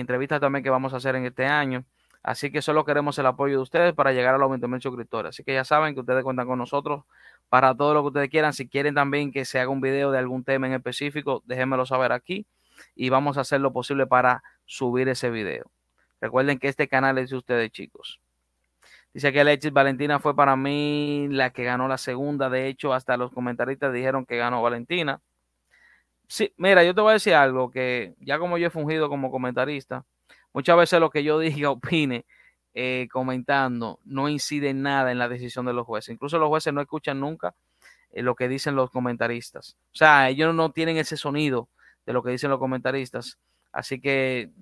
entrevistas 0.00 0.40
también 0.40 0.62
que 0.62 0.70
vamos 0.70 0.92
a 0.94 0.96
hacer 0.98 1.16
en 1.16 1.26
este 1.26 1.46
año. 1.46 1.84
Así 2.22 2.50
que 2.50 2.60
solo 2.60 2.84
queremos 2.84 3.18
el 3.18 3.26
apoyo 3.26 3.56
de 3.56 3.62
ustedes 3.62 3.94
para 3.94 4.12
llegar 4.12 4.34
a 4.34 4.38
los 4.38 4.50
20 4.50 4.66
mil 4.66 4.80
suscriptores. 4.80 5.30
Así 5.30 5.44
que 5.44 5.54
ya 5.54 5.64
saben 5.64 5.94
que 5.94 6.00
ustedes 6.00 6.24
cuentan 6.24 6.46
con 6.46 6.58
nosotros 6.58 7.04
para 7.48 7.74
todo 7.74 7.94
lo 7.94 8.02
que 8.02 8.08
ustedes 8.08 8.30
quieran. 8.30 8.52
Si 8.52 8.68
quieren 8.68 8.94
también 8.94 9.30
que 9.30 9.44
se 9.44 9.60
haga 9.60 9.70
un 9.70 9.80
video 9.80 10.10
de 10.10 10.18
algún 10.18 10.42
tema 10.44 10.66
en 10.66 10.72
específico, 10.72 11.42
déjenmelo 11.46 11.86
saber 11.86 12.12
aquí 12.12 12.46
y 12.94 13.10
vamos 13.10 13.38
a 13.38 13.42
hacer 13.42 13.60
lo 13.60 13.72
posible 13.72 14.06
para 14.06 14.42
subir 14.64 15.08
ese 15.08 15.30
video. 15.30 15.70
Recuerden 16.20 16.58
que 16.58 16.68
este 16.68 16.88
canal 16.88 17.18
es 17.18 17.30
de 17.30 17.36
ustedes, 17.36 17.70
chicos. 17.70 18.20
Dice 19.14 19.32
que 19.32 19.40
Alexis 19.40 19.72
Valentina 19.72 20.18
fue 20.18 20.36
para 20.36 20.56
mí 20.56 21.28
la 21.30 21.50
que 21.50 21.64
ganó 21.64 21.88
la 21.88 21.96
segunda. 21.96 22.50
De 22.50 22.66
hecho, 22.66 22.92
hasta 22.92 23.16
los 23.16 23.32
comentaristas 23.32 23.92
dijeron 23.92 24.26
que 24.26 24.36
ganó 24.36 24.60
Valentina. 24.62 25.20
Sí, 26.28 26.52
mira, 26.56 26.82
yo 26.84 26.94
te 26.94 27.00
voy 27.00 27.10
a 27.10 27.12
decir 27.14 27.34
algo 27.34 27.70
que 27.70 28.14
ya 28.20 28.38
como 28.38 28.58
yo 28.58 28.66
he 28.66 28.70
fungido 28.70 29.08
como 29.08 29.30
comentarista, 29.30 30.04
muchas 30.52 30.76
veces 30.76 31.00
lo 31.00 31.10
que 31.10 31.22
yo 31.22 31.38
diga, 31.40 31.70
opine, 31.70 32.26
eh, 32.74 33.08
comentando, 33.12 34.00
no 34.04 34.28
incide 34.28 34.70
en 34.70 34.82
nada 34.82 35.12
en 35.12 35.18
la 35.18 35.28
decisión 35.28 35.66
de 35.66 35.72
los 35.72 35.86
jueces. 35.86 36.12
Incluso 36.14 36.38
los 36.38 36.48
jueces 36.48 36.72
no 36.74 36.80
escuchan 36.80 37.20
nunca 37.20 37.54
eh, 38.12 38.22
lo 38.22 38.34
que 38.36 38.48
dicen 38.48 38.76
los 38.76 38.90
comentaristas. 38.90 39.76
O 39.92 39.96
sea, 39.96 40.28
ellos 40.30 40.54
no 40.54 40.72
tienen 40.72 40.96
ese 40.98 41.16
sonido 41.16 41.68
de 42.06 42.12
lo 42.14 42.22
que 42.22 42.30
dicen 42.32 42.50
los 42.50 42.58
comentaristas. 42.60 43.38
Así 43.72 44.00
que 44.00 44.52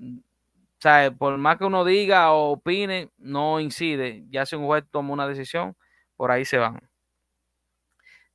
sea, 0.81 1.11
por 1.13 1.39
más 1.39 1.59
que 1.59 1.65
uno 1.65 1.85
diga 1.85 2.33
o 2.33 2.53
opine, 2.53 3.11
no 3.19 3.61
incide. 3.61 4.25
Ya 4.31 4.47
si 4.47 4.57
un 4.57 4.67
juez 4.67 4.85
toma 4.91 5.13
una 5.13 5.27
decisión, 5.29 5.77
por 6.17 6.31
ahí 6.31 6.45
se 6.45 6.59
van. 6.59 6.81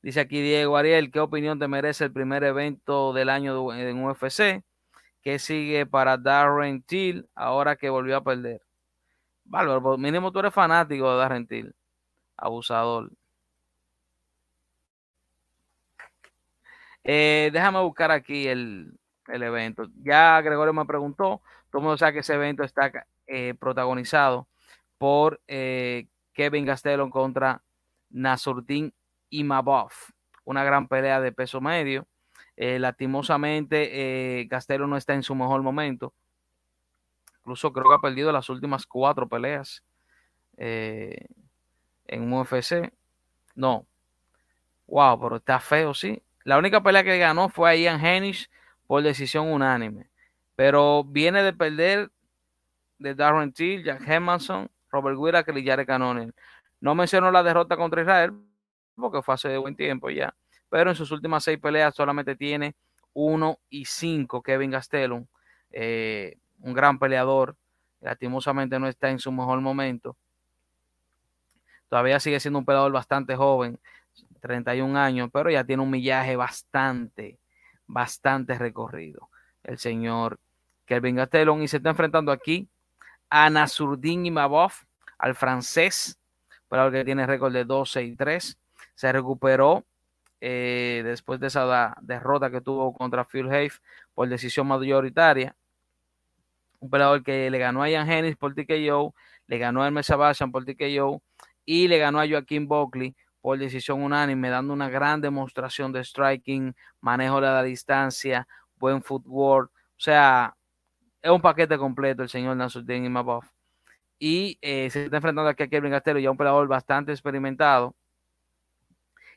Dice 0.02 0.22
aquí 0.22 0.42
Diego 0.42 0.78
Ariel, 0.78 1.12
¿qué 1.12 1.20
opinión 1.20 1.60
te 1.60 1.68
merece 1.68 2.06
el 2.06 2.14
primer 2.14 2.44
evento 2.44 3.12
del 3.14 3.30
año 3.30 3.74
en 3.74 4.04
UFC? 4.04 4.64
¿Qué 5.22 5.40
sigue 5.40 5.86
para 5.86 6.18
Darren 6.18 6.82
Till 6.84 7.28
ahora 7.36 7.76
que 7.76 7.90
volvió 7.90 8.18
a 8.18 8.24
perder? 8.24 8.62
Bárbaro, 9.44 9.98
mínimo 9.98 10.32
tú 10.32 10.40
eres 10.40 10.54
fanático 10.54 11.12
de 11.12 11.18
Darren 11.18 11.48
Till. 11.48 11.76
Abusador. 12.38 13.12
Eh, 17.04 17.50
déjame 17.52 17.82
buscar 17.82 18.12
aquí 18.12 18.48
el, 18.48 18.98
el 19.28 19.44
evento. 19.44 19.88
Ya 20.04 20.40
Gregorio 20.42 20.74
me 20.74 20.86
preguntó, 20.86 21.42
todo 21.70 21.80
el 21.80 21.84
mundo 21.84 21.98
sabe 21.98 22.14
que 22.14 22.20
ese 22.20 22.36
evento 22.36 22.64
está 22.64 22.92
eh, 23.28 23.54
protagonizado 23.60 24.48
por 24.98 25.42
eh, 25.48 26.08
Kevin 26.34 26.66
Gastelum 26.66 27.10
contra 27.10 27.62
Nasurdin 28.10 28.94
Imabov. 29.30 29.92
Una 30.46 30.64
gran 30.64 30.88
pelea 30.88 31.22
de 31.22 31.32
peso 31.32 31.62
medio. 31.62 32.08
Eh, 32.58 32.80
lastimosamente, 32.80 34.46
Gastelum 34.50 34.90
no 34.90 34.98
está 34.98 35.14
en 35.14 35.24
su 35.24 35.36
mejor 35.36 35.62
momento. 35.62 36.14
Incluso 37.40 37.72
creo 37.72 37.90
que 37.90 37.96
ha 37.96 38.00
perdido 38.00 38.32
las 38.32 38.50
últimas 38.50 38.86
cuatro 38.86 39.28
peleas 39.28 39.84
en 40.58 42.34
UFC. 42.34 42.92
No. 43.56 43.86
Wow, 44.88 45.20
pero 45.22 45.36
está 45.38 45.60
feo, 45.60 45.94
sí. 45.94 46.22
La 46.44 46.58
única 46.58 46.82
pelea 46.82 47.04
que 47.04 47.18
ganó 47.18 47.50
fue 47.50 47.70
a 47.70 47.76
Ian 47.76 48.04
Hennish 48.04 48.50
por 48.88 49.04
decisión 49.04 49.48
unánime. 49.52 50.10
Pero 50.56 51.04
viene 51.04 51.44
de 51.44 51.54
perder 51.54 52.12
de 52.98 53.16
Darren 53.16 53.54
Till, 53.54 53.84
Jack 53.84 54.02
Hermanson, 54.08 54.70
Robert 54.92 55.18
y 55.56 55.66
Jared 55.66 55.86
Cannonier. 55.86 56.34
No 56.82 56.96
menciono 56.96 57.32
la 57.32 57.44
derrota 57.44 57.78
contra 57.78 58.02
Israel, 58.02 58.34
porque 59.00 59.22
fue 59.22 59.36
hace 59.36 59.58
buen 59.58 59.76
tiempo 59.76 60.10
ya. 60.10 60.34
Pero 60.70 60.90
en 60.90 60.96
sus 60.96 61.12
últimas 61.12 61.44
seis 61.44 61.60
peleas 61.60 61.96
solamente 61.96 62.36
tiene 62.36 62.76
uno 63.14 63.60
y 63.70 63.86
cinco 63.86 64.42
Kevin 64.42 64.72
Gastelum, 64.72 65.26
eh, 65.72 66.38
un 66.60 66.74
gran 66.74 67.00
peleador. 67.00 67.56
Lastimosamente 68.02 68.80
no 68.80 68.88
está 68.88 69.10
en 69.10 69.20
su 69.20 69.32
mejor 69.32 69.60
momento. 69.62 70.16
Todavía 71.90 72.20
sigue 72.20 72.40
siendo 72.40 72.60
un 72.60 72.66
peleador 72.66 72.92
bastante 72.92 73.36
joven, 73.36 73.80
31 74.42 74.98
años, 74.98 75.30
pero 75.34 75.50
ya 75.50 75.64
tiene 75.64 75.82
un 75.82 75.90
millaje 75.90 76.36
bastante, 76.36 77.40
bastante 77.88 78.58
recorrido. 78.58 79.30
El 79.64 79.80
señor 79.80 80.40
Kelvin 80.86 81.16
Gastelum 81.16 81.62
y 81.62 81.68
se 81.68 81.78
está 81.78 81.90
enfrentando 81.90 82.32
aquí 82.32 82.70
a 83.30 83.50
Nasurdin 83.50 84.26
Imabov, 84.26 84.72
al 85.18 85.36
francés, 85.36 86.18
pero 86.70 86.90
que 86.92 87.04
tiene 87.04 87.26
récord 87.26 87.54
de 87.54 87.66
12 87.66 88.04
y 88.04 88.16
3. 88.16 88.58
Se 89.00 89.10
recuperó 89.14 89.86
eh, 90.42 91.04
después 91.06 91.40
de 91.40 91.48
esa 91.48 91.96
derrota 92.02 92.52
que 92.52 92.60
tuvo 92.60 92.94
contra 92.94 93.24
Phil 93.24 93.48
Hafe 93.48 93.80
por 94.14 94.28
decisión 94.28 94.68
mayoritaria. 94.68 95.56
Un 96.82 96.90
peleador 96.90 97.24
que 97.24 97.50
le 97.50 97.58
ganó 97.60 97.82
a 97.82 97.90
Ian 97.90 98.12
Hennis 98.12 98.36
por 98.36 98.54
TKO, 98.54 99.16
le 99.48 99.58
ganó 99.58 99.84
a 99.84 99.88
Hermes 99.88 100.06
Sebastian 100.06 100.52
por 100.52 100.66
TKO 100.66 101.22
y 101.64 101.88
le 101.88 101.98
ganó 101.98 102.20
a 102.20 102.28
Joaquín 102.28 102.68
Buckley 102.68 103.16
por 103.40 103.58
decisión 103.58 104.04
unánime, 104.04 104.50
dando 104.50 104.74
una 104.74 104.90
gran 104.90 105.22
demostración 105.22 105.94
de 105.94 106.04
striking, 106.04 106.76
manejo 107.00 107.40
de 107.40 107.48
la 107.48 107.64
distancia, 107.64 108.50
buen 108.76 109.02
footwork. 109.02 109.72
O 109.72 110.02
sea, 110.02 110.58
es 111.22 111.32
un 111.32 111.40
paquete 111.40 111.78
completo 111.78 112.22
el 112.22 112.28
señor 112.28 112.58
Nasruddin 112.58 113.06
Imabov. 113.06 113.46
Y 114.20 114.58
eh, 114.62 114.90
se 114.90 115.06
está 115.06 115.16
enfrentando 115.16 115.50
aquí 115.50 115.64
a 115.64 115.70
Kevin 115.70 115.92
Castelo, 115.92 116.20
ya 116.20 116.32
un 116.32 116.36
peleador 116.36 116.68
bastante 116.68 117.14
experimentado, 117.14 117.96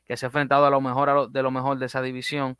que 0.05 0.17
se 0.17 0.25
ha 0.25 0.27
enfrentado 0.27 0.65
a 0.65 0.69
lo 0.69 0.81
mejor 0.81 1.31
de 1.31 1.43
lo 1.43 1.51
mejor 1.51 1.77
de 1.77 1.85
esa 1.85 2.01
división. 2.01 2.57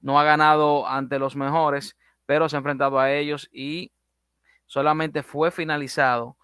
No 0.00 0.18
ha 0.18 0.24
ganado 0.24 0.86
ante 0.86 1.18
los 1.18 1.36
mejores, 1.36 1.96
pero 2.26 2.48
se 2.48 2.56
ha 2.56 2.58
enfrentado 2.58 2.98
a 2.98 3.12
ellos 3.12 3.48
y 3.52 3.92
solamente 4.66 5.22
fue 5.22 5.50
finalizado 5.50 6.36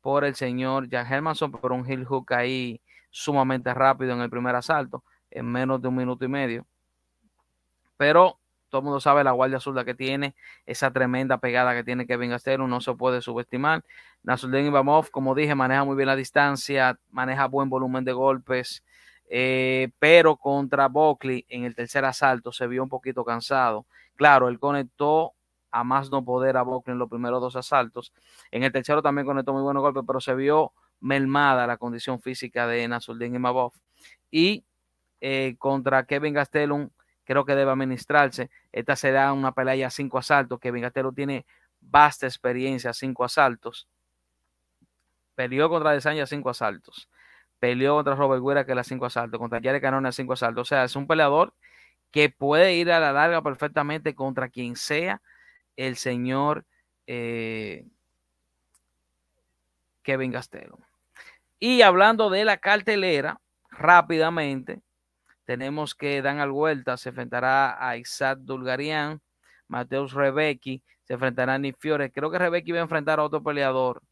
por 0.00 0.24
el 0.24 0.34
señor 0.34 0.88
Jack 0.88 1.10
Hermanson 1.10 1.52
por 1.52 1.72
un 1.72 1.86
heel 1.86 2.04
hook 2.04 2.32
ahí 2.32 2.80
sumamente 3.10 3.72
rápido 3.74 4.12
en 4.12 4.20
el 4.20 4.30
primer 4.30 4.54
asalto, 4.54 5.04
en 5.30 5.46
menos 5.46 5.80
de 5.82 5.88
un 5.88 5.96
minuto 5.96 6.24
y 6.24 6.28
medio. 6.28 6.66
Pero 7.96 8.38
todo 8.68 8.80
el 8.80 8.84
mundo 8.84 9.00
sabe 9.00 9.24
la 9.24 9.32
guardia 9.32 9.60
zurda 9.60 9.84
que 9.84 9.94
tiene, 9.94 10.34
esa 10.66 10.90
tremenda 10.90 11.38
pegada 11.38 11.74
que 11.74 11.84
tiene 11.84 12.06
Kevin 12.06 12.30
Gastelum, 12.30 12.68
no 12.68 12.80
se 12.80 12.94
puede 12.94 13.22
subestimar. 13.22 13.84
Nasruddin 14.22 14.66
Ibamov, 14.66 15.10
como 15.10 15.34
dije, 15.34 15.54
maneja 15.54 15.84
muy 15.84 15.96
bien 15.96 16.06
la 16.06 16.16
distancia, 16.16 16.98
maneja 17.10 17.46
buen 17.46 17.70
volumen 17.70 18.04
de 18.04 18.12
golpes, 18.12 18.84
eh, 19.28 19.90
pero 19.98 20.36
contra 20.36 20.88
Buckley 20.88 21.44
en 21.48 21.64
el 21.64 21.74
tercer 21.74 22.04
asalto 22.04 22.52
se 22.52 22.66
vio 22.66 22.82
un 22.82 22.88
poquito 22.88 23.24
cansado. 23.24 23.86
Claro, 24.16 24.48
él 24.48 24.58
conectó 24.58 25.34
a 25.70 25.84
más 25.84 26.10
no 26.10 26.24
poder 26.24 26.56
a 26.56 26.62
Buckley 26.62 26.92
en 26.94 26.98
los 26.98 27.10
primeros 27.10 27.40
dos 27.40 27.56
asaltos. 27.56 28.12
En 28.50 28.62
el 28.62 28.72
tercero 28.72 29.02
también 29.02 29.26
conectó 29.26 29.52
muy 29.52 29.62
buenos 29.62 29.82
golpes, 29.82 30.02
pero 30.06 30.20
se 30.20 30.34
vio 30.34 30.72
melmada 31.00 31.66
la 31.66 31.76
condición 31.76 32.20
física 32.20 32.66
de 32.66 32.88
Nasruddin 32.88 33.34
Imabov. 33.34 33.72
Y 34.30 34.64
eh, 35.20 35.56
contra 35.58 36.04
Kevin 36.04 36.34
Gastelum 36.34 36.90
creo 37.24 37.44
que 37.44 37.54
debe 37.54 37.70
administrarse. 37.70 38.50
Esta 38.72 38.96
será 38.96 39.32
una 39.32 39.52
pelea 39.52 39.88
a 39.88 39.90
cinco 39.90 40.18
asaltos, 40.18 40.58
que 40.58 40.70
Vingatero 40.70 41.12
tiene 41.12 41.44
vasta 41.80 42.26
experiencia, 42.26 42.92
cinco 42.94 43.24
asaltos. 43.24 43.86
Peleó 45.34 45.68
contra 45.68 45.92
Desanya 45.92 46.26
cinco 46.26 46.50
asaltos. 46.50 47.08
Peleó 47.58 47.94
contra 47.96 48.14
Robert 48.14 48.42
Guerra 48.42 48.66
que 48.66 48.72
a 48.72 48.84
cinco 48.84 49.06
asaltos. 49.06 49.38
Contra 49.38 49.60
Jared 49.62 49.80
Canone 49.80 50.08
a 50.08 50.12
cinco 50.12 50.34
asaltos. 50.34 50.62
O 50.62 50.64
sea, 50.68 50.84
es 50.84 50.96
un 50.96 51.06
peleador 51.06 51.54
que 52.10 52.30
puede 52.30 52.74
ir 52.74 52.90
a 52.90 53.00
la 53.00 53.12
larga 53.12 53.42
perfectamente 53.42 54.14
contra 54.14 54.48
quien 54.48 54.76
sea 54.76 55.20
el 55.76 55.96
señor 55.96 56.64
eh, 57.06 57.86
Kevin 60.02 60.32
Gastelum. 60.32 60.80
Y 61.60 61.82
hablando 61.82 62.30
de 62.30 62.44
la 62.44 62.58
cartelera, 62.58 63.40
rápidamente, 63.70 64.80
tenemos 65.44 65.94
que 65.94 66.22
Dan 66.22 66.50
Vuelta 66.52 66.96
se 66.96 67.08
enfrentará 67.08 67.76
a 67.86 67.96
Isaac 67.96 68.38
Dulgarian, 68.40 69.20
Mateus 69.66 70.12
Rebecki 70.12 70.82
se 71.04 71.14
enfrentará 71.14 71.54
a 71.54 71.58
Nick 71.58 71.78
Fiore. 71.78 72.12
Creo 72.12 72.30
que 72.30 72.38
Rebecki 72.38 72.72
va 72.72 72.78
a 72.80 72.82
enfrentar 72.82 73.18
a 73.18 73.24
otro 73.24 73.42
peleador. 73.42 74.02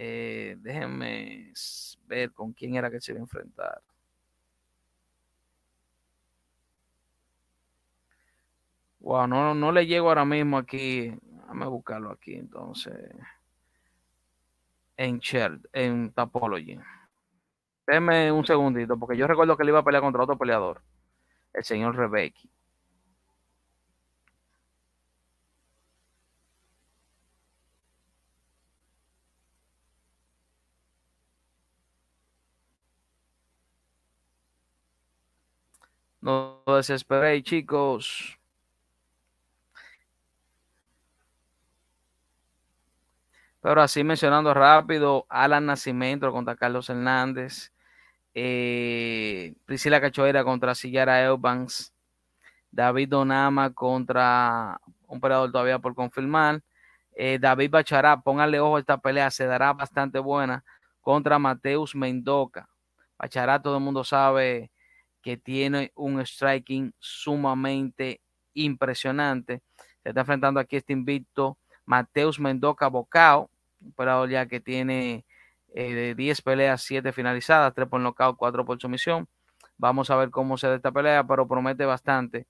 Eh, 0.00 0.54
déjenme 0.60 1.52
ver 2.06 2.30
con 2.32 2.52
quién 2.52 2.76
era 2.76 2.88
que 2.88 3.00
se 3.00 3.10
iba 3.10 3.18
a 3.18 3.22
enfrentar. 3.24 3.82
Wow, 9.00 9.26
no, 9.26 9.54
no 9.56 9.72
le 9.72 9.86
llego 9.88 10.08
ahora 10.08 10.24
mismo 10.24 10.56
aquí. 10.56 11.12
Déjame 11.20 11.66
buscarlo 11.66 12.12
aquí 12.12 12.34
entonces. 12.36 12.94
En 14.96 15.20
en 15.72 16.12
Tapology. 16.12 16.78
Deme 17.84 18.30
un 18.30 18.46
segundito, 18.46 18.96
porque 18.96 19.16
yo 19.16 19.26
recuerdo 19.26 19.56
que 19.56 19.64
él 19.64 19.70
iba 19.70 19.80
a 19.80 19.84
pelear 19.84 20.02
contra 20.04 20.22
otro 20.22 20.38
peleador, 20.38 20.80
el 21.54 21.64
señor 21.64 21.96
Rebecki. 21.96 22.48
No 36.28 36.62
desesperéis, 36.66 37.42
chicos. 37.42 38.38
Pero 43.62 43.80
así 43.80 44.04
mencionando 44.04 44.52
rápido, 44.52 45.24
Alan 45.30 45.64
Nacimiento 45.64 46.30
contra 46.30 46.54
Carlos 46.54 46.90
Hernández, 46.90 47.72
eh, 48.34 49.54
Priscila 49.64 50.02
Cachoeira 50.02 50.44
contra 50.44 50.74
Sillara 50.74 51.24
Eubanks, 51.24 51.94
David 52.70 53.08
Donama 53.08 53.72
contra 53.72 54.78
un 55.06 55.20
peleador 55.22 55.50
todavía 55.50 55.78
por 55.78 55.94
confirmar, 55.94 56.60
eh, 57.16 57.38
David 57.40 57.70
Bachará, 57.70 58.20
pónganle 58.20 58.60
ojo 58.60 58.76
a 58.76 58.80
esta 58.80 58.98
pelea, 58.98 59.30
se 59.30 59.46
dará 59.46 59.72
bastante 59.72 60.18
buena 60.18 60.62
contra 61.00 61.38
Mateus 61.38 61.94
Mendoca. 61.94 62.68
Bachará 63.18 63.62
todo 63.62 63.78
el 63.78 63.82
mundo 63.82 64.04
sabe 64.04 64.70
que 65.22 65.36
tiene 65.36 65.92
un 65.94 66.24
striking 66.24 66.92
sumamente 66.98 68.20
impresionante. 68.54 69.62
Se 70.02 70.10
está 70.10 70.20
enfrentando 70.20 70.60
aquí 70.60 70.76
este 70.76 70.92
invicto 70.92 71.58
Mateus 71.84 72.38
Mendoca 72.38 72.88
Bocao, 72.88 73.50
un 73.80 74.30
ya 74.30 74.46
que 74.46 74.60
tiene 74.60 75.24
eh, 75.74 76.14
10 76.16 76.42
peleas, 76.42 76.82
7 76.82 77.12
finalizadas, 77.12 77.74
3 77.74 77.88
por 77.88 78.00
nocaut, 78.00 78.36
4 78.36 78.64
por 78.64 78.80
sumisión. 78.80 79.28
Vamos 79.76 80.10
a 80.10 80.16
ver 80.16 80.30
cómo 80.30 80.58
se 80.58 80.66
da 80.66 80.74
esta 80.74 80.92
pelea, 80.92 81.24
pero 81.24 81.46
promete 81.46 81.84
bastante. 81.84 82.46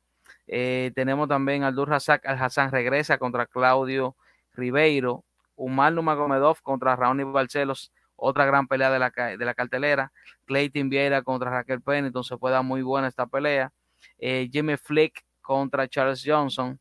Eh, 0.46 0.92
tenemos 0.94 1.28
también 1.28 1.62
al 1.62 1.74
Dur 1.74 1.92
Al 1.92 2.42
Hassan 2.42 2.70
regresa 2.70 3.18
contra 3.18 3.46
Claudio 3.46 4.16
Ribeiro. 4.54 5.24
Umar 5.58 5.92
Numagomedov 5.92 6.62
contra 6.62 6.94
Raúl 6.94 7.24
Barcelos, 7.24 7.92
otra 8.18 8.44
gran 8.44 8.66
pelea 8.66 8.90
de 8.90 8.98
la, 8.98 9.10
de 9.10 9.44
la 9.44 9.54
cartelera. 9.54 10.12
Clayton 10.44 10.90
Vieira 10.90 11.22
contra 11.22 11.50
Raquel 11.50 11.80
Pennington, 11.80 12.24
se 12.24 12.36
puede 12.36 12.54
dar 12.54 12.64
muy 12.64 12.82
buena 12.82 13.08
esta 13.08 13.26
pelea. 13.26 13.72
Eh, 14.18 14.48
Jimmy 14.52 14.76
Flick 14.76 15.24
contra 15.40 15.88
Charles 15.88 16.22
Johnson. 16.24 16.78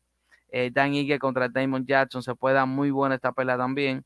Eh, 0.50 0.70
Dan 0.72 0.94
Ige 0.94 1.18
contra 1.18 1.48
Damon 1.48 1.86
Jackson, 1.86 2.22
se 2.22 2.34
puede 2.34 2.56
dar 2.56 2.66
muy 2.66 2.90
buena 2.90 3.14
esta 3.14 3.32
pelea 3.32 3.56
también. 3.56 4.04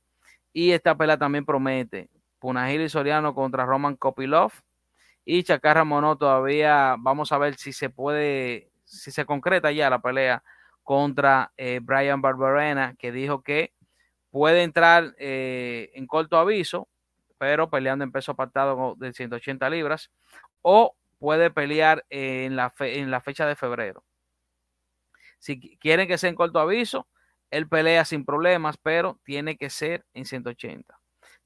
Y 0.52 0.72
esta 0.72 0.94
pelea 0.94 1.16
también 1.16 1.46
promete. 1.46 2.10
Punahili 2.38 2.88
Soriano 2.88 3.34
contra 3.34 3.64
Roman 3.64 3.96
Kopilov. 3.96 4.52
Y 5.24 5.42
Chacarra 5.44 5.84
Mono 5.84 6.16
todavía 6.18 6.96
vamos 6.98 7.32
a 7.32 7.38
ver 7.38 7.54
si 7.54 7.72
se 7.72 7.88
puede, 7.88 8.72
si 8.84 9.10
se 9.10 9.24
concreta 9.24 9.70
ya 9.70 9.88
la 9.88 10.02
pelea 10.02 10.42
contra 10.82 11.52
eh, 11.56 11.78
Brian 11.80 12.20
Barberena, 12.20 12.94
que 12.98 13.12
dijo 13.12 13.42
que 13.42 13.72
puede 14.30 14.64
entrar 14.64 15.14
en 15.18 16.06
corto 16.06 16.38
aviso, 16.38 16.88
pero 17.42 17.68
peleando 17.68 18.04
en 18.04 18.12
peso 18.12 18.30
apartado 18.30 18.94
de 18.98 19.12
180 19.12 19.68
libras, 19.68 20.12
o 20.60 20.94
puede 21.18 21.50
pelear 21.50 22.06
en 22.08 22.54
la, 22.54 22.70
fe, 22.70 23.00
en 23.00 23.10
la 23.10 23.20
fecha 23.20 23.46
de 23.46 23.56
febrero. 23.56 24.04
Si 25.40 25.76
quieren 25.78 26.06
que 26.06 26.18
sea 26.18 26.30
en 26.30 26.36
corto 26.36 26.60
aviso, 26.60 27.08
él 27.50 27.68
pelea 27.68 28.04
sin 28.04 28.24
problemas, 28.24 28.76
pero 28.76 29.18
tiene 29.24 29.56
que 29.56 29.70
ser 29.70 30.04
en 30.14 30.24
180. 30.24 30.96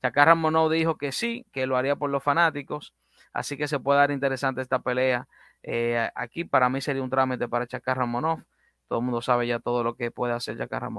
Chacarra 0.03 0.35
Mono 0.35 0.69
dijo 0.69 0.99
que 0.99 1.13
sí, 1.13 1.47
que 1.51 1.65
lo 1.65 1.79
haría 1.79 1.97
por 1.97 2.11
los 2.11 2.23
fanáticos, 2.23 2.93
así 3.33 3.57
que 3.57 3.67
se 3.67 3.81
puede 3.81 4.01
dar 4.01 4.11
interesante 4.11 4.61
esta 4.61 4.81
pelea. 4.81 5.27
Eh, 5.63 6.11
aquí 6.15 6.45
para 6.45 6.69
mí 6.69 6.83
sería 6.83 7.03
un 7.03 7.09
trámite 7.09 7.49
para 7.49 7.67
Chacarra 7.67 8.05
Monov. 8.05 8.41
Todo 8.87 8.99
el 8.99 9.05
mundo 9.07 9.23
sabe 9.23 9.47
ya 9.47 9.61
todo 9.61 9.83
lo 9.83 9.95
que 9.95 10.11
puede 10.11 10.35
hacer 10.35 10.59
Chacarra. 10.59 10.91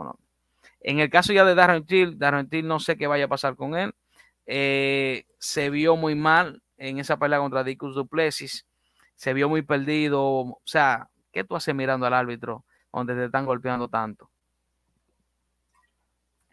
En 0.79 0.97
el 0.97 1.11
caso 1.11 1.33
ya 1.33 1.45
de 1.45 1.53
Darren 1.53 1.85
Till, 1.85 2.17
Darren 2.17 2.49
Till 2.49 2.67
no 2.67 2.79
sé 2.79 2.97
qué 2.97 3.05
vaya 3.05 3.25
a 3.25 3.27
pasar 3.27 3.55
con 3.55 3.75
él. 3.75 3.93
Eh, 4.47 5.25
se 5.37 5.69
vio 5.69 5.97
muy 5.97 6.15
mal 6.15 6.63
en 6.77 6.99
esa 6.99 7.17
pelea 7.19 7.39
contra 7.39 7.63
Dicus 7.63 7.93
Duplessis. 7.93 8.65
Se 9.15 9.33
vio 9.33 9.49
muy 9.49 9.61
perdido. 9.61 10.23
O 10.23 10.61
sea, 10.63 11.09
¿qué 11.31 11.43
tú 11.43 11.55
haces 11.55 11.75
mirando 11.75 12.05
al 12.05 12.13
árbitro 12.13 12.65
donde 12.91 13.13
te 13.13 13.25
están 13.25 13.45
golpeando 13.45 13.89
tanto? 13.89 14.31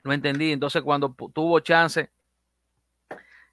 No 0.03 0.13
entendí. 0.13 0.53
Entonces, 0.53 0.83
cuando 0.83 1.15
tuvo 1.33 1.61
chance, 1.61 2.11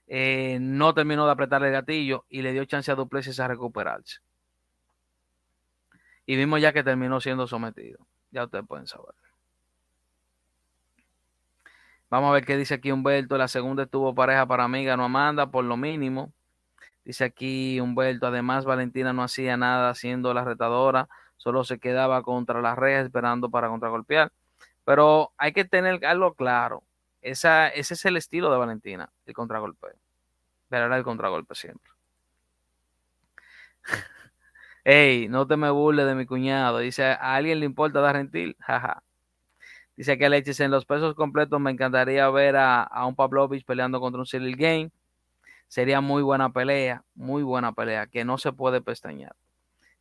eh, 0.07 0.57
no 0.59 0.93
terminó 0.93 1.25
de 1.25 1.31
apretar 1.31 1.63
el 1.63 1.71
gatillo 1.71 2.25
y 2.27 2.41
le 2.41 2.51
dio 2.51 2.65
chance 2.65 2.91
a 2.91 2.95
Duplessis 2.95 3.39
a 3.39 3.47
recuperarse. 3.47 4.19
Y 6.25 6.35
vimos 6.35 6.61
ya 6.61 6.73
que 6.73 6.83
terminó 6.83 7.21
siendo 7.21 7.47
sometido. 7.47 8.05
Ya 8.31 8.45
ustedes 8.45 8.65
pueden 8.67 8.87
saber. 8.87 9.15
Vamos 12.11 12.29
a 12.29 12.33
ver 12.33 12.45
qué 12.45 12.57
dice 12.57 12.73
aquí 12.75 12.91
Humberto. 12.91 13.37
La 13.37 13.47
segunda 13.47 13.83
estuvo 13.83 14.13
pareja 14.13 14.45
para 14.45 14.67
mí, 14.67 14.83
ganó 14.83 15.05
Amanda 15.05 15.49
por 15.49 15.63
lo 15.63 15.77
mínimo. 15.77 16.33
Dice 17.05 17.23
aquí 17.23 17.79
Humberto, 17.79 18.27
además 18.27 18.65
Valentina 18.65 19.13
no 19.13 19.23
hacía 19.23 19.57
nada 19.57 19.95
siendo 19.95 20.33
la 20.33 20.43
retadora, 20.45 21.07
solo 21.37 21.63
se 21.63 21.79
quedaba 21.79 22.21
contra 22.23 22.61
las 22.61 22.77
rejas 22.77 23.05
esperando 23.05 23.49
para 23.49 23.69
contragolpear. 23.69 24.31
Pero 24.85 25.31
hay 25.37 25.53
que 25.53 25.65
tener 25.65 26.05
algo 26.05 26.33
claro. 26.35 26.83
Esa, 27.21 27.69
ese 27.69 27.93
es 27.95 28.05
el 28.05 28.17
estilo 28.17 28.51
de 28.51 28.57
Valentina, 28.57 29.09
el 29.25 29.33
contragolpe. 29.33 29.87
Verá 30.69 30.95
el 30.97 31.03
contragolpe 31.03 31.55
siempre. 31.55 31.91
Ey, 34.83 35.29
no 35.29 35.47
te 35.47 35.57
me 35.57 35.69
burles 35.71 36.05
de 36.07 36.15
mi 36.15 36.25
cuñado. 36.25 36.79
Dice, 36.79 37.05
¿a 37.05 37.35
alguien 37.35 37.59
le 37.61 37.65
importa 37.67 38.01
dar 38.01 38.17
gentil? 38.17 38.57
Jaja. 38.61 39.03
Dice 39.97 40.17
que 40.17 40.25
Alexis, 40.25 40.59
en 40.61 40.71
los 40.71 40.85
pesos 40.85 41.15
completos 41.15 41.59
me 41.59 41.71
encantaría 41.71 42.29
ver 42.29 42.55
a, 42.55 42.83
a 42.83 43.05
un 43.05 43.15
Pavlovich 43.15 43.65
peleando 43.65 43.99
contra 43.99 44.19
un 44.19 44.25
Cyril 44.25 44.55
Game. 44.55 44.91
Sería 45.67 46.01
muy 46.01 46.23
buena 46.23 46.51
pelea, 46.51 47.03
muy 47.15 47.43
buena 47.43 47.71
pelea, 47.71 48.07
que 48.07 48.25
no 48.25 48.37
se 48.37 48.51
puede 48.51 48.81
pestañear. 48.81 49.35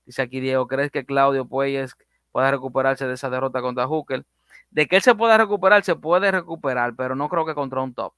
Dice 0.07 0.23
aquí 0.23 0.41
Diego, 0.41 0.67
¿crees 0.67 0.91
que 0.91 1.05
Claudio 1.05 1.45
Puelles 1.45 1.95
pueda 2.33 2.51
recuperarse 2.51 3.07
de 3.07 3.15
esa 3.15 3.31
derrota 3.31 3.61
contra 3.61 3.87
Hooker? 3.87 4.25
De 4.71 4.87
que 4.87 4.97
él 4.97 5.03
se 5.03 5.15
pueda 5.15 5.39
recuperar, 5.39 5.85
se 5.85 5.97
puede 5.97 6.31
recuperar, 6.31 6.95
pero 6.97 7.15
no 7.15 7.29
creo 7.29 7.47
que 7.47 7.55
contra 7.55 7.81
un 7.81 7.95
top. 7.95 8.15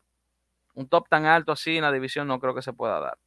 Un 0.75 0.89
top 0.89 1.09
tan 1.09 1.27
alto 1.27 1.53
así 1.53 1.77
en 1.77 1.83
la 1.83 1.93
división 1.93 2.27
no 2.29 2.41
creo 2.41 2.55
que 2.55 2.63
se 2.63 2.73
pueda 2.73 2.99
dar. 3.01 3.19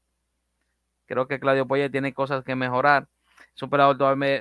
Creo 1.05 1.27
que 1.27 1.39
Claudio 1.39 1.67
Puelles 1.67 1.91
tiene 1.91 2.13
cosas 2.13 2.43
que 2.43 2.55
mejorar. 2.55 3.07
Es 3.55 3.61
un 3.61 3.69
peleador 3.69 3.97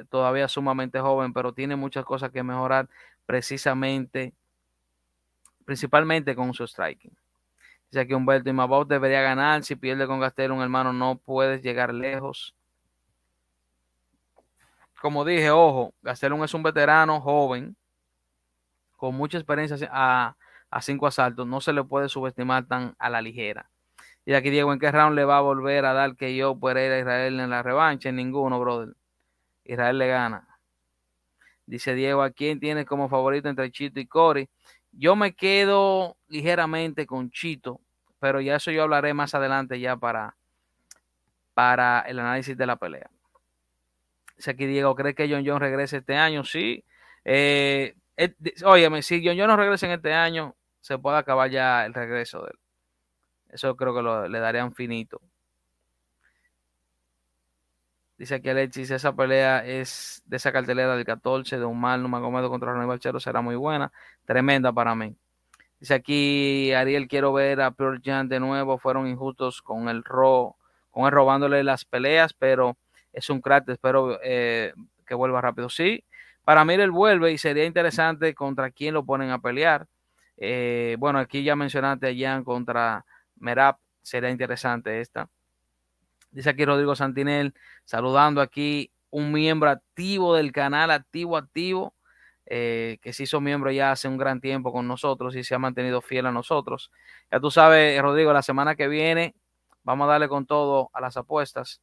todavía 0.08 0.48
sumamente 0.48 1.00
joven, 1.00 1.32
pero 1.32 1.52
tiene 1.52 1.76
muchas 1.76 2.04
cosas 2.04 2.30
que 2.30 2.42
mejorar 2.42 2.88
precisamente, 3.26 4.32
principalmente 5.64 6.34
con 6.34 6.52
su 6.54 6.66
striking. 6.66 7.16
Dice 7.90 8.06
que 8.06 8.14
Humberto 8.14 8.50
Imabot 8.50 8.88
debería 8.88 9.22
ganar. 9.22 9.62
Si 9.62 9.76
pierde 9.76 10.06
con 10.06 10.20
Gastelum, 10.20 10.60
hermano, 10.60 10.92
no 10.92 11.16
puedes 11.16 11.62
llegar 11.62 11.94
lejos. 11.94 12.54
Como 15.00 15.24
dije, 15.24 15.50
ojo, 15.50 15.94
Gastelum 16.02 16.42
es 16.44 16.54
un 16.54 16.62
veterano 16.62 17.20
joven 17.20 17.76
con 18.96 19.14
mucha 19.14 19.38
experiencia 19.38 19.88
a, 19.92 20.36
a 20.70 20.82
cinco 20.82 21.06
asaltos. 21.06 21.46
No 21.46 21.60
se 21.60 21.72
le 21.72 21.84
puede 21.84 22.08
subestimar 22.08 22.66
tan 22.66 22.94
a 22.98 23.10
la 23.10 23.20
ligera. 23.22 23.70
Y 24.26 24.32
aquí 24.32 24.50
Diego, 24.50 24.72
¿en 24.72 24.78
qué 24.78 24.90
round 24.90 25.14
le 25.14 25.24
va 25.24 25.38
a 25.38 25.42
volver 25.42 25.84
a 25.84 25.92
dar 25.92 26.16
que 26.16 26.34
yo 26.34 26.58
Pereira 26.58 26.96
a 26.96 26.98
Israel 26.98 27.38
en 27.40 27.50
la 27.50 27.62
revancha? 27.62 28.08
En 28.08 28.16
ninguno, 28.16 28.58
brother. 28.58 28.94
Israel 29.64 29.98
le 29.98 30.08
gana. 30.08 30.53
Dice 31.66 31.94
Diego, 31.94 32.22
¿a 32.22 32.30
quién 32.30 32.60
tienes 32.60 32.86
como 32.86 33.08
favorito 33.08 33.48
entre 33.48 33.70
Chito 33.70 33.98
y 34.00 34.06
Cory? 34.06 34.48
Yo 34.92 35.16
me 35.16 35.34
quedo 35.34 36.16
ligeramente 36.28 37.06
con 37.06 37.30
Chito, 37.30 37.80
pero 38.18 38.40
ya 38.40 38.56
eso 38.56 38.70
yo 38.70 38.82
hablaré 38.82 39.14
más 39.14 39.34
adelante 39.34 39.80
ya 39.80 39.96
para, 39.96 40.36
para 41.54 42.00
el 42.00 42.18
análisis 42.18 42.56
de 42.56 42.66
la 42.66 42.76
pelea. 42.76 43.10
Dice 44.36 44.50
aquí 44.50 44.66
Diego, 44.66 44.94
¿cree 44.94 45.14
que 45.14 45.28
John 45.28 45.44
John 45.46 45.60
regrese 45.60 45.98
este 45.98 46.16
año? 46.16 46.44
Sí. 46.44 46.84
Eh, 47.24 47.94
óyeme, 48.64 49.02
si 49.02 49.24
John 49.24 49.36
John 49.38 49.48
no 49.48 49.56
regresa 49.56 49.86
en 49.86 49.92
este 49.92 50.12
año, 50.12 50.54
se 50.80 50.98
puede 50.98 51.16
acabar 51.16 51.50
ya 51.50 51.86
el 51.86 51.94
regreso 51.94 52.42
de 52.42 52.50
él. 52.50 52.58
Eso 53.50 53.76
creo 53.76 53.94
que 53.94 54.02
lo, 54.02 54.28
le 54.28 54.38
daría 54.38 54.64
un 54.64 54.74
finito. 54.74 55.20
Dice 58.16 58.36
aquí 58.36 58.48
Alexis, 58.48 58.90
esa 58.92 59.14
pelea 59.14 59.64
es 59.66 60.22
de 60.26 60.36
esa 60.36 60.52
cartelera 60.52 60.94
del 60.94 61.04
14 61.04 61.58
de 61.58 61.64
un 61.64 61.80
mal 61.80 62.00
Numagomedo 62.00 62.48
contra 62.48 62.72
Ronnie 62.72 62.86
Balchero 62.86 63.18
será 63.18 63.40
muy 63.40 63.56
buena, 63.56 63.92
tremenda 64.24 64.72
para 64.72 64.94
mí. 64.94 65.16
Dice 65.80 65.94
aquí 65.94 66.72
Ariel, 66.72 67.08
quiero 67.08 67.32
ver 67.32 67.60
a 67.60 67.72
Pearl 67.72 68.00
Jan 68.04 68.28
de 68.28 68.38
nuevo, 68.38 68.78
fueron 68.78 69.08
injustos 69.08 69.62
con 69.62 69.88
el 69.88 70.04
ro, 70.04 70.56
con 70.92 71.06
él 71.06 71.12
robándole 71.12 71.64
las 71.64 71.84
peleas, 71.84 72.32
pero 72.34 72.76
es 73.12 73.30
un 73.30 73.40
crack, 73.40 73.68
espero 73.70 74.18
eh, 74.22 74.72
que 75.06 75.14
vuelva 75.14 75.40
rápido. 75.40 75.68
Sí, 75.68 76.04
Para 76.44 76.64
mí 76.64 76.74
él 76.74 76.90
vuelve 76.92 77.32
y 77.32 77.38
sería 77.38 77.64
interesante 77.64 78.34
contra 78.34 78.70
quién 78.70 78.94
lo 78.94 79.04
ponen 79.04 79.30
a 79.30 79.40
pelear. 79.40 79.86
Eh, 80.36 80.96
bueno, 80.98 81.18
aquí 81.18 81.42
ya 81.42 81.56
mencionaste 81.56 82.08
a 82.08 82.14
Jan 82.16 82.44
contra 82.44 83.04
Merab, 83.36 83.76
sería 84.02 84.30
interesante 84.30 85.00
esta. 85.00 85.28
Dice 86.34 86.50
aquí 86.50 86.64
Rodrigo 86.64 86.96
Santinel, 86.96 87.54
saludando 87.84 88.40
aquí 88.40 88.90
un 89.10 89.30
miembro 89.30 89.70
activo 89.70 90.34
del 90.34 90.50
canal, 90.50 90.90
activo, 90.90 91.36
activo, 91.36 91.94
eh, 92.46 92.98
que 93.00 93.12
se 93.12 93.22
hizo 93.22 93.40
miembro 93.40 93.70
ya 93.70 93.92
hace 93.92 94.08
un 94.08 94.18
gran 94.18 94.40
tiempo 94.40 94.72
con 94.72 94.88
nosotros 94.88 95.36
y 95.36 95.44
se 95.44 95.54
ha 95.54 95.58
mantenido 95.60 96.02
fiel 96.02 96.26
a 96.26 96.32
nosotros. 96.32 96.90
Ya 97.30 97.38
tú 97.38 97.52
sabes, 97.52 98.02
Rodrigo, 98.02 98.32
la 98.32 98.42
semana 98.42 98.74
que 98.74 98.88
viene 98.88 99.36
vamos 99.84 100.06
a 100.06 100.12
darle 100.12 100.28
con 100.28 100.44
todo 100.44 100.90
a 100.92 101.00
las 101.00 101.16
apuestas. 101.16 101.80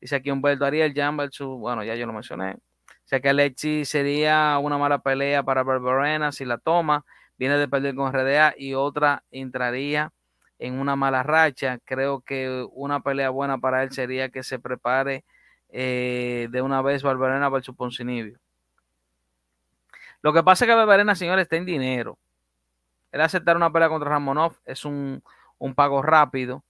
Dice 0.00 0.16
aquí 0.16 0.30
Humberto 0.30 0.64
Ariel, 0.64 0.94
su 1.32 1.58
bueno, 1.58 1.82
ya 1.82 1.96
yo 1.96 2.06
lo 2.06 2.12
mencioné. 2.12 2.58
Dice 3.02 3.20
que 3.20 3.28
Alexi 3.28 3.84
sería 3.84 4.56
una 4.62 4.78
mala 4.78 5.00
pelea 5.00 5.42
para 5.42 5.64
Barbarena 5.64 6.30
si 6.30 6.44
la 6.44 6.58
toma. 6.58 7.04
Viene 7.36 7.56
de 7.58 7.66
perder 7.66 7.96
con 7.96 8.12
RDA 8.12 8.54
y 8.56 8.74
otra 8.74 9.24
entraría 9.32 10.12
en 10.60 10.78
una 10.78 10.94
mala 10.94 11.22
racha. 11.24 11.78
Creo 11.84 12.20
que 12.20 12.64
una 12.72 13.00
pelea 13.00 13.30
buena 13.30 13.58
para 13.58 13.82
él 13.82 13.90
sería 13.90 14.28
que 14.28 14.44
se 14.44 14.58
prepare 14.60 15.24
eh, 15.70 16.48
de 16.50 16.62
una 16.62 16.82
vez 16.82 17.02
Barbarena 17.02 17.48
versus 17.48 17.74
Poncinibio. 17.74 18.38
Lo 20.22 20.32
que 20.32 20.42
pasa 20.42 20.64
es 20.64 20.68
que 20.68 20.74
Barbarena, 20.74 21.14
señores, 21.14 21.44
está 21.44 21.56
en 21.56 21.64
dinero. 21.64 22.18
Él 23.10 23.22
aceptar 23.22 23.56
una 23.56 23.72
pelea 23.72 23.88
contra 23.88 24.10
Ramonov 24.10 24.54
es 24.66 24.84
un, 24.84 25.22
pago 25.74 26.02
rápido. 26.02 26.62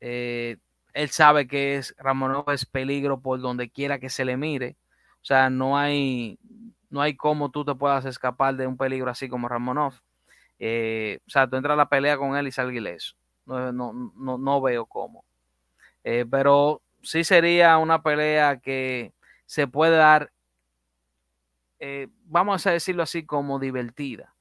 Eh, 0.00 0.56
él 0.92 1.10
sabe 1.10 1.48
que 1.48 1.76
es 1.76 1.94
Ramonov 1.98 2.48
es 2.50 2.64
peligro 2.64 3.20
por 3.20 3.40
donde 3.40 3.68
quiera 3.68 3.98
que 3.98 4.10
se 4.10 4.24
le 4.24 4.36
mire. 4.36 4.76
O 5.22 5.24
sea, 5.24 5.50
no 5.50 5.76
hay, 5.76 6.38
no 6.88 7.00
hay 7.00 7.16
cómo 7.16 7.50
tú 7.50 7.64
te 7.64 7.74
puedas 7.74 8.04
escapar 8.04 8.54
de 8.54 8.66
un 8.68 8.76
peligro 8.76 9.10
así 9.10 9.28
como 9.28 9.48
Ramonov. 9.48 9.94
Eh, 10.60 11.18
o 11.26 11.30
sea, 11.30 11.48
tú 11.48 11.56
entras 11.56 11.74
a 11.74 11.76
la 11.76 11.88
pelea 11.88 12.16
con 12.16 12.36
él 12.36 12.46
y 12.46 12.52
salgas 12.52 12.76
ileso. 12.76 13.16
No, 13.46 13.72
no, 13.72 13.92
no, 14.16 14.38
no 14.38 14.60
veo 14.62 14.86
cómo. 14.86 15.24
Eh, 16.04 16.26
pero 16.30 16.82
sí 17.02 17.24
sería 17.24 17.78
una 17.78 18.02
pelea 18.02 18.58
que 18.58 19.14
se 19.46 19.68
puede 19.68 19.96
dar, 19.96 20.32
eh, 21.78 22.08
vamos 22.24 22.66
a 22.66 22.70
decirlo 22.72 23.02
así, 23.02 23.24
como 23.26 23.58
divertida. 23.58 24.34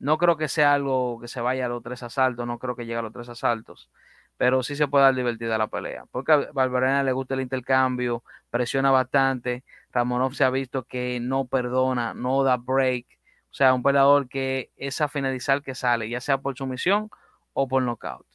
No 0.00 0.18
creo 0.18 0.36
que 0.38 0.48
sea 0.48 0.74
algo 0.74 1.20
que 1.20 1.28
se 1.28 1.42
vaya 1.42 1.66
a 1.66 1.70
los 1.70 1.82
tres 1.84 2.04
asaltos, 2.04 2.46
no 2.46 2.58
creo 2.60 2.76
que 2.76 2.86
llegue 2.86 2.98
a 2.98 3.02
los 3.02 3.14
tres 3.14 3.30
asaltos, 3.30 3.90
pero 4.38 4.62
sí 4.64 4.76
se 4.76 4.88
puede 4.88 5.06
dar 5.06 5.16
divertida 5.16 5.58
la 5.58 5.68
pelea. 5.68 6.06
Porque 6.12 6.32
a 6.32 6.52
Barberena 6.54 7.04
le 7.04 7.12
gusta 7.12 7.34
el 7.34 7.42
intercambio, 7.42 8.24
presiona 8.50 8.92
bastante. 8.92 9.64
Ramonov 9.92 10.34
se 10.34 10.44
ha 10.44 10.50
visto 10.50 10.84
que 10.84 11.20
no 11.20 11.46
perdona, 11.46 12.14
no 12.14 12.44
da 12.44 12.58
break. 12.58 13.06
O 13.52 13.54
sea, 13.54 13.74
un 13.74 13.82
peleador 13.84 14.28
que 14.30 14.72
es 14.78 15.00
a 15.02 15.08
finalizar 15.08 15.62
que 15.62 15.74
sale, 15.76 16.08
ya 16.10 16.20
sea 16.22 16.38
por 16.40 16.56
sumisión 16.58 17.10
o 17.54 17.68
por 17.68 17.82
knockout. 17.84 18.27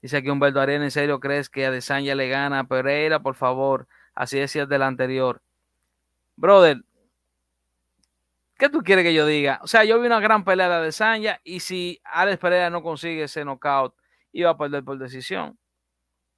Dice 0.00 0.18
aquí 0.18 0.30
Humberto 0.30 0.60
Arena, 0.60 0.84
¿en 0.84 0.90
serio 0.90 1.18
crees 1.18 1.48
que 1.50 1.66
Adesanya 1.66 2.14
le 2.14 2.28
gana 2.28 2.60
a 2.60 2.64
Pereira? 2.64 3.20
Por 3.20 3.34
favor, 3.34 3.88
así 4.14 4.38
decías 4.38 4.68
del 4.68 4.82
anterior. 4.82 5.42
Brother, 6.36 6.84
¿qué 8.56 8.68
tú 8.68 8.82
quieres 8.82 9.04
que 9.04 9.14
yo 9.14 9.26
diga? 9.26 9.58
O 9.62 9.66
sea, 9.66 9.84
yo 9.84 10.00
vi 10.00 10.06
una 10.06 10.20
gran 10.20 10.44
pelea 10.44 10.68
de 10.68 10.74
Adesanya 10.76 11.40
y 11.42 11.60
si 11.60 12.00
Alex 12.04 12.38
Pereira 12.38 12.70
no 12.70 12.82
consigue 12.82 13.24
ese 13.24 13.44
knockout, 13.44 13.94
iba 14.32 14.50
a 14.50 14.56
perder 14.56 14.84
por 14.84 14.98
decisión. 14.98 15.58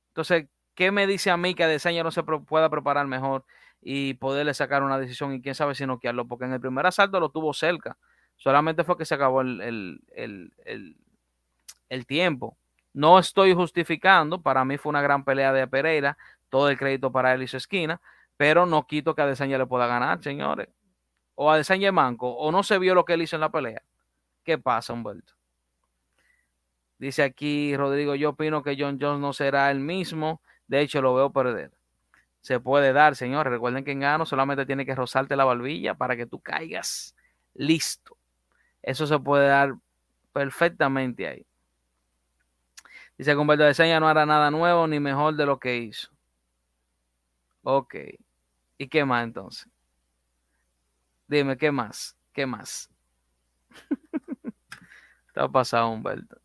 Entonces, 0.09 0.47
¿qué 0.75 0.91
me 0.91 1.07
dice 1.07 1.31
a 1.31 1.37
mí 1.37 1.55
que 1.55 1.65
Adesanya 1.65 2.03
no 2.03 2.11
se 2.11 2.23
pueda 2.23 2.71
preparar 2.71 3.07
mejor 3.07 3.45
y 3.83 4.15
poderle 4.15 4.55
sacar 4.55 4.83
una 4.83 4.99
decisión 4.99 5.35
y 5.35 5.43
quién 5.43 5.55
sabe 5.55 5.75
si 5.75 5.85
noquearlo? 5.85 6.27
Porque 6.27 6.47
en 6.47 6.55
el 6.55 6.61
primer 6.61 6.87
asalto 6.87 7.21
lo 7.21 7.31
tuvo 7.31 7.53
cerca. 7.53 7.99
Solamente 8.37 8.85
fue 8.85 8.97
que 8.97 9.05
se 9.05 9.15
acabó 9.15 9.43
el, 9.43 10.01
el 11.91 12.07
tiempo. 12.07 12.57
No 12.93 13.19
estoy 13.19 13.55
justificando, 13.55 14.43
para 14.43 14.65
mí 14.65 14.77
fue 14.79 14.91
una 14.91 15.03
gran 15.03 15.25
pelea 15.25 15.53
de 15.53 15.67
Pereira, 15.67 16.19
todo 16.49 16.69
el 16.69 16.79
crédito 16.79 17.13
para 17.13 17.33
él 17.35 17.43
y 17.43 17.49
su 17.49 17.57
esquina, 17.57 18.01
pero 18.37 18.67
no 18.67 18.87
quito 18.87 19.15
que 19.15 19.23
a 19.23 19.25
Adesanya 19.25 19.59
le 19.59 19.67
pueda 19.67 19.87
ganar, 19.87 20.23
señores. 20.23 20.69
O 21.35 21.51
Adesanya 21.51 21.93
manco, 21.93 22.31
o 22.31 22.51
no 22.51 22.63
se 22.63 22.79
vio 22.79 22.95
lo 22.95 23.05
que 23.05 23.15
él 23.15 23.23
hizo 23.23 23.37
en 23.37 23.41
la 23.41 23.51
pelea. 23.51 23.83
¿Qué 24.45 24.59
pasa, 24.59 24.93
Humberto? 24.93 25.35
Dice 26.99 27.23
aquí 27.23 27.77
Rodrigo, 27.77 28.15
yo 28.15 28.31
opino 28.31 28.63
que 28.63 28.77
John 28.79 28.99
Jones 29.01 29.21
no 29.21 29.33
será 29.33 29.71
el 29.71 29.81
mismo, 29.81 30.43
de 30.67 30.81
hecho 30.81 31.01
lo 31.01 31.15
veo 31.15 31.33
perder. 31.33 31.73
Se 32.41 32.61
puede 32.61 32.93
dar, 32.93 33.17
señores. 33.17 33.53
Recuerden 33.53 33.85
que 33.85 33.93
en 33.93 34.01
gano 34.01 34.27
solamente 34.27 34.67
tiene 34.67 34.87
que 34.87 34.95
rozarte 34.95 35.37
la 35.37 35.45
barbilla 35.45 35.95
para 35.95 36.17
que 36.17 36.27
tú 36.27 36.41
caigas 36.41 37.15
listo. 37.55 38.17
Eso 38.83 39.07
se 39.07 39.19
puede 39.19 39.49
dar 39.49 39.75
perfectamente 40.33 41.27
ahí. 41.27 41.47
Dice 43.21 43.33
que 43.33 43.37
Humberto 43.37 43.65
de 43.65 44.01
no 44.01 44.09
hará 44.09 44.25
nada 44.25 44.51
nuevo 44.51 44.87
ni 44.87 44.99
mejor 44.99 45.37
de 45.37 45.45
lo 45.45 45.59
que 45.59 45.77
hizo. 45.77 46.09
Ok. 47.63 47.95
¿Y 48.79 48.89
qué 48.89 49.05
más 49.05 49.25
entonces? 49.25 49.69
Dime, 51.29 51.59
¿qué 51.59 51.71
más? 51.71 52.17
¿Qué 52.33 52.47
más? 52.47 52.89
Está 55.29 55.47
pasado, 55.47 55.91
Humberto. 55.91 56.41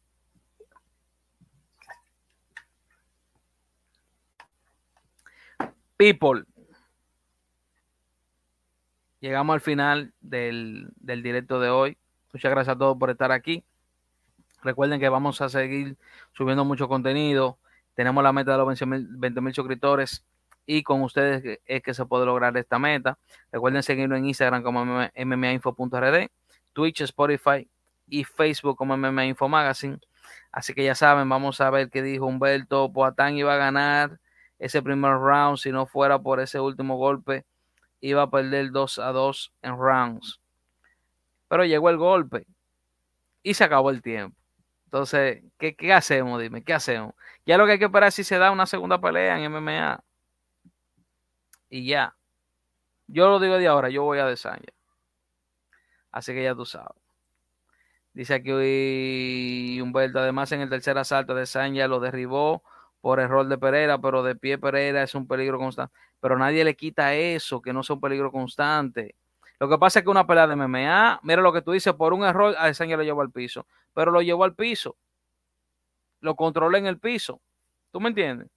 People. 5.95 6.43
Llegamos 9.21 9.53
al 9.53 9.61
final 9.61 10.13
del, 10.19 10.89
del 10.97 11.23
directo 11.23 11.61
de 11.61 11.69
hoy. 11.69 11.97
Muchas 12.33 12.51
gracias 12.51 12.75
a 12.75 12.77
todos 12.77 12.97
por 12.97 13.11
estar 13.11 13.31
aquí. 13.31 13.63
Recuerden 14.65 14.99
que 14.99 15.09
vamos 15.09 15.41
a 15.41 15.49
seguir 15.49 15.95
subiendo 16.33 16.65
mucho 16.65 16.87
contenido. 16.87 17.59
Tenemos 17.93 18.23
la 18.23 18.33
meta 18.33 18.53
de 18.53 18.57
los 18.57 18.79
20 18.79 19.41
mil 19.41 19.53
suscriptores 19.53 20.25
y 20.65 20.81
con 20.81 21.03
ustedes 21.03 21.59
es 21.67 21.83
que 21.83 21.93
se 21.93 22.03
puede 22.07 22.25
lograr 22.25 22.57
esta 22.57 22.79
meta. 22.79 23.19
Recuerden 23.51 23.83
seguirnos 23.83 24.17
en 24.17 24.25
Instagram 24.25 24.63
como 24.63 24.83
mmainfo.rd, 24.83 26.29
Twitch, 26.73 27.01
Spotify 27.01 27.69
y 28.07 28.23
Facebook 28.23 28.75
como 28.75 28.97
MMA 28.97 29.27
Info 29.27 29.47
Magazine. 29.47 29.99
Así 30.51 30.73
que 30.73 30.83
ya 30.83 30.95
saben, 30.95 31.29
vamos 31.29 31.61
a 31.61 31.69
ver 31.69 31.91
qué 31.91 32.01
dijo 32.01 32.25
Humberto. 32.25 32.91
Poatán 32.91 33.37
iba 33.37 33.53
a 33.53 33.57
ganar 33.57 34.19
ese 34.57 34.81
primer 34.81 35.11
round. 35.11 35.59
Si 35.59 35.71
no 35.71 35.85
fuera 35.85 36.17
por 36.17 36.39
ese 36.39 36.59
último 36.59 36.97
golpe, 36.97 37.45
iba 38.01 38.23
a 38.23 38.31
perder 38.31 38.71
2 38.71 38.97
a 38.97 39.11
2 39.11 39.53
en 39.61 39.77
rounds. 39.77 40.41
Pero 41.49 41.65
llegó 41.65 41.91
el 41.91 41.97
golpe 41.97 42.47
y 43.43 43.53
se 43.53 43.63
acabó 43.63 43.91
el 43.91 44.01
tiempo. 44.01 44.35
Entonces, 44.95 45.43
¿qué, 45.57 45.93
hacemos? 45.93 46.41
Dime, 46.41 46.63
¿qué 46.63 46.73
hacemos? 46.73 47.15
Ya 47.45 47.57
lo 47.57 47.65
que 47.65 47.73
hay 47.73 47.79
que 47.79 47.85
esperar 47.85 48.07
es 48.07 48.15
si 48.15 48.23
se 48.23 48.37
da 48.37 48.51
una 48.51 48.65
segunda 48.65 49.01
pelea 49.01 49.37
en 49.37 49.51
MMA. 49.51 50.01
Y 51.69 51.85
ya. 51.85 52.15
Yo 53.07 53.27
lo 53.29 53.39
digo 53.41 53.57
de 53.57 53.67
ahora, 53.67 53.89
yo 53.89 54.03
voy 54.03 54.19
a 54.19 54.25
Desanya. 54.25 54.71
Así 56.11 56.33
que 56.33 56.43
ya 56.43 56.55
tú 56.55 56.65
sabes. 56.65 56.95
Dice 58.13 58.35
aquí 58.35 59.81
Humberto, 59.81 60.19
además 60.19 60.53
en 60.53 60.61
el 60.61 60.69
tercer 60.69 60.97
asalto 60.97 61.35
de 61.35 61.45
Sanya 61.45 61.89
lo 61.89 61.99
derribó 61.99 62.63
por 63.01 63.19
error 63.19 63.47
de 63.49 63.57
Pereira, 63.57 63.97
pero 63.99 64.23
de 64.23 64.35
pie 64.37 64.57
Pereira 64.57 65.03
es 65.03 65.13
un 65.13 65.27
peligro 65.27 65.57
constante. 65.59 65.93
Pero 66.21 66.37
nadie 66.37 66.63
le 66.63 66.77
quita 66.77 67.15
eso, 67.15 67.61
que 67.61 67.73
no 67.73 67.81
es 67.81 67.89
un 67.89 67.99
peligro 67.99 68.31
constante. 68.31 69.15
Lo 69.59 69.69
que 69.69 69.77
pasa 69.77 69.99
es 69.99 70.03
que 70.05 70.11
una 70.11 70.27
pelea 70.27 70.47
de 70.47 70.55
MMA, 70.55 71.19
mira 71.23 71.41
lo 71.41 71.53
que 71.53 71.61
tú 71.61 71.71
dices, 71.71 71.93
por 71.93 72.13
un 72.13 72.23
error, 72.23 72.55
a 72.57 72.67
Desanya 72.67 72.97
lo 72.97 73.03
llevó 73.03 73.21
al 73.21 73.31
piso 73.31 73.65
pero 73.95 74.11
lo 74.11 74.21
llevó 74.21 74.43
al 74.43 74.53
piso. 74.53 74.97
Lo 76.19 76.35
controló 76.35 76.77
en 76.77 76.85
el 76.85 76.99
piso. 76.99 77.41
¿Tú 77.91 77.99
me 77.99 78.09
entiendes? 78.09 78.49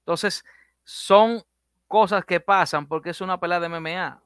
Entonces, 0.00 0.44
son 0.82 1.42
cosas 1.86 2.24
que 2.24 2.40
pasan 2.40 2.88
porque 2.88 3.10
es 3.10 3.20
una 3.20 3.38
pelea 3.38 3.60
de 3.60 3.68
MMA. 3.68 4.20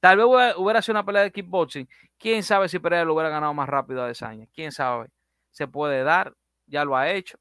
Tal 0.00 0.16
vez 0.16 0.26
hubiera 0.56 0.82
sido 0.82 0.94
una 0.94 1.06
pelea 1.06 1.22
de 1.22 1.30
kickboxing. 1.30 1.88
¿Quién 2.18 2.42
sabe 2.42 2.68
si 2.68 2.80
Pereira 2.80 3.04
lo 3.04 3.14
hubiera 3.14 3.30
ganado 3.30 3.54
más 3.54 3.68
rápido 3.68 4.02
a 4.02 4.08
Desaña? 4.08 4.46
¿Quién 4.52 4.72
sabe? 4.72 5.08
Se 5.52 5.68
puede 5.68 6.02
dar, 6.02 6.34
ya 6.66 6.84
lo 6.84 6.96
ha 6.96 7.08
hecho. 7.08 7.38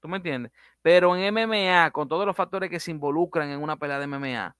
¿Tú 0.00 0.08
me 0.08 0.18
entiendes? 0.18 0.52
Pero 0.82 1.16
en 1.16 1.32
MMA, 1.32 1.90
con 1.92 2.06
todos 2.08 2.26
los 2.26 2.36
factores 2.36 2.68
que 2.68 2.78
se 2.78 2.90
involucran 2.90 3.48
en 3.48 3.62
una 3.62 3.76
pelea 3.76 3.98
de 3.98 4.06
MMA, 4.06 4.54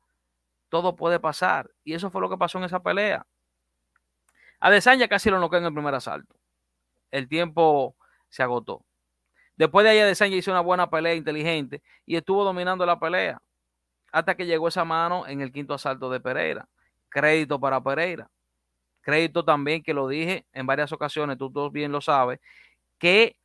todo 0.75 0.97
puede 0.97 1.21
pasar. 1.21 1.71
Y 1.85 1.95
eso 1.95 2.11
fue 2.11 2.21
lo 2.21 2.29
que 2.29 2.37
pasó 2.37 2.59
en 2.59 2.65
esa 2.65 2.83
pelea. 2.83 3.25
A 4.59 4.73
Desaña 4.73 5.07
casi 5.07 5.31
lo 5.31 5.39
noqueó 5.39 5.61
en 5.61 5.67
el 5.67 5.73
primer 5.73 5.95
asalto 5.95 6.35
el 7.15 7.29
tiempo 7.29 7.95
se 8.29 8.43
agotó. 8.43 8.85
Después 9.57 9.85
de 9.85 9.91
ahí, 9.91 10.01
Adesanya 10.01 10.35
hizo 10.35 10.51
una 10.51 10.61
buena 10.61 10.91
pelea 10.91 11.15
inteligente 11.15 11.81
y 12.05 12.17
estuvo 12.17 12.43
dominando 12.43 12.85
la 12.85 12.99
pelea 12.99 13.41
hasta 14.11 14.35
que 14.35 14.47
llegó 14.47 14.67
esa 14.67 14.85
mano 14.85 15.25
en 15.29 15.41
el 15.41 15.53
quinto 15.53 15.75
asalto 15.75 16.11
de 16.11 16.19
Pereira. 16.19 16.69
Crédito 17.09 17.61
para 17.61 17.81
Pereira. 17.81 18.29
Crédito 19.01 19.45
también, 19.45 19.85
que 19.85 19.95
lo 19.95 20.09
dije 20.09 20.45
en 20.53 20.67
varias 20.67 20.91
ocasiones, 20.91 21.39
tú 21.39 21.53
todos 21.53 21.71
bien 21.71 21.93
lo 21.93 22.01
sabes, 22.01 22.41
que 22.99 23.37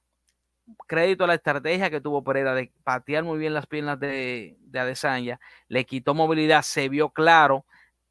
crédito 0.87 1.23
a 1.23 1.27
la 1.27 1.35
estrategia 1.35 1.89
que 1.89 2.01
tuvo 2.01 2.23
Pereira 2.23 2.53
de 2.53 2.71
patear 2.83 3.23
muy 3.23 3.37
bien 3.37 3.53
las 3.53 3.67
piernas 3.67 3.99
de, 3.99 4.57
de 4.61 4.79
Adesanya, 4.79 5.39
le 5.67 5.85
quitó 5.85 6.13
movilidad, 6.13 6.61
se 6.61 6.89
vio 6.89 7.09
claro, 7.09 7.65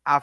a 0.05 0.23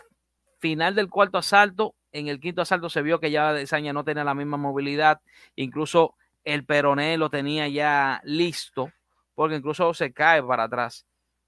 final 0.59 0.95
del 0.95 1.09
cuarto 1.09 1.37
asalto, 1.37 1.95
en 2.11 2.27
el 2.27 2.39
quinto 2.39 2.61
asalto 2.61 2.89
se 2.89 3.01
vio 3.01 3.19
que 3.19 3.29
ya 3.29 3.51
Desaña 3.51 3.91
no 3.91 4.05
tenía 4.05 4.23
la 4.23 4.33
misma 4.33 4.57
movilidad, 4.57 5.21
incluso 5.55 6.15
el 6.45 6.65
peroné 6.65 7.17
lo 7.17 7.29
tenía 7.29 7.67
ya 7.67 8.21
listo, 8.23 8.91
porque 9.33 9.57
incluso 9.57 9.93
se 9.93 10.13
cae 10.13 10.41
para 10.41 10.63
atrás. 10.63 11.05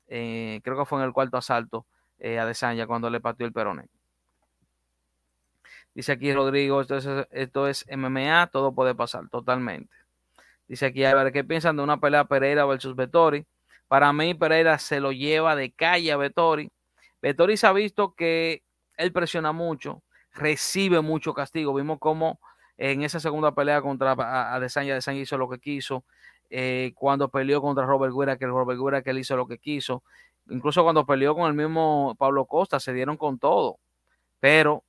Eh, 0.07 0.59
creo 0.63 0.77
que 0.77 0.85
fue 0.85 0.99
en 0.99 1.05
el 1.05 1.13
cuarto 1.13 1.37
asalto 1.37 1.85
eh, 2.19 2.37
a 2.37 2.45
Desaña 2.45 2.85
cuando 2.85 3.09
le 3.09 3.21
partió 3.21 3.45
el 3.45 3.53
peroné. 3.53 3.87
Dice 5.95 6.11
aquí 6.11 6.33
Rodrigo, 6.33 6.81
esto 6.81 6.97
es, 6.97 7.07
esto 7.31 7.67
es 7.67 7.85
MMA, 7.89 8.47
todo 8.51 8.73
puede 8.73 8.93
pasar 8.93 9.29
totalmente. 9.29 9.96
Dice 10.67 10.87
aquí, 10.87 11.03
a 11.05 11.31
¿qué 11.31 11.43
piensan 11.43 11.77
de 11.77 11.83
una 11.83 11.99
pelea 11.99 12.25
Pereira 12.25 12.65
versus 12.65 12.95
Vettori? 12.95 13.45
Para 13.87 14.11
mí, 14.11 14.33
Pereira 14.33 14.77
se 14.79 14.99
lo 14.99 15.11
lleva 15.11 15.55
de 15.55 15.71
calle 15.71 16.11
a 16.11 16.17
Vettori. 16.17 16.69
Vettori 17.21 17.55
se 17.55 17.67
ha 17.67 17.73
visto 17.73 18.13
que 18.13 18.63
él 18.97 19.13
presiona 19.13 19.53
mucho, 19.53 20.03
recibe 20.33 21.01
mucho 21.01 21.33
castigo. 21.33 21.73
Vimos 21.73 21.99
cómo 21.99 22.39
en 22.77 23.01
esa 23.03 23.19
segunda 23.19 23.53
pelea 23.55 23.81
contra 23.81 24.11
Adesanya, 24.53 24.93
Adesanya 24.93 25.21
hizo 25.21 25.37
lo 25.37 25.49
que 25.49 25.59
quiso. 25.59 26.03
Eh, 26.49 26.91
cuando 26.95 27.29
peleó 27.29 27.61
contra 27.61 27.85
Robert 27.85 28.13
Guerra, 28.13 28.37
que 28.37 28.45
Robert 28.45 28.79
Guerra 28.79 29.01
que 29.01 29.11
él 29.11 29.19
hizo 29.19 29.37
lo 29.37 29.47
que 29.47 29.57
quiso. 29.57 30.03
Incluso 30.49 30.83
cuando 30.83 31.05
peleó 31.05 31.35
con 31.35 31.47
el 31.47 31.53
mismo 31.53 32.15
Pablo 32.17 32.45
Costa, 32.45 32.79
se 32.79 32.93
dieron 32.93 33.17
con 33.17 33.39
todo. 33.39 33.79
Pero 34.39 34.83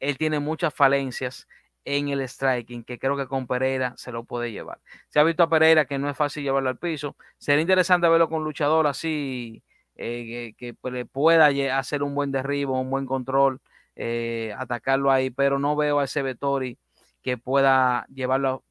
él 0.00 0.18
tiene 0.18 0.40
muchas 0.40 0.74
falencias 0.74 1.46
en 1.84 2.08
el 2.08 2.26
striking, 2.28 2.84
que 2.84 2.98
creo 2.98 3.16
que 3.16 3.26
con 3.26 3.46
Pereira 3.46 3.94
se 3.96 4.12
lo 4.12 4.24
puede 4.24 4.52
llevar. 4.52 4.78
Se 5.08 5.18
ha 5.20 5.24
visto 5.24 5.42
a 5.42 5.48
Pereira 5.48 5.86
que 5.86 5.98
no 5.98 6.08
es 6.10 6.16
fácil 6.16 6.42
llevarlo 6.42 6.68
al 6.68 6.78
piso. 6.78 7.16
Sería 7.38 7.62
interesante 7.62 8.08
verlo 8.08 8.28
con 8.28 8.44
luchador 8.44 8.86
así, 8.86 9.62
eh, 9.96 10.54
que, 10.56 10.74
le 10.90 11.06
pueda 11.06 11.46
hacer 11.78 12.02
un 12.02 12.14
buen 12.14 12.32
derribo, 12.32 12.80
un 12.80 12.90
buen 12.90 13.06
control, 13.06 13.60
eh, 13.96 14.54
atacarlo 14.58 15.10
ahí, 15.10 15.30
pero 15.30 15.58
no 15.58 15.76
veo 15.76 16.00
a 16.00 16.04
ese 16.04 16.22
Vettori 16.22 16.78
que 17.22 17.38
pueda 17.38 18.06
llevarlo 18.08 18.64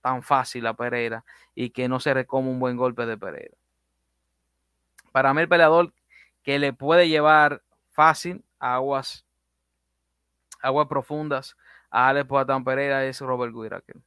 tan 0.00 0.22
fácil 0.22 0.66
a 0.66 0.74
Pereira 0.74 1.24
y 1.54 1.70
que 1.70 1.88
no 1.88 2.00
se 2.00 2.14
recome 2.14 2.48
un 2.48 2.58
buen 2.58 2.76
golpe 2.76 3.06
de 3.06 3.16
Pereira. 3.16 3.56
Para 5.12 5.34
mí 5.34 5.42
el 5.42 5.48
peleador 5.48 5.92
que 6.42 6.58
le 6.58 6.72
puede 6.72 7.08
llevar 7.08 7.62
fácil 7.90 8.44
aguas, 8.58 9.24
aguas 10.60 10.88
profundas 10.88 11.56
Alex 11.92 12.26
Poatán 12.26 12.64
Pereira 12.64 13.04
es 13.04 13.20
Robert 13.20 13.52
Guiraquel. 13.52 14.02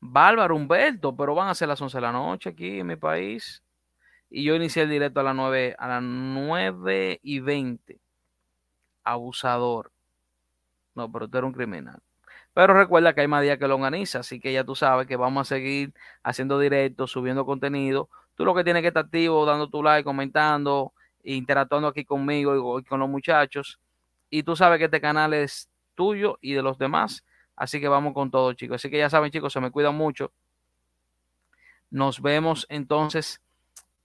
Bárbaro 0.00 0.56
Humberto, 0.56 1.14
pero 1.14 1.34
van 1.34 1.48
a 1.48 1.54
ser 1.54 1.68
las 1.68 1.80
11 1.80 1.98
de 1.98 2.00
la 2.00 2.12
noche 2.12 2.48
aquí 2.50 2.80
en 2.80 2.86
mi 2.86 2.96
país. 2.96 3.62
Y 4.30 4.44
yo 4.44 4.54
inicié 4.54 4.84
el 4.84 4.90
directo 4.90 5.20
a 5.20 5.24
las 5.24 5.34
9, 5.36 5.76
a 5.78 5.88
las 5.88 6.02
9 6.02 7.20
y 7.22 7.40
20. 7.40 8.00
Abusador. 9.04 9.92
No, 10.94 11.12
pero 11.12 11.28
tú 11.28 11.38
eres 11.38 11.48
un 11.48 11.54
criminal. 11.54 12.00
Pero 12.54 12.74
recuerda 12.74 13.12
que 13.14 13.20
hay 13.20 13.28
más 13.28 13.42
días 13.42 13.58
que 13.58 13.68
lo 13.68 13.74
organiza, 13.74 14.20
así 14.20 14.40
que 14.40 14.52
ya 14.52 14.64
tú 14.64 14.74
sabes 14.74 15.06
que 15.06 15.16
vamos 15.16 15.42
a 15.42 15.54
seguir 15.54 15.92
haciendo 16.22 16.58
directos, 16.58 17.10
subiendo 17.10 17.44
contenido. 17.44 18.08
Tú 18.34 18.46
lo 18.46 18.54
que 18.54 18.64
tienes 18.64 18.82
que 18.82 18.88
estar 18.88 19.04
activo, 19.04 19.44
dando 19.44 19.68
tu 19.68 19.82
like, 19.82 20.04
comentando, 20.04 20.92
interactuando 21.22 21.88
aquí 21.88 22.04
conmigo 22.04 22.78
y 22.78 22.84
con 22.84 23.00
los 23.00 23.08
muchachos. 23.08 23.78
Y 24.30 24.42
tú 24.42 24.56
sabes 24.56 24.78
que 24.78 24.84
este 24.86 25.00
canal 25.00 25.34
es 25.34 25.68
tuyo 25.94 26.38
y 26.40 26.52
de 26.52 26.62
los 26.62 26.78
demás. 26.78 27.24
Así 27.56 27.80
que 27.80 27.88
vamos 27.88 28.14
con 28.14 28.30
todo, 28.30 28.52
chicos. 28.52 28.76
Así 28.76 28.90
que 28.90 28.98
ya 28.98 29.10
saben, 29.10 29.30
chicos, 29.30 29.52
se 29.52 29.60
me 29.60 29.70
cuidan 29.70 29.96
mucho. 29.96 30.32
Nos 31.90 32.20
vemos 32.22 32.66
entonces. 32.68 33.40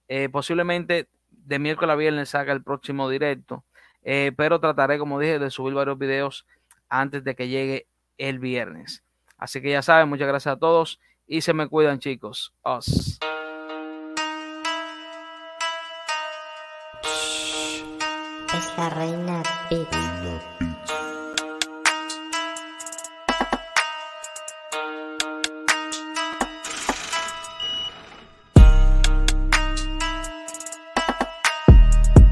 Eh, 0.08 0.28
posiblemente 0.28 1.08
de 1.30 1.58
miércoles 1.58 1.92
a 1.94 1.96
viernes 1.96 2.34
haga 2.34 2.52
el 2.52 2.62
próximo 2.62 3.08
directo. 3.08 3.64
Eh, 4.02 4.32
pero 4.36 4.60
trataré, 4.60 4.98
como 4.98 5.18
dije, 5.18 5.38
de 5.38 5.50
subir 5.50 5.74
varios 5.74 5.98
videos 5.98 6.46
antes 6.88 7.24
de 7.24 7.34
que 7.34 7.48
llegue 7.48 7.86
el 8.18 8.38
viernes. 8.38 9.02
Así 9.38 9.60
que 9.60 9.70
ya 9.70 9.82
saben, 9.82 10.08
muchas 10.08 10.28
gracias 10.28 10.56
a 10.56 10.58
todos 10.58 11.00
y 11.26 11.40
se 11.40 11.54
me 11.54 11.68
cuidan 11.68 11.98
chicos. 11.98 12.52
Os. 12.62 13.18
La 18.76 18.88
reina 18.90 19.42
Beats. 19.70 20.63